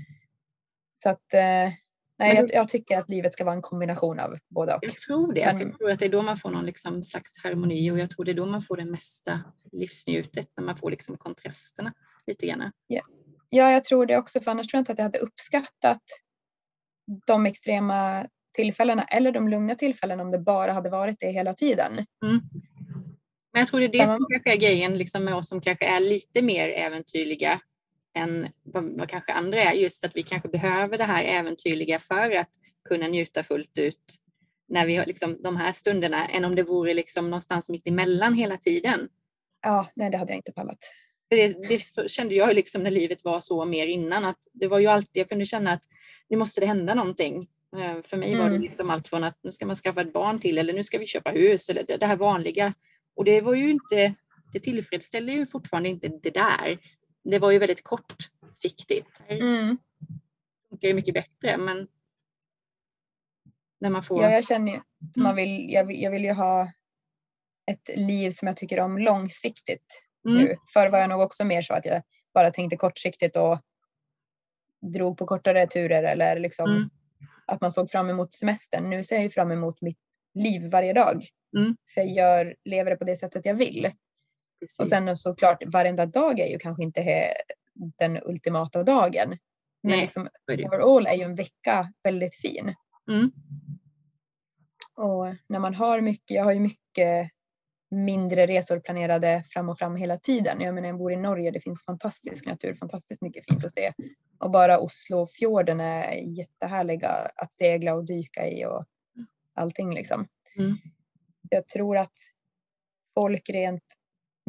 Så 1.03 1.09
att 1.09 1.35
eh, 1.35 1.72
nej, 2.18 2.35
jag, 2.37 2.51
jag, 2.53 2.68
tycker 2.68 2.98
att 2.98 3.09
livet 3.09 3.33
ska 3.33 3.44
vara 3.44 3.55
en 3.55 3.62
kombination 3.62 4.20
av 4.20 4.38
båda 4.48 4.77
och. 4.77 4.85
Jag 4.85 4.98
tror 4.98 5.33
det. 5.33 5.46
Men, 5.46 5.61
jag 5.61 5.79
tror 5.79 5.90
att 5.90 5.98
det 5.98 6.05
är 6.05 6.09
då 6.09 6.22
man 6.22 6.38
får 6.38 6.51
någon 6.51 6.66
liksom 6.66 7.05
slags 7.05 7.42
harmoni 7.42 7.90
och 7.90 7.98
jag 7.98 8.11
tror 8.11 8.24
det 8.24 8.31
är 8.31 8.35
då 8.35 8.46
man 8.46 8.62
får 8.62 8.77
det 8.77 8.85
mesta 8.85 9.40
livsnjutet, 9.72 10.48
när 10.57 10.64
man 10.64 10.77
får 10.77 10.90
liksom 10.90 11.16
kontrasterna. 11.16 11.92
lite 12.27 12.46
grann. 12.46 12.72
Ja. 12.87 13.03
ja, 13.48 13.70
jag 13.70 13.85
tror 13.85 14.07
det 14.07 14.16
också 14.16 14.40
för 14.40 14.51
annars 14.51 14.66
tror 14.66 14.79
jag 14.79 14.81
inte 14.81 14.92
att 14.92 14.98
jag 14.98 15.05
hade 15.05 15.18
uppskattat 15.18 16.03
de 17.27 17.46
extrema 17.46 18.27
tillfällena 18.55 19.03
eller 19.03 19.33
de 19.33 19.48
lugna 19.48 19.74
tillfällena 19.74 20.22
om 20.22 20.31
det 20.31 20.38
bara 20.38 20.72
hade 20.72 20.90
varit 20.90 21.20
det 21.20 21.31
hela 21.31 21.55
tiden. 21.55 21.92
Mm. 22.24 22.40
Men 23.53 23.61
jag 23.61 23.68
tror 23.68 23.81
det 23.81 23.87
är 23.87 24.01
det 24.01 24.07
som 24.07 24.27
kanske 24.31 24.53
är 24.53 24.57
grejen 24.57 24.98
liksom 24.98 25.24
med 25.24 25.35
oss 25.35 25.48
som 25.48 25.61
kanske 25.61 25.87
är 25.87 26.01
lite 26.01 26.42
mer 26.42 26.68
äventyrliga 26.68 27.61
än 28.18 28.48
vad, 28.62 29.09
kanske 29.09 29.33
andra 29.33 29.61
är. 29.61 29.72
Just 29.72 30.04
att 30.04 30.16
vi 30.16 30.22
kanske 30.22 30.48
behöver 30.48 30.98
det 30.98 31.04
här 31.04 31.24
äventyrliga 31.24 31.98
för 31.98 32.37
att 32.37 32.50
kunna 32.88 33.09
njuta 33.09 33.42
fullt 33.42 33.78
ut 33.78 34.18
när 34.68 34.87
vi 34.87 34.96
har 34.96 35.07
liksom 35.07 35.42
de 35.42 35.57
här 35.57 35.72
stunderna 35.72 36.28
än 36.28 36.44
om 36.44 36.54
det 36.54 36.62
vore 36.62 36.94
liksom 36.94 37.31
någonstans 37.31 37.70
mitt 37.70 37.88
emellan 37.88 38.35
hela 38.35 38.57
tiden. 38.57 39.09
Ja, 39.62 39.88
nej 39.94 40.11
det 40.11 40.16
hade 40.16 40.33
jag 40.33 40.38
inte 40.38 40.52
pallat. 40.52 40.78
Det, 41.31 41.68
det 41.68 42.09
kände 42.11 42.35
jag 42.35 42.54
liksom 42.54 42.83
när 42.83 42.90
livet 42.90 43.24
var 43.24 43.40
så 43.40 43.64
mer 43.64 43.87
innan 43.87 44.24
att 44.24 44.38
det 44.52 44.66
var 44.66 44.78
ju 44.78 44.87
alltid, 44.87 45.20
jag 45.20 45.28
kunde 45.28 45.46
känna 45.46 45.72
att 45.72 45.83
nu 46.28 46.37
måste 46.37 46.61
det 46.61 46.66
hända 46.66 46.94
någonting. 46.94 47.48
Eh, 47.76 48.02
för 48.02 48.16
mig 48.16 48.37
var 48.37 48.44
det 48.44 48.57
mm. 48.57 48.62
liksom 48.62 48.90
allt 48.90 49.09
från 49.09 49.24
att 49.24 49.38
nu 49.42 49.52
ska 49.52 49.66
man 49.66 49.76
skaffa 49.76 50.00
ett 50.00 50.12
barn 50.12 50.40
till 50.40 50.59
eller 50.59 50.72
nu 50.72 50.85
ska 50.85 50.98
vi 50.98 51.07
köpa 51.07 51.31
hus 51.31 51.68
eller 51.68 51.85
det, 51.88 51.96
det 51.96 52.07
här 52.07 52.16
vanliga. 52.16 52.74
Och 53.16 53.24
det 53.24 53.40
var 53.40 53.54
ju 53.54 53.70
inte, 53.70 54.14
det 54.52 54.61
tillfredsställde 54.61 55.33
ju 55.33 55.46
fortfarande 55.46 55.88
inte 55.88 56.09
det 56.09 56.31
där. 56.31 56.78
Det 57.24 57.38
var 57.38 57.50
ju 57.50 57.59
väldigt 57.59 57.85
kortsiktigt. 57.85 59.24
Mm. 59.28 59.78
Det 59.98 60.68
funkar 60.68 60.88
ju 60.88 60.94
mycket 60.94 61.14
bättre 61.14 61.57
men 61.57 61.88
när 63.81 63.90
man 63.90 64.02
får... 64.02 64.22
Ja, 64.22 64.31
jag 64.31 64.44
känner 64.44 64.72
ju 64.72 64.81
man 65.16 65.37
vill, 65.37 65.72
jag, 65.72 65.85
vill, 65.85 66.02
jag 66.02 66.11
vill 66.11 66.24
ju 66.24 66.33
ha 66.33 66.72
ett 67.70 67.90
liv 67.96 68.31
som 68.31 68.48
jag 68.48 68.57
tycker 68.57 68.81
om 68.81 68.98
långsiktigt 68.98 70.09
mm. 70.28 70.38
nu. 70.38 70.57
Förr 70.72 70.90
var 70.90 70.98
jag 70.98 71.11
nog 71.11 71.20
också 71.20 71.44
mer 71.44 71.62
så 71.62 71.74
att 71.74 71.85
jag 71.85 72.02
bara 72.35 72.50
tänkte 72.50 72.76
kortsiktigt 72.76 73.37
och 73.37 73.59
drog 74.81 75.18
på 75.18 75.26
kortare 75.26 75.66
turer 75.66 76.02
eller 76.02 76.38
liksom 76.38 76.70
mm. 76.70 76.90
att 77.46 77.61
man 77.61 77.72
såg 77.72 77.90
fram 77.90 78.11
emot 78.11 78.35
semestern. 78.35 78.90
Nu 78.90 79.02
ser 79.02 79.16
jag 79.16 79.22
ju 79.22 79.31
fram 79.31 79.50
emot 79.50 79.81
mitt 79.81 79.98
liv 80.35 80.70
varje 80.70 80.92
dag. 80.92 81.24
Mm. 81.57 81.76
För 81.94 82.00
jag 82.00 82.11
gör, 82.11 82.57
lever 82.64 82.90
det 82.90 82.96
på 82.96 83.04
det 83.04 83.16
sättet 83.16 83.44
jag 83.44 83.54
vill. 83.54 83.90
Precis. 84.61 84.81
Och 84.81 84.88
sen 84.88 85.16
såklart 85.16 85.62
varenda 85.66 86.07
dag 86.07 86.40
är 86.40 86.47
ju 86.47 86.59
kanske 86.59 86.83
inte 86.83 87.33
den 87.99 88.18
ultimata 88.23 88.83
dagen. 88.83 89.29
Men 89.83 89.90
Nej, 89.92 90.01
liksom, 90.01 90.29
overall 90.49 91.07
är 91.07 91.14
ju 91.14 91.23
en 91.23 91.35
vecka 91.35 91.92
väldigt 92.03 92.35
fin. 92.35 92.75
Mm. 93.11 93.31
Och 94.94 95.35
när 95.47 95.59
man 95.59 95.75
har 95.75 96.01
mycket, 96.01 96.31
jag 96.31 96.44
har 96.44 96.53
ju 96.53 96.61
mycket 96.61 97.31
mindre 97.90 98.47
resor 98.47 98.81
planerade 98.81 99.42
fram 99.53 99.68
och 99.68 99.79
fram 99.79 99.97
hela 99.97 100.18
tiden. 100.18 100.61
Jag 100.61 100.75
menar 100.75 100.88
jag 100.88 100.99
bor 100.99 101.12
i 101.12 101.16
Norge, 101.16 101.51
det 101.51 101.61
finns 101.61 101.85
fantastisk 101.85 102.47
natur, 102.47 102.75
fantastiskt 102.75 103.23
mycket 103.23 103.44
fint 103.44 103.64
att 103.64 103.75
se. 103.75 103.92
Och 104.38 104.51
bara 104.51 104.79
Oslofjorden 104.79 105.81
är 105.81 106.12
jättehärliga 106.12 107.09
att 107.37 107.53
segla 107.53 107.94
och 107.94 108.07
dyka 108.07 108.49
i 108.49 108.64
och 108.64 108.85
allting 109.55 109.94
liksom. 109.94 110.29
Mm. 110.59 110.77
Jag 111.51 111.68
tror 111.68 111.97
att 111.99 112.14
folk 113.14 113.51
rent 113.51 113.97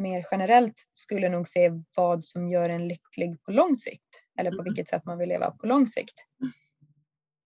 mer 0.00 0.24
generellt 0.30 0.74
skulle 0.92 1.28
nog 1.28 1.48
se 1.48 1.70
vad 1.96 2.24
som 2.24 2.48
gör 2.48 2.70
en 2.70 2.88
lycklig 2.88 3.42
på 3.42 3.52
lång 3.52 3.78
sikt 3.78 4.22
eller 4.38 4.50
på 4.50 4.54
mm. 4.54 4.64
vilket 4.64 4.88
sätt 4.88 5.04
man 5.04 5.18
vill 5.18 5.28
leva 5.28 5.50
på 5.50 5.66
lång 5.66 5.86
sikt. 5.86 6.14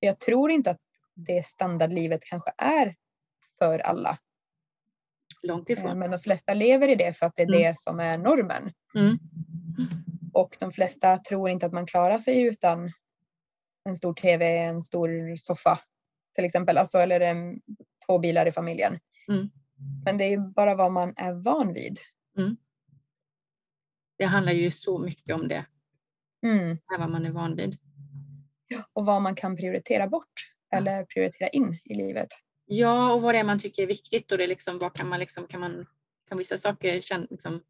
Jag 0.00 0.20
tror 0.20 0.50
inte 0.50 0.70
att 0.70 0.80
det 1.14 1.46
standardlivet 1.46 2.24
kanske 2.24 2.52
är 2.58 2.94
för 3.58 3.78
alla. 3.78 4.18
Långt 5.42 5.70
ifrån. 5.70 5.90
Eh, 5.90 5.96
men 5.96 6.10
de 6.10 6.18
flesta 6.18 6.54
lever 6.54 6.88
i 6.88 6.94
det 6.94 7.12
för 7.12 7.26
att 7.26 7.36
det 7.36 7.42
är 7.42 7.46
mm. 7.46 7.60
det 7.60 7.78
som 7.78 8.00
är 8.00 8.18
normen. 8.18 8.72
Mm. 8.94 9.18
Och 10.32 10.56
de 10.60 10.72
flesta 10.72 11.18
tror 11.18 11.50
inte 11.50 11.66
att 11.66 11.72
man 11.72 11.86
klarar 11.86 12.18
sig 12.18 12.42
utan 12.42 12.90
en 13.84 13.96
stor 13.96 14.14
tv, 14.14 14.58
en 14.58 14.82
stor 14.82 15.36
soffa 15.36 15.80
till 16.34 16.44
exempel, 16.44 16.78
alltså, 16.78 16.98
eller 16.98 17.20
en, 17.20 17.60
två 18.06 18.18
bilar 18.18 18.46
i 18.46 18.52
familjen. 18.52 18.98
Mm. 19.28 19.50
Men 20.04 20.18
det 20.18 20.24
är 20.24 20.38
bara 20.38 20.74
vad 20.74 20.92
man 20.92 21.14
är 21.16 21.32
van 21.32 21.72
vid. 21.72 21.98
Mm. 22.38 22.56
Det 24.18 24.24
handlar 24.24 24.52
ju 24.52 24.70
så 24.70 24.98
mycket 24.98 25.34
om 25.34 25.48
det. 25.48 25.66
Mm. 26.46 26.78
Vad 26.98 27.10
man 27.10 27.26
är 27.26 27.30
van 27.30 27.56
vid. 27.56 27.76
Och 28.92 29.06
vad 29.06 29.22
man 29.22 29.34
kan 29.34 29.56
prioritera 29.56 30.08
bort 30.08 30.54
eller 30.74 31.04
prioritera 31.04 31.48
in 31.48 31.78
i 31.84 31.94
livet. 31.94 32.28
Ja, 32.66 33.12
och 33.12 33.22
vad 33.22 33.34
det 33.34 33.38
är 33.38 33.44
man 33.44 33.58
tycker 33.58 33.82
är 33.82 33.86
viktigt 33.86 34.32
och 34.32 34.38
det 34.38 34.44
är 34.44 34.48
liksom, 34.48 34.78
vad 34.78 34.94
kan 34.94 35.08
man 35.08 35.20
liksom, 35.20 35.46
kan 35.46 35.60
man, 35.60 35.86
kan 36.28 36.38
vissa 36.38 36.58
saker 36.58 37.00
känna, 37.00 37.26
liksom, 37.30 37.62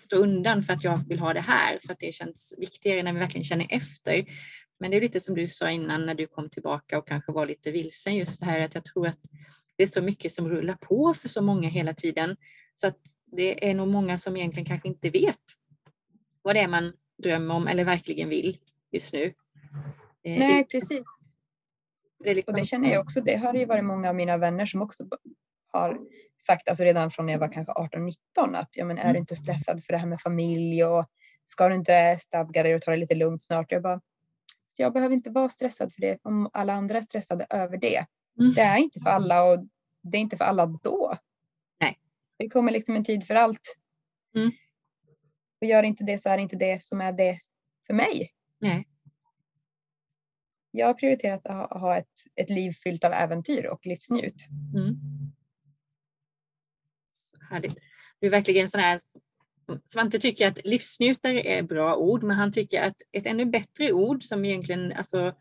stå 0.00 0.16
undan 0.16 0.62
för 0.62 0.72
att 0.72 0.84
jag 0.84 1.08
vill 1.08 1.18
ha 1.18 1.34
det 1.34 1.40
här, 1.40 1.80
för 1.86 1.92
att 1.92 2.00
det 2.00 2.14
känns 2.14 2.54
viktigare 2.58 3.02
när 3.02 3.12
vi 3.12 3.18
verkligen 3.18 3.44
känner 3.44 3.66
efter. 3.70 4.26
Men 4.78 4.90
det 4.90 4.96
är 4.96 5.00
lite 5.00 5.20
som 5.20 5.34
du 5.34 5.48
sa 5.48 5.70
innan 5.70 6.06
när 6.06 6.14
du 6.14 6.26
kom 6.26 6.50
tillbaka 6.50 6.98
och 6.98 7.08
kanske 7.08 7.32
var 7.32 7.46
lite 7.46 7.70
vilsen 7.70 8.16
just 8.16 8.40
det 8.40 8.46
här 8.46 8.60
att 8.60 8.74
jag 8.74 8.84
tror 8.84 9.06
att 9.06 9.20
det 9.76 9.82
är 9.82 9.86
så 9.86 10.02
mycket 10.02 10.32
som 10.32 10.48
rullar 10.48 10.74
på 10.74 11.14
för 11.14 11.28
så 11.28 11.42
många 11.42 11.68
hela 11.68 11.94
tiden. 11.94 12.36
Så 12.80 12.86
att 12.86 12.98
det 13.24 13.70
är 13.70 13.74
nog 13.74 13.88
många 13.88 14.18
som 14.18 14.36
egentligen 14.36 14.66
kanske 14.66 14.88
inte 14.88 15.10
vet 15.10 15.40
vad 16.42 16.54
det 16.54 16.60
är 16.60 16.68
man 16.68 16.92
drömmer 17.22 17.54
om 17.54 17.68
eller 17.68 17.84
verkligen 17.84 18.28
vill 18.28 18.58
just 18.92 19.12
nu. 19.12 19.24
Eh, 20.22 20.38
Nej, 20.38 20.64
precis. 20.64 21.04
Det 22.24 22.34
liksom... 22.34 22.54
Och 22.54 22.60
det 22.60 22.64
känner 22.64 22.92
jag 22.92 23.00
också, 23.00 23.20
det 23.20 23.36
har 23.36 23.54
ju 23.54 23.64
varit 23.64 23.84
många 23.84 24.08
av 24.08 24.14
mina 24.14 24.36
vänner 24.36 24.66
som 24.66 24.82
också 24.82 25.04
har 25.72 25.98
sagt, 26.46 26.68
alltså 26.68 26.84
redan 26.84 27.10
från 27.10 27.26
när 27.26 27.32
jag 27.32 27.40
var 27.40 27.52
kanske 27.52 27.72
18-19 27.72 28.12
att 28.56 28.76
ja 28.76 28.84
men 28.84 28.98
är 28.98 29.02
du 29.02 29.08
mm. 29.08 29.20
inte 29.20 29.36
stressad 29.36 29.84
för 29.84 29.92
det 29.92 29.98
här 29.98 30.06
med 30.06 30.20
familj 30.20 30.84
och 30.84 31.06
ska 31.46 31.68
du 31.68 31.74
inte 31.74 32.16
stadga 32.20 32.62
dig 32.62 32.74
och 32.74 32.82
ta 32.82 32.90
det 32.90 32.96
lite 32.96 33.14
lugnt 33.14 33.42
snart? 33.42 33.72
Jag 33.72 33.82
bara, 33.82 34.00
jag 34.76 34.92
behöver 34.92 35.14
inte 35.14 35.30
vara 35.30 35.48
stressad 35.48 35.92
för 35.92 36.00
det 36.00 36.18
om 36.22 36.50
alla 36.52 36.72
andra 36.72 36.98
är 36.98 37.02
stressade 37.02 37.46
över 37.50 37.76
det. 37.76 38.06
Mm. 38.40 38.52
Det 38.52 38.60
är 38.60 38.76
inte 38.76 39.00
för 39.00 39.10
alla 39.10 39.44
och 39.44 39.58
det 40.02 40.18
är 40.18 40.20
inte 40.20 40.36
för 40.36 40.44
alla 40.44 40.66
då. 40.66 41.16
Det 42.36 42.48
kommer 42.48 42.72
liksom 42.72 42.96
en 42.96 43.04
tid 43.04 43.26
för 43.26 43.34
allt. 43.34 43.76
Mm. 44.34 44.50
Och 45.60 45.66
gör 45.66 45.82
inte 45.82 46.04
det 46.04 46.18
så 46.18 46.28
är 46.28 46.36
det 46.36 46.42
inte 46.42 46.56
det 46.56 46.82
som 46.82 47.00
är 47.00 47.12
det 47.12 47.38
för 47.86 47.94
mig. 47.94 48.30
Nej 48.60 48.86
jag 50.76 50.86
har 50.86 50.94
prioriterat 50.94 51.46
att 51.46 51.80
ha 51.80 51.96
ett, 51.96 52.12
ett 52.34 52.50
liv 52.50 52.72
fyllt 52.84 53.04
av 53.04 53.12
äventyr 53.12 53.66
och 53.66 53.86
livsnjut. 53.86 54.48
Mm. 54.74 54.94
Så 57.12 57.36
härligt. 57.50 57.76
Du 58.20 58.26
är 58.26 58.30
verkligen 58.30 58.70
sån 58.70 58.80
här 58.80 59.00
Svante 59.88 60.18
tycker 60.18 60.48
att 60.48 60.64
livsnjutare 60.64 61.42
är 61.42 61.62
bra 61.62 61.96
ord, 61.96 62.22
men 62.22 62.36
han 62.36 62.52
tycker 62.52 62.82
att 62.82 62.96
ett 63.12 63.26
ännu 63.26 63.44
bättre 63.44 63.92
ord 63.92 64.24
som 64.24 64.44
egentligen, 64.44 64.92
alltså, 64.92 65.34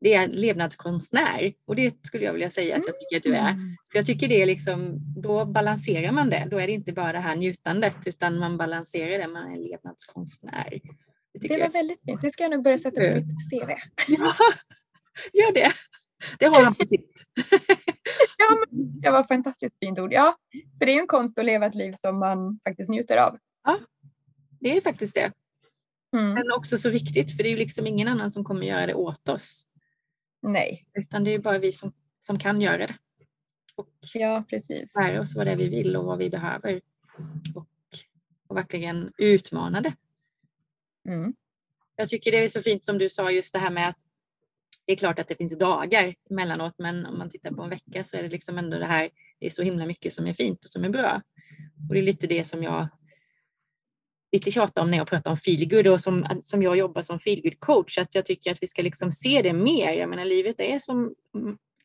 det 0.00 0.14
är 0.14 0.28
levnadskonstnär. 0.28 1.52
Och 1.66 1.76
det 1.76 2.06
skulle 2.06 2.24
jag 2.24 2.32
vilja 2.32 2.50
säga 2.50 2.76
att 2.76 2.86
jag 2.86 2.96
tycker 2.98 3.16
att 3.16 3.22
du 3.22 3.34
är. 3.34 3.50
Mm. 3.50 3.76
För 3.92 3.98
jag 3.98 4.06
tycker 4.06 4.28
det 4.28 4.42
är 4.42 4.46
liksom, 4.46 4.98
då 5.22 5.44
balanserar 5.44 6.12
man 6.12 6.30
det. 6.30 6.48
Då 6.50 6.60
är 6.60 6.66
det 6.66 6.72
inte 6.72 6.92
bara 6.92 7.12
det 7.12 7.20
här 7.20 7.36
njutandet, 7.36 7.96
utan 8.06 8.38
man 8.38 8.56
balanserar 8.56 9.18
det, 9.18 9.28
man 9.28 9.52
är 9.52 9.70
levnadskonstnär. 9.70 10.80
Det, 11.40 11.48
det 11.48 11.58
var 11.58 11.70
väldigt 11.70 12.02
fint. 12.04 12.20
Det 12.20 12.30
ska 12.30 12.42
jag 12.42 12.50
nog 12.50 12.64
börja 12.64 12.78
sätta 12.78 13.00
på 13.00 13.14
mitt 13.14 13.50
CV. 13.50 13.70
Ja, 14.08 14.34
gör 15.32 15.52
det. 15.52 15.72
Det 16.38 16.46
har 16.46 16.64
han 16.64 16.74
på 16.74 16.86
sitt. 16.86 17.24
ja, 18.38 18.46
men 18.50 19.00
det 19.00 19.10
var 19.10 19.20
ett 19.20 19.28
fantastiskt 19.28 19.78
fint 19.80 19.98
ord. 19.98 20.12
Ja, 20.12 20.36
för 20.78 20.86
det 20.86 20.92
är 20.92 20.94
ju 20.94 21.00
en 21.00 21.06
konst 21.06 21.38
att 21.38 21.44
leva 21.44 21.66
ett 21.66 21.74
liv 21.74 21.92
som 21.92 22.18
man 22.18 22.60
faktiskt 22.68 22.90
njuter 22.90 23.16
av. 23.16 23.38
Ja, 23.64 23.78
det 24.60 24.76
är 24.76 24.80
faktiskt 24.80 25.14
det. 25.14 25.32
Mm. 26.16 26.34
Men 26.34 26.52
också 26.52 26.78
så 26.78 26.90
viktigt, 26.90 27.36
för 27.36 27.42
det 27.42 27.48
är 27.48 27.50
ju 27.50 27.56
liksom 27.56 27.86
ingen 27.86 28.08
annan 28.08 28.30
som 28.30 28.44
kommer 28.44 28.66
göra 28.66 28.86
det 28.86 28.94
åt 28.94 29.28
oss. 29.28 29.66
Nej. 30.42 30.86
Utan 30.94 31.24
det 31.24 31.34
är 31.34 31.38
bara 31.38 31.58
vi 31.58 31.72
som, 31.72 31.92
som 32.20 32.38
kan 32.38 32.60
göra 32.60 32.86
det. 32.86 32.96
Och 33.74 33.88
ja, 34.14 34.44
precis. 34.50 34.94
lära 34.94 35.20
oss 35.20 35.36
vad 35.36 35.46
det 35.46 35.52
är 35.52 35.56
vi 35.56 35.68
vill 35.68 35.96
och 35.96 36.04
vad 36.04 36.18
vi 36.18 36.30
behöver. 36.30 36.80
Och, 37.54 37.66
och 38.46 38.56
verkligen 38.56 39.12
utmana 39.18 39.80
det. 39.80 39.94
Mm. 41.08 41.34
Jag 41.96 42.08
tycker 42.08 42.32
det 42.32 42.38
är 42.38 42.48
så 42.48 42.62
fint 42.62 42.86
som 42.86 42.98
du 42.98 43.08
sa 43.08 43.30
just 43.30 43.52
det 43.52 43.58
här 43.58 43.70
med 43.70 43.88
att 43.88 43.98
det 44.86 44.92
är 44.92 44.96
klart 44.96 45.18
att 45.18 45.28
det 45.28 45.36
finns 45.36 45.58
dagar 45.58 46.14
emellanåt 46.30 46.74
men 46.78 47.06
om 47.06 47.18
man 47.18 47.30
tittar 47.30 47.50
på 47.50 47.62
en 47.62 47.70
vecka 47.70 48.04
så 48.04 48.16
är 48.16 48.22
det 48.22 48.28
liksom 48.28 48.58
ändå 48.58 48.78
det 48.78 48.86
här, 48.86 49.10
det 49.38 49.46
är 49.46 49.50
så 49.50 49.62
himla 49.62 49.86
mycket 49.86 50.12
som 50.12 50.26
är 50.26 50.32
fint 50.32 50.64
och 50.64 50.70
som 50.70 50.84
är 50.84 50.88
bra. 50.88 51.22
Och 51.88 51.94
det 51.94 52.00
är 52.00 52.02
lite 52.02 52.26
det 52.26 52.44
som 52.44 52.62
jag 52.62 52.88
lite 54.32 54.50
tjatar 54.50 54.82
om 54.82 54.90
när 54.90 54.98
jag 54.98 55.06
pratar 55.06 55.30
om 55.30 55.36
feelgood 55.36 55.86
och 55.86 56.00
som, 56.00 56.26
som 56.42 56.62
jag 56.62 56.76
jobbar 56.76 57.02
som 57.02 57.18
feelgood 57.18 57.60
coach, 57.60 57.98
att 57.98 58.14
jag 58.14 58.26
tycker 58.26 58.52
att 58.52 58.62
vi 58.62 58.66
ska 58.66 58.82
liksom 58.82 59.12
se 59.12 59.42
det 59.42 59.52
mer. 59.52 59.92
Jag 59.92 60.08
menar 60.08 60.24
livet 60.24 60.60
är 60.60 60.78
som 60.78 61.14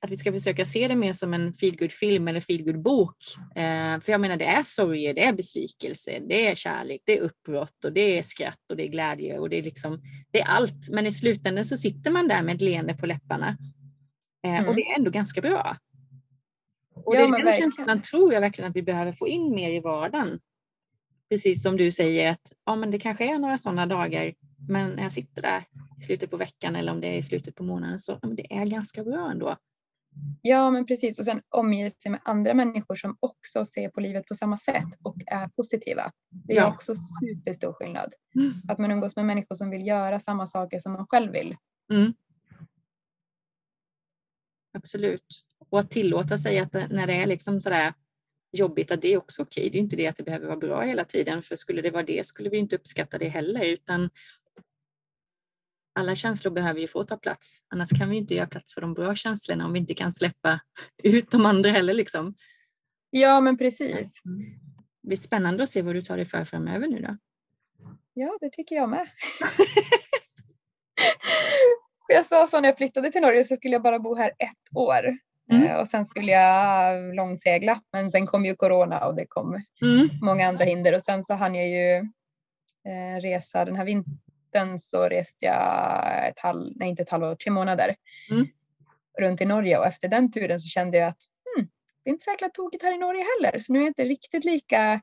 att 0.02 0.12
vi 0.12 0.18
ska 0.18 0.34
försöka 0.34 0.66
se 0.66 0.88
det 0.88 0.96
mer 0.96 1.14
som 1.14 1.34
en 1.34 1.54
feelgood 1.54 1.92
film 1.92 2.28
eller 2.28 2.40
feelgood 2.40 2.82
bok. 2.82 3.18
Eh, 3.56 4.00
för 4.00 4.12
jag 4.12 4.22
menar 4.22 4.38
det 4.38 4.46
är 4.46 4.64
sorger, 4.64 5.14
det 5.14 5.24
är 5.24 5.34
besvikelse, 5.34 6.20
det 6.30 6.48
är 6.48 6.56
kärlek, 6.56 7.02
det 7.06 7.18
är 7.18 7.22
uppbrott 7.22 7.86
och 7.86 7.94
det 7.94 8.18
är 8.18 8.24
skratt 8.24 8.60
och 8.70 8.78
det 8.78 8.84
är 8.84 8.88
glädje 8.88 9.40
och 9.40 9.50
det 9.50 9.58
är 9.58 9.64
liksom, 9.64 10.02
det 10.32 10.42
är 10.42 10.48
allt. 10.48 10.90
Men 10.92 11.06
i 11.06 11.12
slutändan 11.12 11.66
så 11.66 11.78
sitter 11.78 12.12
man 12.12 12.28
där 12.28 12.42
med 12.42 12.56
ett 12.56 12.62
leende 12.62 12.94
på 12.94 13.06
läpparna. 13.06 13.58
Eh, 14.44 14.56
mm. 14.56 14.70
Och 14.70 14.76
det 14.76 14.82
är 14.82 14.98
ändå 14.98 15.12
ganska 15.12 15.42
bra. 15.42 15.78
Och 16.96 17.16
ja, 17.16 17.38
den 17.38 17.56
känslan 17.56 18.02
tror 18.02 18.34
jag 18.34 18.42
verkligen 18.42 18.70
att 18.70 18.76
vi 18.76 18.84
behöver 18.84 19.12
få 19.12 19.28
in 19.28 19.56
mer 19.56 19.72
i 19.72 19.80
vardagen. 19.80 20.40
Precis 21.32 21.64
som 21.64 21.78
du 21.78 21.92
säger 21.92 22.32
att 22.32 22.54
ja, 22.66 22.76
men 22.76 22.92
det 22.92 23.00
kanske 23.00 23.34
är 23.34 23.38
några 23.38 23.58
sådana 23.58 23.86
dagar 23.86 24.34
men 24.70 24.92
när 24.92 25.04
jag 25.04 25.12
sitter 25.12 25.42
där 25.42 25.64
i 26.00 26.02
slutet 26.02 26.32
på 26.32 26.38
veckan 26.38 26.76
eller 26.76 26.92
om 26.92 27.02
det 27.02 27.08
är 27.08 27.18
i 27.18 27.22
slutet 27.22 27.56
på 27.56 27.64
månaden 27.64 28.00
så 28.00 28.20
ja, 28.22 28.28
det 28.28 28.54
är 28.54 28.66
ganska 28.66 29.04
bra 29.04 29.32
ändå. 29.32 29.58
Ja, 30.42 30.72
men 30.72 30.86
precis. 30.86 31.20
Och 31.20 31.26
sen 31.26 31.42
omge 31.50 31.90
sig 31.90 32.12
med 32.12 32.20
andra 32.24 32.54
människor 32.54 32.96
som 32.96 33.18
också 33.20 33.66
ser 33.66 33.90
på 33.90 34.00
livet 34.00 34.28
på 34.28 34.36
samma 34.36 34.58
sätt 34.58 34.88
och 35.04 35.16
är 35.26 35.48
positiva. 35.48 36.12
Det 36.30 36.54
är 36.54 36.58
ja. 36.58 36.74
också 36.74 36.94
superstor 36.96 37.74
skillnad. 37.74 38.14
Mm. 38.36 38.54
Att 38.68 38.78
man 38.78 38.92
umgås 38.92 39.16
med 39.16 39.26
människor 39.26 39.56
som 39.56 39.70
vill 39.70 39.88
göra 39.88 40.20
samma 40.20 40.48
saker 40.48 40.80
som 40.80 40.94
man 40.94 41.08
själv 41.08 41.32
vill. 41.32 41.56
Mm. 41.92 42.14
Absolut. 44.74 45.46
Och 45.70 45.80
att 45.80 45.90
tillåta 45.90 46.38
sig 46.38 46.60
att 46.60 46.74
när 46.74 47.08
det 47.08 47.14
är 47.14 47.28
liksom 47.28 47.62
sådär 47.62 47.94
jobbigt 48.52 48.92
att 48.92 49.02
det 49.02 49.14
är 49.14 49.18
också 49.18 49.42
okej. 49.42 49.70
Det 49.70 49.78
är 49.78 49.80
inte 49.80 49.96
det 49.96 50.08
att 50.08 50.16
det 50.16 50.24
behöver 50.24 50.48
vara 50.48 50.58
bra 50.58 50.82
hela 50.82 51.06
tiden 51.06 51.44
för 51.44 51.56
skulle 51.56 51.82
det 51.82 51.92
vara 51.92 52.04
det 52.04 52.26
skulle 52.26 52.50
vi 52.50 52.58
inte 52.58 52.76
uppskatta 52.76 53.18
det 53.18 53.30
heller 53.30 53.66
utan 53.66 54.10
alla 55.94 56.16
känslor 56.16 56.52
behöver 56.52 56.80
ju 56.80 56.88
få 56.88 57.04
ta 57.04 57.18
plats. 57.18 57.64
Annars 57.68 57.90
kan 57.90 58.10
vi 58.10 58.18
inte 58.18 58.34
göra 58.34 58.48
plats 58.48 58.74
för 58.74 58.82
de 58.82 58.94
bra 58.94 59.16
känslorna 59.16 59.66
om 59.66 59.74
vi 59.74 59.80
inte 59.80 59.94
kan 59.94 60.12
släppa 60.12 60.60
ut 61.04 61.32
de 61.32 61.46
andra 61.46 61.70
heller. 61.70 61.94
Liksom. 61.94 62.36
Ja, 63.10 63.42
men 63.42 63.58
precis. 63.58 64.22
Det 65.02 65.08
blir 65.08 65.18
spännande 65.18 65.64
att 65.64 65.70
se 65.70 65.82
vad 65.82 65.96
du 65.96 66.02
tar 66.02 66.18
dig 66.18 66.26
för 66.26 66.46
framöver 66.46 66.88
nu 66.88 67.02
då. 67.02 67.18
Ja, 68.14 68.38
det 68.42 68.50
tycker 68.52 68.76
jag 68.76 68.90
med. 68.90 69.08
jag 72.08 72.26
sa 72.26 72.48
så 72.48 72.62
när 72.62 72.70
jag 72.70 72.78
flyttade 72.78 73.12
till 73.12 73.22
Norge 73.22 73.44
så 73.44 73.56
skulle 73.56 73.74
jag 73.74 73.84
bara 73.84 74.00
bo 74.00 74.16
här 74.16 74.30
ett 74.30 74.76
år. 74.76 75.18
Mm. 75.52 75.64
Eh, 75.64 75.80
och 75.80 75.88
sen 75.88 76.06
skulle 76.06 76.32
jag 76.32 77.16
långsegla 77.16 77.82
men 77.94 78.12
sen 78.12 78.28
kom 78.28 78.46
ju 78.46 78.56
corona 78.56 79.08
och 79.08 79.16
det 79.16 79.26
kom 79.26 79.64
mm. 79.82 80.10
många 80.22 80.48
andra 80.48 80.66
hinder 80.66 80.96
och 80.96 81.02
sen 81.02 81.24
så 81.24 81.34
hann 81.34 81.56
jag 81.56 81.68
ju 81.68 81.96
eh, 82.88 83.22
resa 83.22 83.66
den 83.66 83.76
här 83.76 83.86
vintern 83.86 84.80
så 84.80 85.04
reste 85.04 85.46
jag 85.46 86.28
ett 86.30 86.40
halv, 86.40 86.72
nej 86.76 86.90
inte 86.90 87.04
ett 87.04 87.10
halvår, 87.10 87.36
tre 87.36 87.52
månader 87.52 87.96
mm. 88.32 88.48
runt 89.20 89.42
i 89.42 89.46
Norge 89.46 89.78
och 89.78 89.86
efter 89.86 90.08
den 90.08 90.32
turen 90.32 90.60
så 90.60 90.68
kände 90.68 90.98
jag 90.98 91.08
att 91.08 91.22
hmm, 91.56 91.68
det 92.04 92.10
är 92.10 92.12
inte 92.12 92.24
så 92.24 92.32
jäkla 92.32 92.50
tokigt 92.50 92.84
här 92.84 92.96
i 92.96 92.98
Norge 92.98 93.24
heller 93.24 93.60
så 93.60 93.74
nu 93.74 93.80
är 93.80 93.84
jag 93.84 93.90
inte 93.90 94.04
riktigt 94.04 94.46
lika 94.46 95.02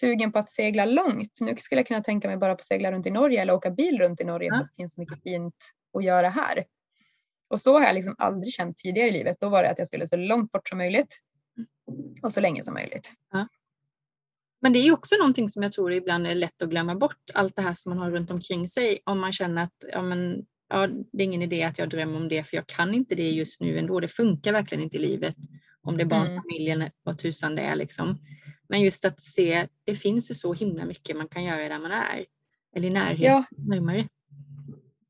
sugen 0.00 0.32
på 0.32 0.38
att 0.38 0.50
segla 0.50 0.84
långt. 0.84 1.38
Nu 1.40 1.56
skulle 1.56 1.78
jag 1.78 1.86
kunna 1.86 2.02
tänka 2.02 2.28
mig 2.28 2.36
bara 2.36 2.54
på 2.54 2.60
att 2.60 2.64
segla 2.64 2.92
runt 2.92 3.06
i 3.06 3.10
Norge 3.10 3.42
eller 3.42 3.52
åka 3.52 3.70
bil 3.70 3.98
runt 3.98 4.20
i 4.20 4.24
Norge 4.24 4.50
för 4.50 4.56
att 4.56 4.70
det 4.70 4.76
finns 4.76 4.94
så 4.94 5.00
mycket 5.00 5.22
fint 5.22 5.54
att 5.98 6.04
göra 6.04 6.28
här. 6.28 6.64
Och 7.50 7.60
så 7.60 7.78
har 7.78 7.86
jag 7.86 7.94
liksom 7.94 8.14
aldrig 8.18 8.52
känt 8.52 8.78
tidigare 8.78 9.08
i 9.08 9.12
livet. 9.12 9.36
Då 9.40 9.48
var 9.48 9.62
det 9.62 9.70
att 9.70 9.78
jag 9.78 9.86
skulle 9.86 10.06
så 10.06 10.16
långt 10.16 10.52
bort 10.52 10.68
som 10.68 10.78
möjligt 10.78 11.20
och 12.22 12.32
så 12.32 12.40
länge 12.40 12.64
som 12.64 12.74
möjligt. 12.74 13.12
Ja. 13.32 13.48
Men 14.60 14.72
det 14.72 14.78
är 14.78 14.92
också 14.92 15.14
någonting 15.18 15.48
som 15.48 15.62
jag 15.62 15.72
tror 15.72 15.92
ibland 15.92 16.26
är 16.26 16.34
lätt 16.34 16.62
att 16.62 16.68
glömma 16.70 16.94
bort, 16.94 17.30
allt 17.34 17.56
det 17.56 17.62
här 17.62 17.74
som 17.74 17.90
man 17.90 17.98
har 17.98 18.10
runt 18.10 18.30
omkring 18.30 18.68
sig. 18.68 19.00
Om 19.04 19.20
man 19.20 19.32
känner 19.32 19.62
att 19.62 19.84
ja, 19.92 20.02
men, 20.02 20.46
ja, 20.68 20.86
det 20.86 21.22
är 21.22 21.24
ingen 21.24 21.42
idé 21.42 21.62
att 21.62 21.78
jag 21.78 21.90
drömmer 21.90 22.16
om 22.16 22.28
det 22.28 22.44
för 22.44 22.56
jag 22.56 22.66
kan 22.66 22.94
inte 22.94 23.14
det 23.14 23.30
just 23.30 23.60
nu 23.60 23.78
ändå. 23.78 24.00
Det 24.00 24.08
funkar 24.08 24.52
verkligen 24.52 24.84
inte 24.84 24.96
i 24.96 25.00
livet. 25.00 25.36
Om 25.82 25.96
det 25.96 26.02
är 26.02 26.06
barnfamiljen, 26.06 26.82
mm. 26.82 26.92
vad 27.02 27.18
tusan 27.18 27.54
det 27.54 27.62
är 27.62 27.76
liksom. 27.76 28.18
Men 28.68 28.80
just 28.80 29.04
att 29.04 29.22
se, 29.22 29.68
det 29.84 29.94
finns 29.94 30.30
ju 30.30 30.34
så 30.34 30.54
himla 30.54 30.84
mycket 30.84 31.16
man 31.16 31.28
kan 31.28 31.44
göra 31.44 31.68
där 31.68 31.78
man 31.78 31.92
är. 31.92 32.26
Eller 32.76 32.88
i 32.88 32.90
närheten, 32.90 33.24
ja. 33.24 33.44
närmare. 33.50 34.08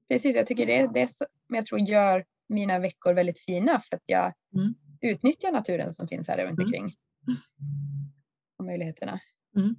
Precis, 0.08 0.36
jag 0.36 0.46
tycker 0.46 0.66
det 0.66 0.78
är 0.78 0.88
det 0.88 1.08
som 1.50 1.56
jag 1.56 1.66
tror 1.66 1.80
gör 1.80 2.24
mina 2.48 2.78
veckor 2.78 3.14
väldigt 3.14 3.38
fina 3.38 3.80
för 3.80 3.96
att 3.96 4.02
jag 4.06 4.32
mm. 4.54 4.74
utnyttjar 5.00 5.52
naturen 5.52 5.92
som 5.92 6.08
finns 6.08 6.28
här 6.28 6.38
runt 6.38 6.58
mm. 6.58 6.64
omkring. 6.64 6.94
Och 8.58 8.64
möjligheterna. 8.64 9.20
Mm. 9.56 9.76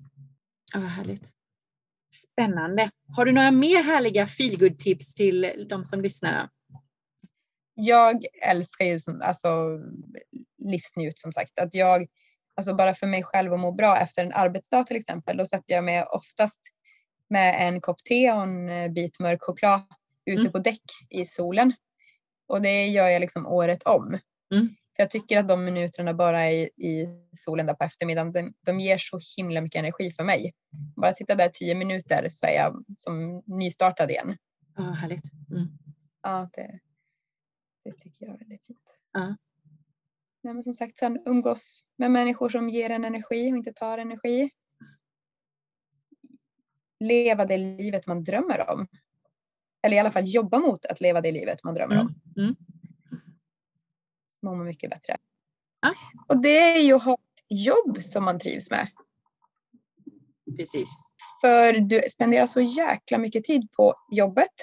Ja, 0.74 0.80
vad 0.80 0.90
härligt. 0.90 1.24
Spännande. 2.16 2.92
Har 3.08 3.26
du 3.26 3.32
några 3.32 3.52
mer 3.52 3.84
härliga 3.84 4.28
feelgood 4.28 4.80
tips 4.80 5.14
till 5.14 5.66
de 5.70 5.86
som 5.86 6.02
lyssnar? 6.02 6.50
Jag 7.74 8.26
älskar 8.44 8.86
ju 8.86 9.00
som, 9.00 9.22
alltså, 9.22 9.80
livsnjut 10.58 11.20
som 11.20 11.34
sagt. 11.34 11.60
Att 11.60 11.74
jag, 11.74 12.08
alltså 12.56 12.76
bara 12.76 12.94
för 12.94 13.08
mig 13.08 13.24
själv 13.24 13.54
att 13.54 13.60
må 13.60 13.72
bra 13.72 13.98
efter 13.98 14.26
en 14.26 14.34
arbetsdag 14.34 14.84
till 14.84 14.98
exempel, 14.98 15.38
då 15.38 15.46
sätter 15.46 15.74
jag 15.74 15.84
mig 15.84 16.04
oftast 16.04 16.60
med 17.30 17.68
en 17.68 17.82
kopp 17.82 18.04
te 18.04 18.32
och 18.32 18.44
en 18.44 18.94
bit 18.94 19.20
mörk 19.20 19.42
choklad 19.42 19.82
ute 20.26 20.42
mm. 20.42 20.52
på 20.52 20.60
däck 20.60 20.82
i 21.10 21.26
solen. 21.26 21.74
Och 22.48 22.62
det 22.62 22.88
gör 22.88 23.08
jag 23.08 23.20
liksom 23.20 23.48
året 23.48 23.84
om. 23.84 24.18
Mm. 24.54 24.68
För 24.68 25.04
jag 25.04 25.10
tycker 25.10 25.40
att 25.40 25.48
de 25.48 25.66
minuterna 25.66 26.14
bara 26.14 26.52
i, 26.52 26.64
i 26.64 27.08
solen 27.46 27.66
där 27.66 27.74
på 27.74 27.84
eftermiddagen, 27.84 28.32
de, 28.32 28.54
de 28.66 28.80
ger 28.80 28.98
så 28.98 29.20
himla 29.38 29.62
mycket 29.62 29.80
energi 29.80 30.12
för 30.12 30.24
mig. 30.24 30.54
Bara 30.96 31.14
sitta 31.14 31.36
där 31.36 31.50
tio 31.50 31.76
minuter 31.76 32.30
så 32.30 32.46
är 32.46 32.52
jag 32.52 32.86
som 32.98 33.44
nystartad 33.46 34.12
igen. 34.12 34.38
Ja, 34.76 34.84
oh, 34.84 34.94
härligt. 34.94 35.32
Mm. 35.52 35.68
Ja, 36.22 36.50
det, 36.54 36.80
det 37.84 37.92
tycker 37.92 38.26
jag 38.26 38.36
är 38.36 38.40
väldigt 38.40 38.66
fint. 38.66 38.80
Ja. 39.12 39.36
Ja, 40.42 40.54
men 40.54 40.64
som 40.64 40.74
sagt, 40.74 40.98
sen 40.98 41.20
umgås 41.26 41.84
med 41.98 42.12
människor 42.12 42.50
som 42.50 42.70
ger 42.70 42.90
en 42.90 43.06
energi 43.06 43.54
och 43.54 43.58
inte 43.58 43.74
tar 43.74 43.98
energi. 43.98 44.50
Leva 47.00 47.46
det 47.46 47.58
livet 47.58 48.08
man 48.08 48.24
drömmer 48.24 48.70
om 48.70 48.88
eller 49.84 49.96
i 49.96 50.00
alla 50.00 50.12
fall 50.12 50.28
jobba 50.28 50.60
mot 50.60 50.86
att 50.86 51.02
leva 51.02 51.22
det 51.22 51.32
livet 51.32 51.64
man 51.64 51.74
drömmer 51.74 52.00
om. 52.00 52.16
Mm. 52.38 52.46
Mm. 52.48 52.56
Mår 54.42 54.56
man 54.56 54.66
mycket 54.66 54.90
bättre. 54.90 55.18
Ah. 55.80 55.94
Och 56.28 56.42
det 56.42 56.58
är 56.58 56.82
ju 56.82 56.94
att 56.94 57.04
ha 57.04 57.14
ett 57.14 57.46
jobb 57.50 58.04
som 58.04 58.26
man 58.26 58.40
trivs 58.40 58.72
med. 58.72 58.88
Precis. 60.58 60.90
För 61.42 61.74
du 61.74 62.02
spenderar 62.10 62.46
så 62.46 62.62
jäkla 62.62 63.18
mycket 63.18 63.44
tid 63.44 63.72
på 63.72 63.96
jobbet. 64.12 64.54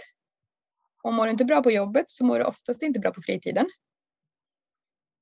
Och 1.03 1.15
mår 1.15 1.25
du 1.25 1.31
inte 1.31 1.45
bra 1.45 1.63
på 1.63 1.71
jobbet 1.71 2.11
så 2.11 2.25
mår 2.25 2.39
du 2.39 2.45
oftast 2.45 2.83
inte 2.83 3.01
bra 3.01 3.13
på 3.13 3.23
fritiden. 3.23 3.71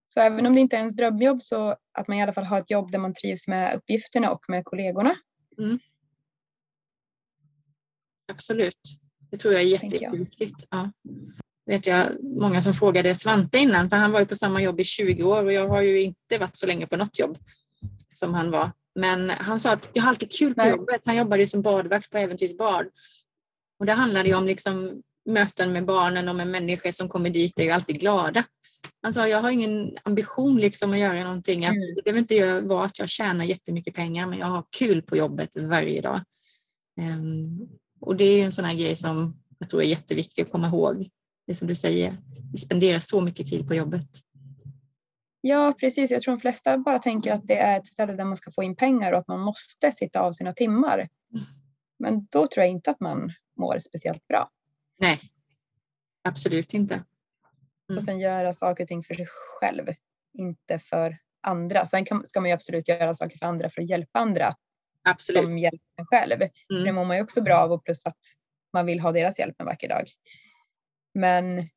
Så 0.09 0.21
även 0.21 0.47
om 0.47 0.55
det 0.55 0.61
inte 0.61 0.77
är 0.77 0.79
ens 0.79 0.97
drömjobb 0.97 1.43
så 1.43 1.77
att 1.93 2.09
man 2.09 2.17
i 2.17 2.23
alla 2.23 2.33
fall 2.33 2.45
har 2.45 2.59
ett 2.59 2.71
jobb 2.71 2.93
där 2.93 2.99
man 2.99 3.15
trivs 3.15 3.49
med 3.49 3.75
uppgifterna 3.75 4.31
och 4.31 4.45
med 4.49 4.65
kollegorna. 4.65 5.17
Mm. 5.59 5.79
Absolut. 8.33 8.81
Det 9.31 9.37
tror 9.37 9.55
jag 9.55 9.63
är 9.63 9.67
jätte, 9.67 9.87
jätteviktigt. 9.87 10.67
Ja. 10.71 10.91
Vet 11.67 11.87
jag 11.87 12.09
många 12.23 12.63
som 12.63 12.75
frågade 12.75 13.15
Svante 13.15 13.59
innan, 13.59 13.91
för 13.91 13.97
han 13.97 14.13
var 14.13 14.21
ju 14.21 14.27
på 14.27 14.35
samma 14.35 14.63
jobb 14.63 14.81
i 14.81 14.85
20 14.85 15.23
år 15.23 15.45
och 15.45 15.53
jag 15.53 15.69
har 15.69 15.83
ju 15.83 16.03
inte 16.03 16.39
varit 16.39 16.57
så 16.57 16.67
länge 16.67 16.87
på 16.87 16.97
något 16.97 17.19
jobb 17.19 17.39
som 18.15 18.35
han 18.35 18.51
var. 18.51 18.73
Men 18.95 19.31
han 19.31 19.61
sa 19.61 19.73
att 19.73 19.91
jag 19.93 20.03
har 20.03 20.09
alltid 20.09 20.33
kul 20.33 20.55
på 20.55 20.63
Nej. 20.63 20.71
jobbet. 20.71 21.03
Han 21.05 21.17
jobbade 21.17 21.43
ju 21.43 21.47
som 21.47 21.63
badvakt 21.63 22.11
på 22.11 22.19
Äventyrsbad. 22.19 22.87
Och 23.79 23.87
det 23.87 23.93
handlade 23.93 24.29
ju 24.29 24.35
om 24.35 24.47
liksom 24.47 25.03
möten 25.27 25.73
med 25.73 25.85
barnen 25.85 26.29
och 26.29 26.35
med 26.35 26.47
människor 26.47 26.91
som 26.91 27.09
kommer 27.09 27.31
dit 27.31 27.59
är 27.59 27.65
ju 27.65 27.71
alltid 27.71 28.01
glada. 28.01 28.45
Han 29.03 29.13
sa 29.13 29.29
jag 29.29 29.43
har 29.43 29.51
ingen 29.51 29.99
ambition 30.03 30.57
liksom 30.57 30.93
att 30.93 30.99
göra 30.99 31.25
någonting. 31.25 31.67
Att 31.67 31.75
mm. 31.75 31.95
Det 31.95 32.03
behöver 32.03 32.21
inte 32.21 32.61
vara 32.61 32.85
att 32.85 32.99
jag 32.99 33.09
tjänar 33.09 33.45
jättemycket 33.45 33.95
pengar 33.95 34.27
men 34.27 34.39
jag 34.39 34.47
har 34.47 34.65
kul 34.71 35.03
på 35.03 35.17
jobbet 35.17 35.57
varje 35.57 36.01
dag. 36.01 36.21
Um, 37.01 37.69
och 38.07 38.17
det 38.17 38.25
är 38.25 38.37
ju 38.37 38.43
en 38.43 38.53
sån 38.53 38.65
här 38.65 38.75
grej 38.75 38.97
som 38.97 39.37
jag 39.59 39.71
tror 39.71 39.83
är 39.83 39.87
jätteviktig 39.87 40.43
att 40.43 40.53
komma 40.53 40.69
ihåg. 40.69 41.09
Det 41.47 41.55
som 41.55 41.69
du 41.69 41.75
säger, 41.75 42.17
vi 42.53 42.59
spenderar 42.59 42.99
så 42.99 43.21
mycket 43.21 43.47
tid 43.47 43.69
på 43.69 43.75
jobbet. 43.75 44.07
Ja, 45.41 45.75
precis. 45.81 46.11
Jag 46.11 46.23
tror 46.23 46.35
de 46.35 46.41
flesta 46.41 46.79
bara 46.79 46.99
tänker 46.99 47.33
att 47.33 47.47
det 47.47 47.59
är 47.59 47.79
ett 47.79 47.87
ställe 47.87 48.13
där 48.13 48.25
man 48.25 48.37
ska 48.37 48.51
få 48.51 48.63
in 48.63 48.77
pengar 48.77 49.13
och 49.13 49.19
att 49.19 49.29
man 49.29 49.41
måste 49.41 49.93
sitta 49.93 50.21
av 50.21 50.33
sina 50.33 50.53
timmar. 50.53 51.09
Mm. 51.35 51.47
Men 51.99 52.27
då 52.31 52.47
tror 52.47 52.65
jag 52.65 52.71
inte 52.71 52.91
att 52.91 53.01
man 53.01 53.33
mår 53.61 53.79
speciellt 53.79 54.27
bra. 54.27 54.51
Nej, 54.99 55.21
absolut 56.25 56.75
inte. 56.75 56.95
Mm. 56.95 57.97
Och 57.97 58.03
sen 58.03 58.21
göra 58.21 58.53
saker 58.53 58.85
och 58.85 58.89
ting 58.89 59.05
för 59.05 59.15
sig 59.15 59.27
själv, 59.61 59.87
inte 60.39 60.79
för 60.79 61.19
andra. 61.43 61.87
Sen 61.87 62.05
kan, 62.05 62.27
ska 62.27 62.41
man 62.41 62.51
ju 62.51 62.55
absolut 62.55 62.89
göra 62.89 63.15
saker 63.15 63.39
för 63.39 63.47
andra 63.47 63.71
för 63.71 63.83
att 63.83 63.89
hjälpa 63.89 64.19
andra. 64.19 64.55
Absolut. 65.09 65.45
som 65.45 65.59
hjälper 65.59 65.87
en 65.97 66.07
själv. 66.07 66.43
Mm. 66.43 66.51
För 66.69 66.85
det 66.85 66.93
mår 66.93 67.05
man 67.05 67.17
ju 67.17 67.23
också 67.23 67.43
bra 67.43 67.57
av 67.57 67.73
och 67.73 67.85
plus 67.85 68.07
att 68.07 68.19
man 68.73 68.87
vill 68.87 69.01
ha 69.01 69.13
deras 69.13 69.39
hjälp 69.39 69.55
en 69.59 69.67
vacker 69.67 69.89
dag. 69.89 70.05
Men 71.15 71.69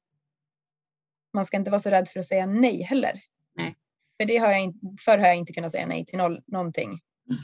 man 1.34 1.46
ska 1.46 1.58
inte 1.58 1.72
vara 1.72 1.80
så 1.80 1.90
rädd 1.90 2.10
för 2.10 2.20
att 2.20 2.26
säga 2.26 2.46
nej 2.46 2.82
heller. 2.82 3.20
Nej. 3.56 3.76
För 4.22 4.28
det 4.28 4.38
har 4.38 4.52
jag 4.52 4.74
förr 5.06 5.18
har 5.18 5.28
jag 5.28 5.36
inte 5.36 5.54
kunnat 5.54 5.72
säga 5.72 5.88
nej 5.88 6.06
till 6.06 6.18
noll, 6.18 6.42
någonting. 6.48 7.00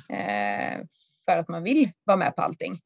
Mm. 0.09 0.79
Eh, 0.79 0.87
för 1.25 1.37
att 1.37 1.47
man 1.47 1.63
vill 1.63 1.91
vara 2.03 2.17
med 2.17 2.35
på 2.35 2.41
allting. 2.41 2.81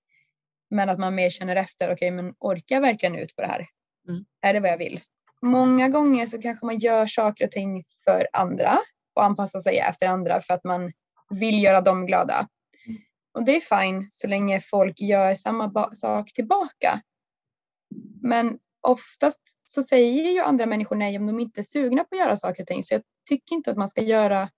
Men 0.69 0.89
att 0.89 0.99
man 0.99 1.15
mer 1.15 1.29
känner 1.29 1.55
efter, 1.55 1.85
okej 1.85 1.93
okay, 1.93 2.11
men 2.11 2.33
orkar 2.39 2.75
jag 2.75 2.81
verkligen 2.81 3.15
ut 3.15 3.35
på 3.35 3.41
det 3.41 3.47
här? 3.47 3.67
Mm. 4.07 4.25
Är 4.41 4.53
det 4.53 4.59
vad 4.59 4.69
jag 4.69 4.77
vill? 4.77 5.01
Många 5.41 5.89
gånger 5.89 6.25
så 6.25 6.41
kanske 6.41 6.65
man 6.65 6.77
gör 6.77 7.07
saker 7.07 7.45
och 7.45 7.51
ting 7.51 7.83
för 8.03 8.27
andra 8.33 8.79
och 9.13 9.23
anpassar 9.23 9.59
sig 9.59 9.77
efter 9.77 10.07
andra 10.07 10.41
för 10.41 10.53
att 10.53 10.63
man 10.63 10.93
vill 11.29 11.63
göra 11.63 11.81
dem 11.81 12.05
glada. 12.05 12.47
Och 13.33 13.43
det 13.43 13.55
är 13.55 13.81
fine 13.81 14.07
så 14.11 14.27
länge 14.27 14.61
folk 14.61 15.01
gör 15.01 15.33
samma 15.33 15.93
sak 15.93 16.33
tillbaka. 16.33 17.01
Men 18.21 18.59
oftast 18.81 19.41
så 19.65 19.83
säger 19.83 20.31
ju 20.31 20.39
andra 20.39 20.65
människor 20.65 20.95
nej 20.95 21.17
om 21.17 21.27
de 21.27 21.39
inte 21.39 21.61
är 21.61 21.63
sugna 21.63 22.03
på 22.03 22.15
att 22.15 22.19
göra 22.19 22.35
saker 22.37 22.63
och 22.63 22.67
ting. 22.67 22.83
Så 22.83 22.93
jag 22.93 23.01
tycker 23.29 23.55
inte 23.55 23.71
att 23.71 23.77
man 23.77 23.89
ska 23.89 24.01
göra 24.01 24.49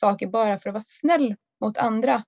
saker 0.00 0.26
bara 0.26 0.58
för 0.58 0.70
att 0.70 0.74
vara 0.74 0.84
snäll 0.86 1.36
mot 1.60 1.78
andra. 1.78 2.24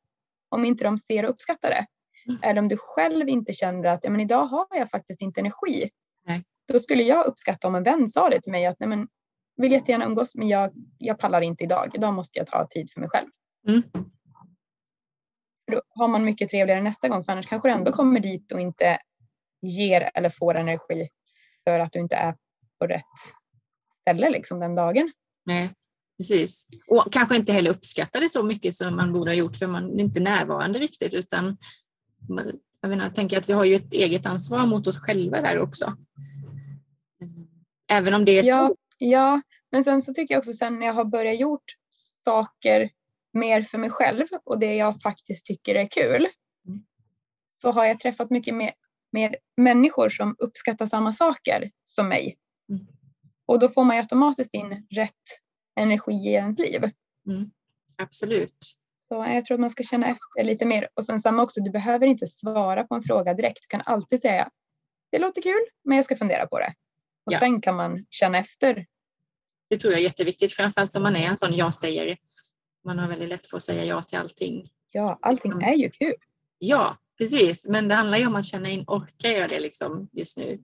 om 0.49 0.64
inte 0.64 0.84
de 0.84 0.99
ser 0.99 1.24
och 1.24 1.30
uppskattar 1.30 1.70
det. 1.70 1.86
Mm. 2.26 2.40
Eller 2.42 2.61
om 2.61 2.68
du 2.68 2.76
själv 2.76 3.28
inte 3.28 3.53
känner 3.53 3.88
att 3.88 4.05
ja, 4.05 4.11
men 4.11 4.20
idag 4.20 4.47
har 4.47 4.66
jag 4.70 4.90
faktiskt 4.90 5.22
inte 5.22 5.40
energi. 5.40 5.90
Nej. 6.26 6.44
Då 6.68 6.78
skulle 6.78 7.03
jag 7.03 7.26
uppskatta 7.26 7.68
om 7.68 7.74
en 7.74 7.82
vän 7.82 8.09
sa 8.09 8.30
det 8.30 8.40
till 8.40 8.53
mig 8.53 8.66
att 8.66 8.80
nej, 8.80 8.88
men, 8.88 9.09
vill 9.57 9.72
jättegärna 9.72 10.05
umgås 10.05 10.34
men 10.34 10.49
jag, 10.49 10.70
jag 10.99 11.18
pallar 11.18 11.40
inte 11.40 11.64
idag. 11.64 11.90
Idag 11.94 12.14
måste 12.14 12.38
jag 12.38 12.47
ta 12.47 12.66
tid 12.66 12.90
för 12.90 13.01
mig 13.01 13.09
själv. 13.09 13.28
Mm. 13.68 13.82
Då 15.72 15.82
har 15.88 16.08
man 16.08 16.24
mycket 16.24 16.48
trevligare 16.48 16.82
nästa 16.82 17.08
gång 17.08 17.24
för 17.24 17.32
annars 17.32 17.46
kanske 17.46 17.68
du 17.68 17.72
ändå 17.72 17.92
kommer 17.92 18.20
dit 18.20 18.52
och 18.52 18.60
inte 18.60 18.98
ger 19.62 20.10
eller 20.14 20.28
får 20.28 20.54
energi 20.54 21.08
för 21.64 21.80
att 21.80 21.92
du 21.92 21.98
inte 21.98 22.16
är 22.16 22.34
på 22.78 22.86
rätt 22.86 23.04
ställe 24.00 24.30
liksom 24.30 24.60
den 24.60 24.74
dagen. 24.74 25.12
Nej, 25.44 25.70
precis. 26.16 26.66
Och 26.86 27.12
kanske 27.12 27.36
inte 27.36 27.52
heller 27.52 27.70
uppskattar 27.70 28.20
det 28.20 28.28
så 28.28 28.42
mycket 28.42 28.74
som 28.74 28.96
man 28.96 29.12
borde 29.12 29.30
ha 29.30 29.34
gjort 29.34 29.56
för 29.56 29.66
man 29.66 29.84
är 29.84 30.00
inte 30.00 30.20
närvarande 30.20 30.78
riktigt 30.78 31.14
utan 31.14 31.56
jag, 32.80 32.88
menar, 32.88 33.04
jag 33.04 33.14
tänker 33.14 33.38
att 33.38 33.48
vi 33.48 33.52
har 33.52 33.64
ju 33.64 33.74
ett 33.74 33.92
eget 33.92 34.26
ansvar 34.26 34.66
mot 34.66 34.86
oss 34.86 34.98
själva 34.98 35.40
där 35.40 35.58
också. 35.58 35.96
Även 37.90 38.14
om 38.14 38.24
det 38.24 38.38
är 38.38 38.44
ja, 38.44 38.68
så. 38.68 38.76
Ja, 38.98 39.40
men 39.70 39.84
sen 39.84 40.02
så 40.02 40.14
tycker 40.14 40.34
jag 40.34 40.38
också 40.38 40.52
sen 40.52 40.78
när 40.78 40.86
jag 40.86 40.94
har 40.94 41.04
börjat 41.04 41.40
gjort 41.40 41.64
saker 42.24 42.90
mer 43.37 43.62
för 43.62 43.78
mig 43.78 43.91
själv 43.91 44.26
och 44.45 44.59
det 44.59 44.74
jag 44.74 45.01
faktiskt 45.01 45.47
tycker 45.47 45.74
är 45.74 45.87
kul 45.87 46.28
mm. 46.68 46.84
så 47.62 47.70
har 47.70 47.84
jag 47.84 48.01
träffat 48.01 48.30
mycket 48.30 48.55
mer, 48.55 48.72
mer 49.12 49.37
människor 49.57 50.09
som 50.09 50.37
uppskattar 50.39 50.87
samma 50.87 51.12
saker 51.12 51.70
som 51.84 52.09
mig. 52.09 52.37
Mm. 52.70 52.87
Och 53.47 53.59
då 53.59 53.68
får 53.68 53.84
man 53.84 53.97
ju 53.97 54.01
automatiskt 54.01 54.55
in 54.55 54.87
rätt 54.91 55.12
energi 55.80 56.12
i 56.12 56.32
ens 56.32 56.59
liv. 56.59 56.91
Mm. 57.28 57.51
Absolut. 57.97 58.59
Så 59.09 59.26
jag 59.28 59.45
tror 59.45 59.55
att 59.55 59.61
man 59.61 59.70
ska 59.70 59.82
känna 59.82 60.07
efter 60.07 60.45
lite 60.45 60.66
mer. 60.66 60.89
Och 60.95 61.05
sen 61.05 61.20
samma 61.20 61.43
också, 61.43 61.61
du 61.61 61.70
behöver 61.70 62.07
inte 62.07 62.26
svara 62.26 62.84
på 62.84 62.95
en 62.95 63.03
fråga 63.03 63.34
direkt. 63.34 63.62
Du 63.62 63.66
kan 63.68 63.82
alltid 63.84 64.20
säga 64.20 64.51
det 65.11 65.18
låter 65.18 65.43
kul, 65.43 65.64
men 65.84 65.97
jag 65.97 66.05
ska 66.05 66.16
fundera 66.16 66.47
på 66.47 66.59
det. 66.59 66.74
Och 67.26 67.32
ja. 67.32 67.39
sen 67.39 67.61
kan 67.61 67.76
man 67.76 68.07
känna 68.11 68.39
efter. 68.39 68.87
Det 69.70 69.76
tror 69.76 69.93
jag 69.93 70.01
är 70.01 70.05
jätteviktigt, 70.05 70.53
framförallt 70.53 70.97
om 70.97 71.03
man 71.03 71.16
är 71.16 71.28
en 71.28 71.39
sån 71.39 71.55
ja-sägare. 71.55 72.16
Man 72.87 72.99
har 72.99 73.09
väldigt 73.09 73.28
lätt 73.28 73.47
för 73.47 73.57
att 73.57 73.62
säga 73.62 73.84
ja 73.84 74.03
till 74.03 74.18
allting. 74.18 74.70
Ja, 74.91 75.18
allting 75.22 75.53
är 75.53 75.74
ju 75.74 75.91
kul. 75.91 76.14
Ja, 76.59 76.97
precis. 77.18 77.66
Men 77.66 77.89
det 77.89 77.95
handlar 77.95 78.18
ju 78.18 78.26
om 78.26 78.37
att 78.37 78.47
känna 78.47 78.68
in, 78.68 78.84
orkar 78.87 79.30
jag 79.30 79.49
det 79.49 79.61
liksom 79.61 80.09
just 80.12 80.37
nu? 80.37 80.59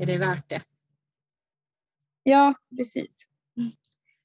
Är 0.00 0.06
det 0.06 0.16
värt 0.16 0.48
det? 0.48 0.62
Ja, 2.22 2.54
precis. 2.76 3.26
Mm. 3.56 3.72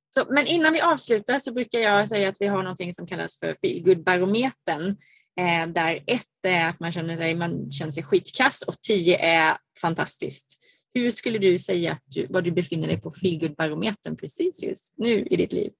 Så, 0.09 0.25
men 0.29 0.47
innan 0.47 0.73
vi 0.73 0.81
avslutar 0.81 1.39
så 1.39 1.53
brukar 1.53 1.79
jag 1.79 2.09
säga 2.09 2.29
att 2.29 2.37
vi 2.39 2.47
har 2.47 2.63
någonting 2.63 2.93
som 2.93 3.07
kallas 3.07 3.39
för 3.39 3.53
feelgood-barometern. 3.53 4.97
Eh, 5.39 5.67
där 5.67 6.03
ett 6.07 6.25
är 6.43 6.65
att 6.65 6.79
man 6.79 6.91
känner 6.91 7.17
sig, 7.17 7.35
man 7.35 7.71
känner 7.71 7.91
sig 7.91 8.03
skitkass 8.03 8.61
och 8.61 8.81
tio 8.81 9.17
är 9.17 9.57
fantastiskt. 9.81 10.59
Hur 10.93 11.11
skulle 11.11 11.37
du 11.37 11.57
säga 11.57 11.91
att 11.91 12.03
du, 12.05 12.27
var 12.29 12.41
du 12.41 12.51
befinner 12.51 12.87
dig 12.87 13.01
på 13.01 13.11
feelgood-barometern 13.11 14.15
precis 14.17 14.63
just 14.63 14.93
nu 14.97 15.25
i 15.25 15.35
ditt 15.35 15.53
liv? 15.53 15.71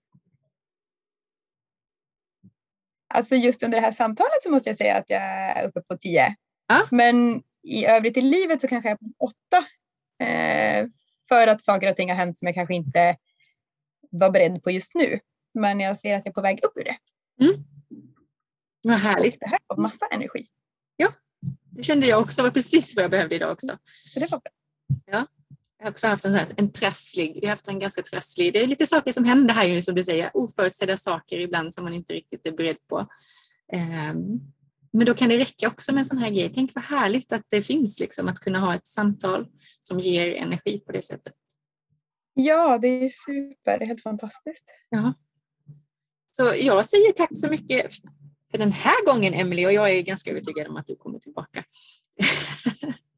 Alltså 3.14 3.36
just 3.36 3.64
under 3.64 3.78
det 3.78 3.86
här 3.86 3.92
samtalet 3.92 4.44
så 4.44 4.52
måste 4.52 4.70
jag 4.70 4.78
säga 4.78 4.96
att 4.96 5.10
jag 5.10 5.22
är 5.22 5.68
uppe 5.68 5.82
på 5.82 5.98
tio. 5.98 6.36
Ah. 6.68 6.82
Men 6.92 7.44
i 7.64 7.86
övrigt 7.86 8.18
i 8.18 8.22
livet 8.22 8.62
så 8.62 8.68
kanske 8.68 8.90
jag 8.90 8.94
är 8.94 9.06
på 9.06 9.26
åtta. 9.26 9.66
Eh, 10.26 10.88
för 11.28 11.48
att 11.48 11.62
saker 11.62 11.90
och 11.90 11.96
ting 11.96 12.10
har 12.10 12.16
hänt 12.16 12.38
som 12.38 12.46
jag 12.46 12.56
kanske 12.56 12.76
inte 12.76 13.18
var 14.12 14.30
beredd 14.30 14.64
på 14.64 14.72
just 14.72 14.96
nu. 14.96 15.20
Men 15.54 15.80
jag 15.80 15.98
ser 15.98 16.16
att 16.16 16.26
jag 16.26 16.32
är 16.32 16.34
på 16.34 16.42
väg 16.42 16.60
upp 16.64 16.78
ur 16.78 16.84
det. 16.84 16.98
Mm. 17.46 17.64
Vad 18.84 19.00
härligt. 19.00 19.40
det 19.40 19.48
här 19.48 19.60
var 19.68 19.78
massa 19.78 20.06
energi. 20.06 20.48
Ja, 20.96 21.14
det 21.72 21.84
kände 21.84 22.08
jag 22.08 22.22
också. 22.22 22.42
Det 22.42 22.48
var 22.48 22.54
precis 22.54 22.96
vad 22.96 23.04
jag 23.04 23.12
behövde 23.12 23.36
idag 23.36 23.52
också. 23.52 23.78
Så 24.06 24.20
det 24.20 24.32
var 24.32 24.40
bra. 24.40 24.52
Ja. 25.06 25.28
Jag 25.80 25.86
har 25.86 25.92
också 25.92 26.08
haft 26.08 26.26
en, 26.26 26.34
här, 26.34 26.54
en 26.58 26.72
trasslig, 26.72 27.40
vi 27.42 27.48
har 27.48 27.56
haft 27.56 27.68
en 27.68 27.80
ganska 27.80 28.02
trasslig, 28.02 28.54
det 28.54 28.64
är 28.64 28.68
lite 28.68 28.88
saker 28.88 29.14
som 29.14 29.26
händer 29.26 29.54
här 29.54 29.64
ju 29.64 29.82
som 29.82 29.96
du 29.96 30.04
säger, 30.04 30.32
oförutsedda 30.34 30.98
saker 30.98 31.40
ibland 31.40 31.74
som 31.74 31.84
man 31.84 31.94
inte 31.94 32.14
riktigt 32.14 32.48
är 32.48 32.52
beredd 32.52 32.88
på. 32.88 33.00
Um, 33.74 34.42
men 34.92 35.06
då 35.06 35.14
kan 35.14 35.30
det 35.30 35.38
räcka 35.38 35.68
också 35.68 35.92
med 35.92 36.00
en 36.00 36.06
sån 36.06 36.18
här 36.18 36.30
grej. 36.30 36.52
Tänk 36.56 36.76
vad 36.76 36.84
härligt 36.84 37.32
att 37.32 37.46
det 37.50 37.64
finns 37.64 38.00
liksom 38.00 38.28
att 38.28 38.40
kunna 38.40 38.60
ha 38.60 38.76
ett 38.76 38.88
samtal 38.88 39.48
som 39.84 40.00
ger 40.00 40.36
energi 40.36 40.80
på 40.80 40.92
det 40.92 41.02
sättet. 41.02 41.34
Ja, 42.34 42.78
det 42.78 42.88
är 42.88 43.10
super. 43.10 43.78
Det 43.78 43.84
är 43.84 43.88
helt 43.88 44.04
fantastiskt. 44.04 44.66
Ja. 44.90 45.14
Så 46.32 46.44
jag 46.44 46.86
säger 46.86 47.12
tack 47.12 47.30
så 47.34 47.48
mycket 47.50 47.94
för 48.52 48.58
den 48.58 48.72
här 48.72 49.06
gången 49.06 49.34
Emelie 49.34 49.66
och 49.66 49.74
jag 49.74 49.90
är 49.90 50.02
ganska 50.02 50.32
övertygad 50.32 50.68
om 50.68 50.78
att 50.78 50.88
du 50.88 50.96
kommer 50.96 51.20
tillbaka. 51.20 51.64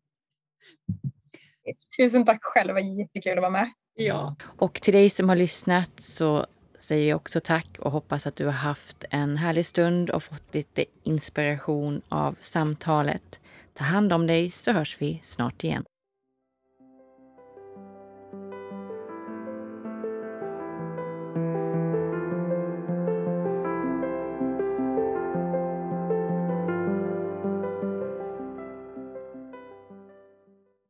Tusen 1.98 2.26
tack 2.26 2.40
själv, 2.44 2.68
det 2.68 2.74
var 2.74 3.00
jättekul 3.00 3.38
att 3.38 3.42
vara 3.42 3.52
med. 3.52 3.72
Ja. 3.96 4.36
Och 4.42 4.82
till 4.82 4.94
dig 4.94 5.10
som 5.10 5.30
har 5.30 5.36
lyssnat 5.36 5.92
så 5.98 6.46
säger 6.80 7.10
jag 7.10 7.16
också 7.16 7.40
tack 7.40 7.80
och 7.80 7.92
hoppas 7.92 8.28
att 8.28 8.36
du 8.36 8.46
har 8.46 8.52
haft 8.52 9.06
en 9.10 9.38
härlig 9.38 9.66
stund 9.66 10.10
och 10.10 10.24
fått 10.24 10.54
lite 10.54 10.86
inspiration 11.04 12.02
av 12.10 12.38
samtalet. 12.40 13.40
Ta 13.74 13.84
hand 13.84 14.14
om 14.14 14.28
dig 14.28 14.52
så 14.52 14.72
hörs 14.72 14.98
vi 15.00 15.20
snart 15.24 15.64
igen. 15.64 15.84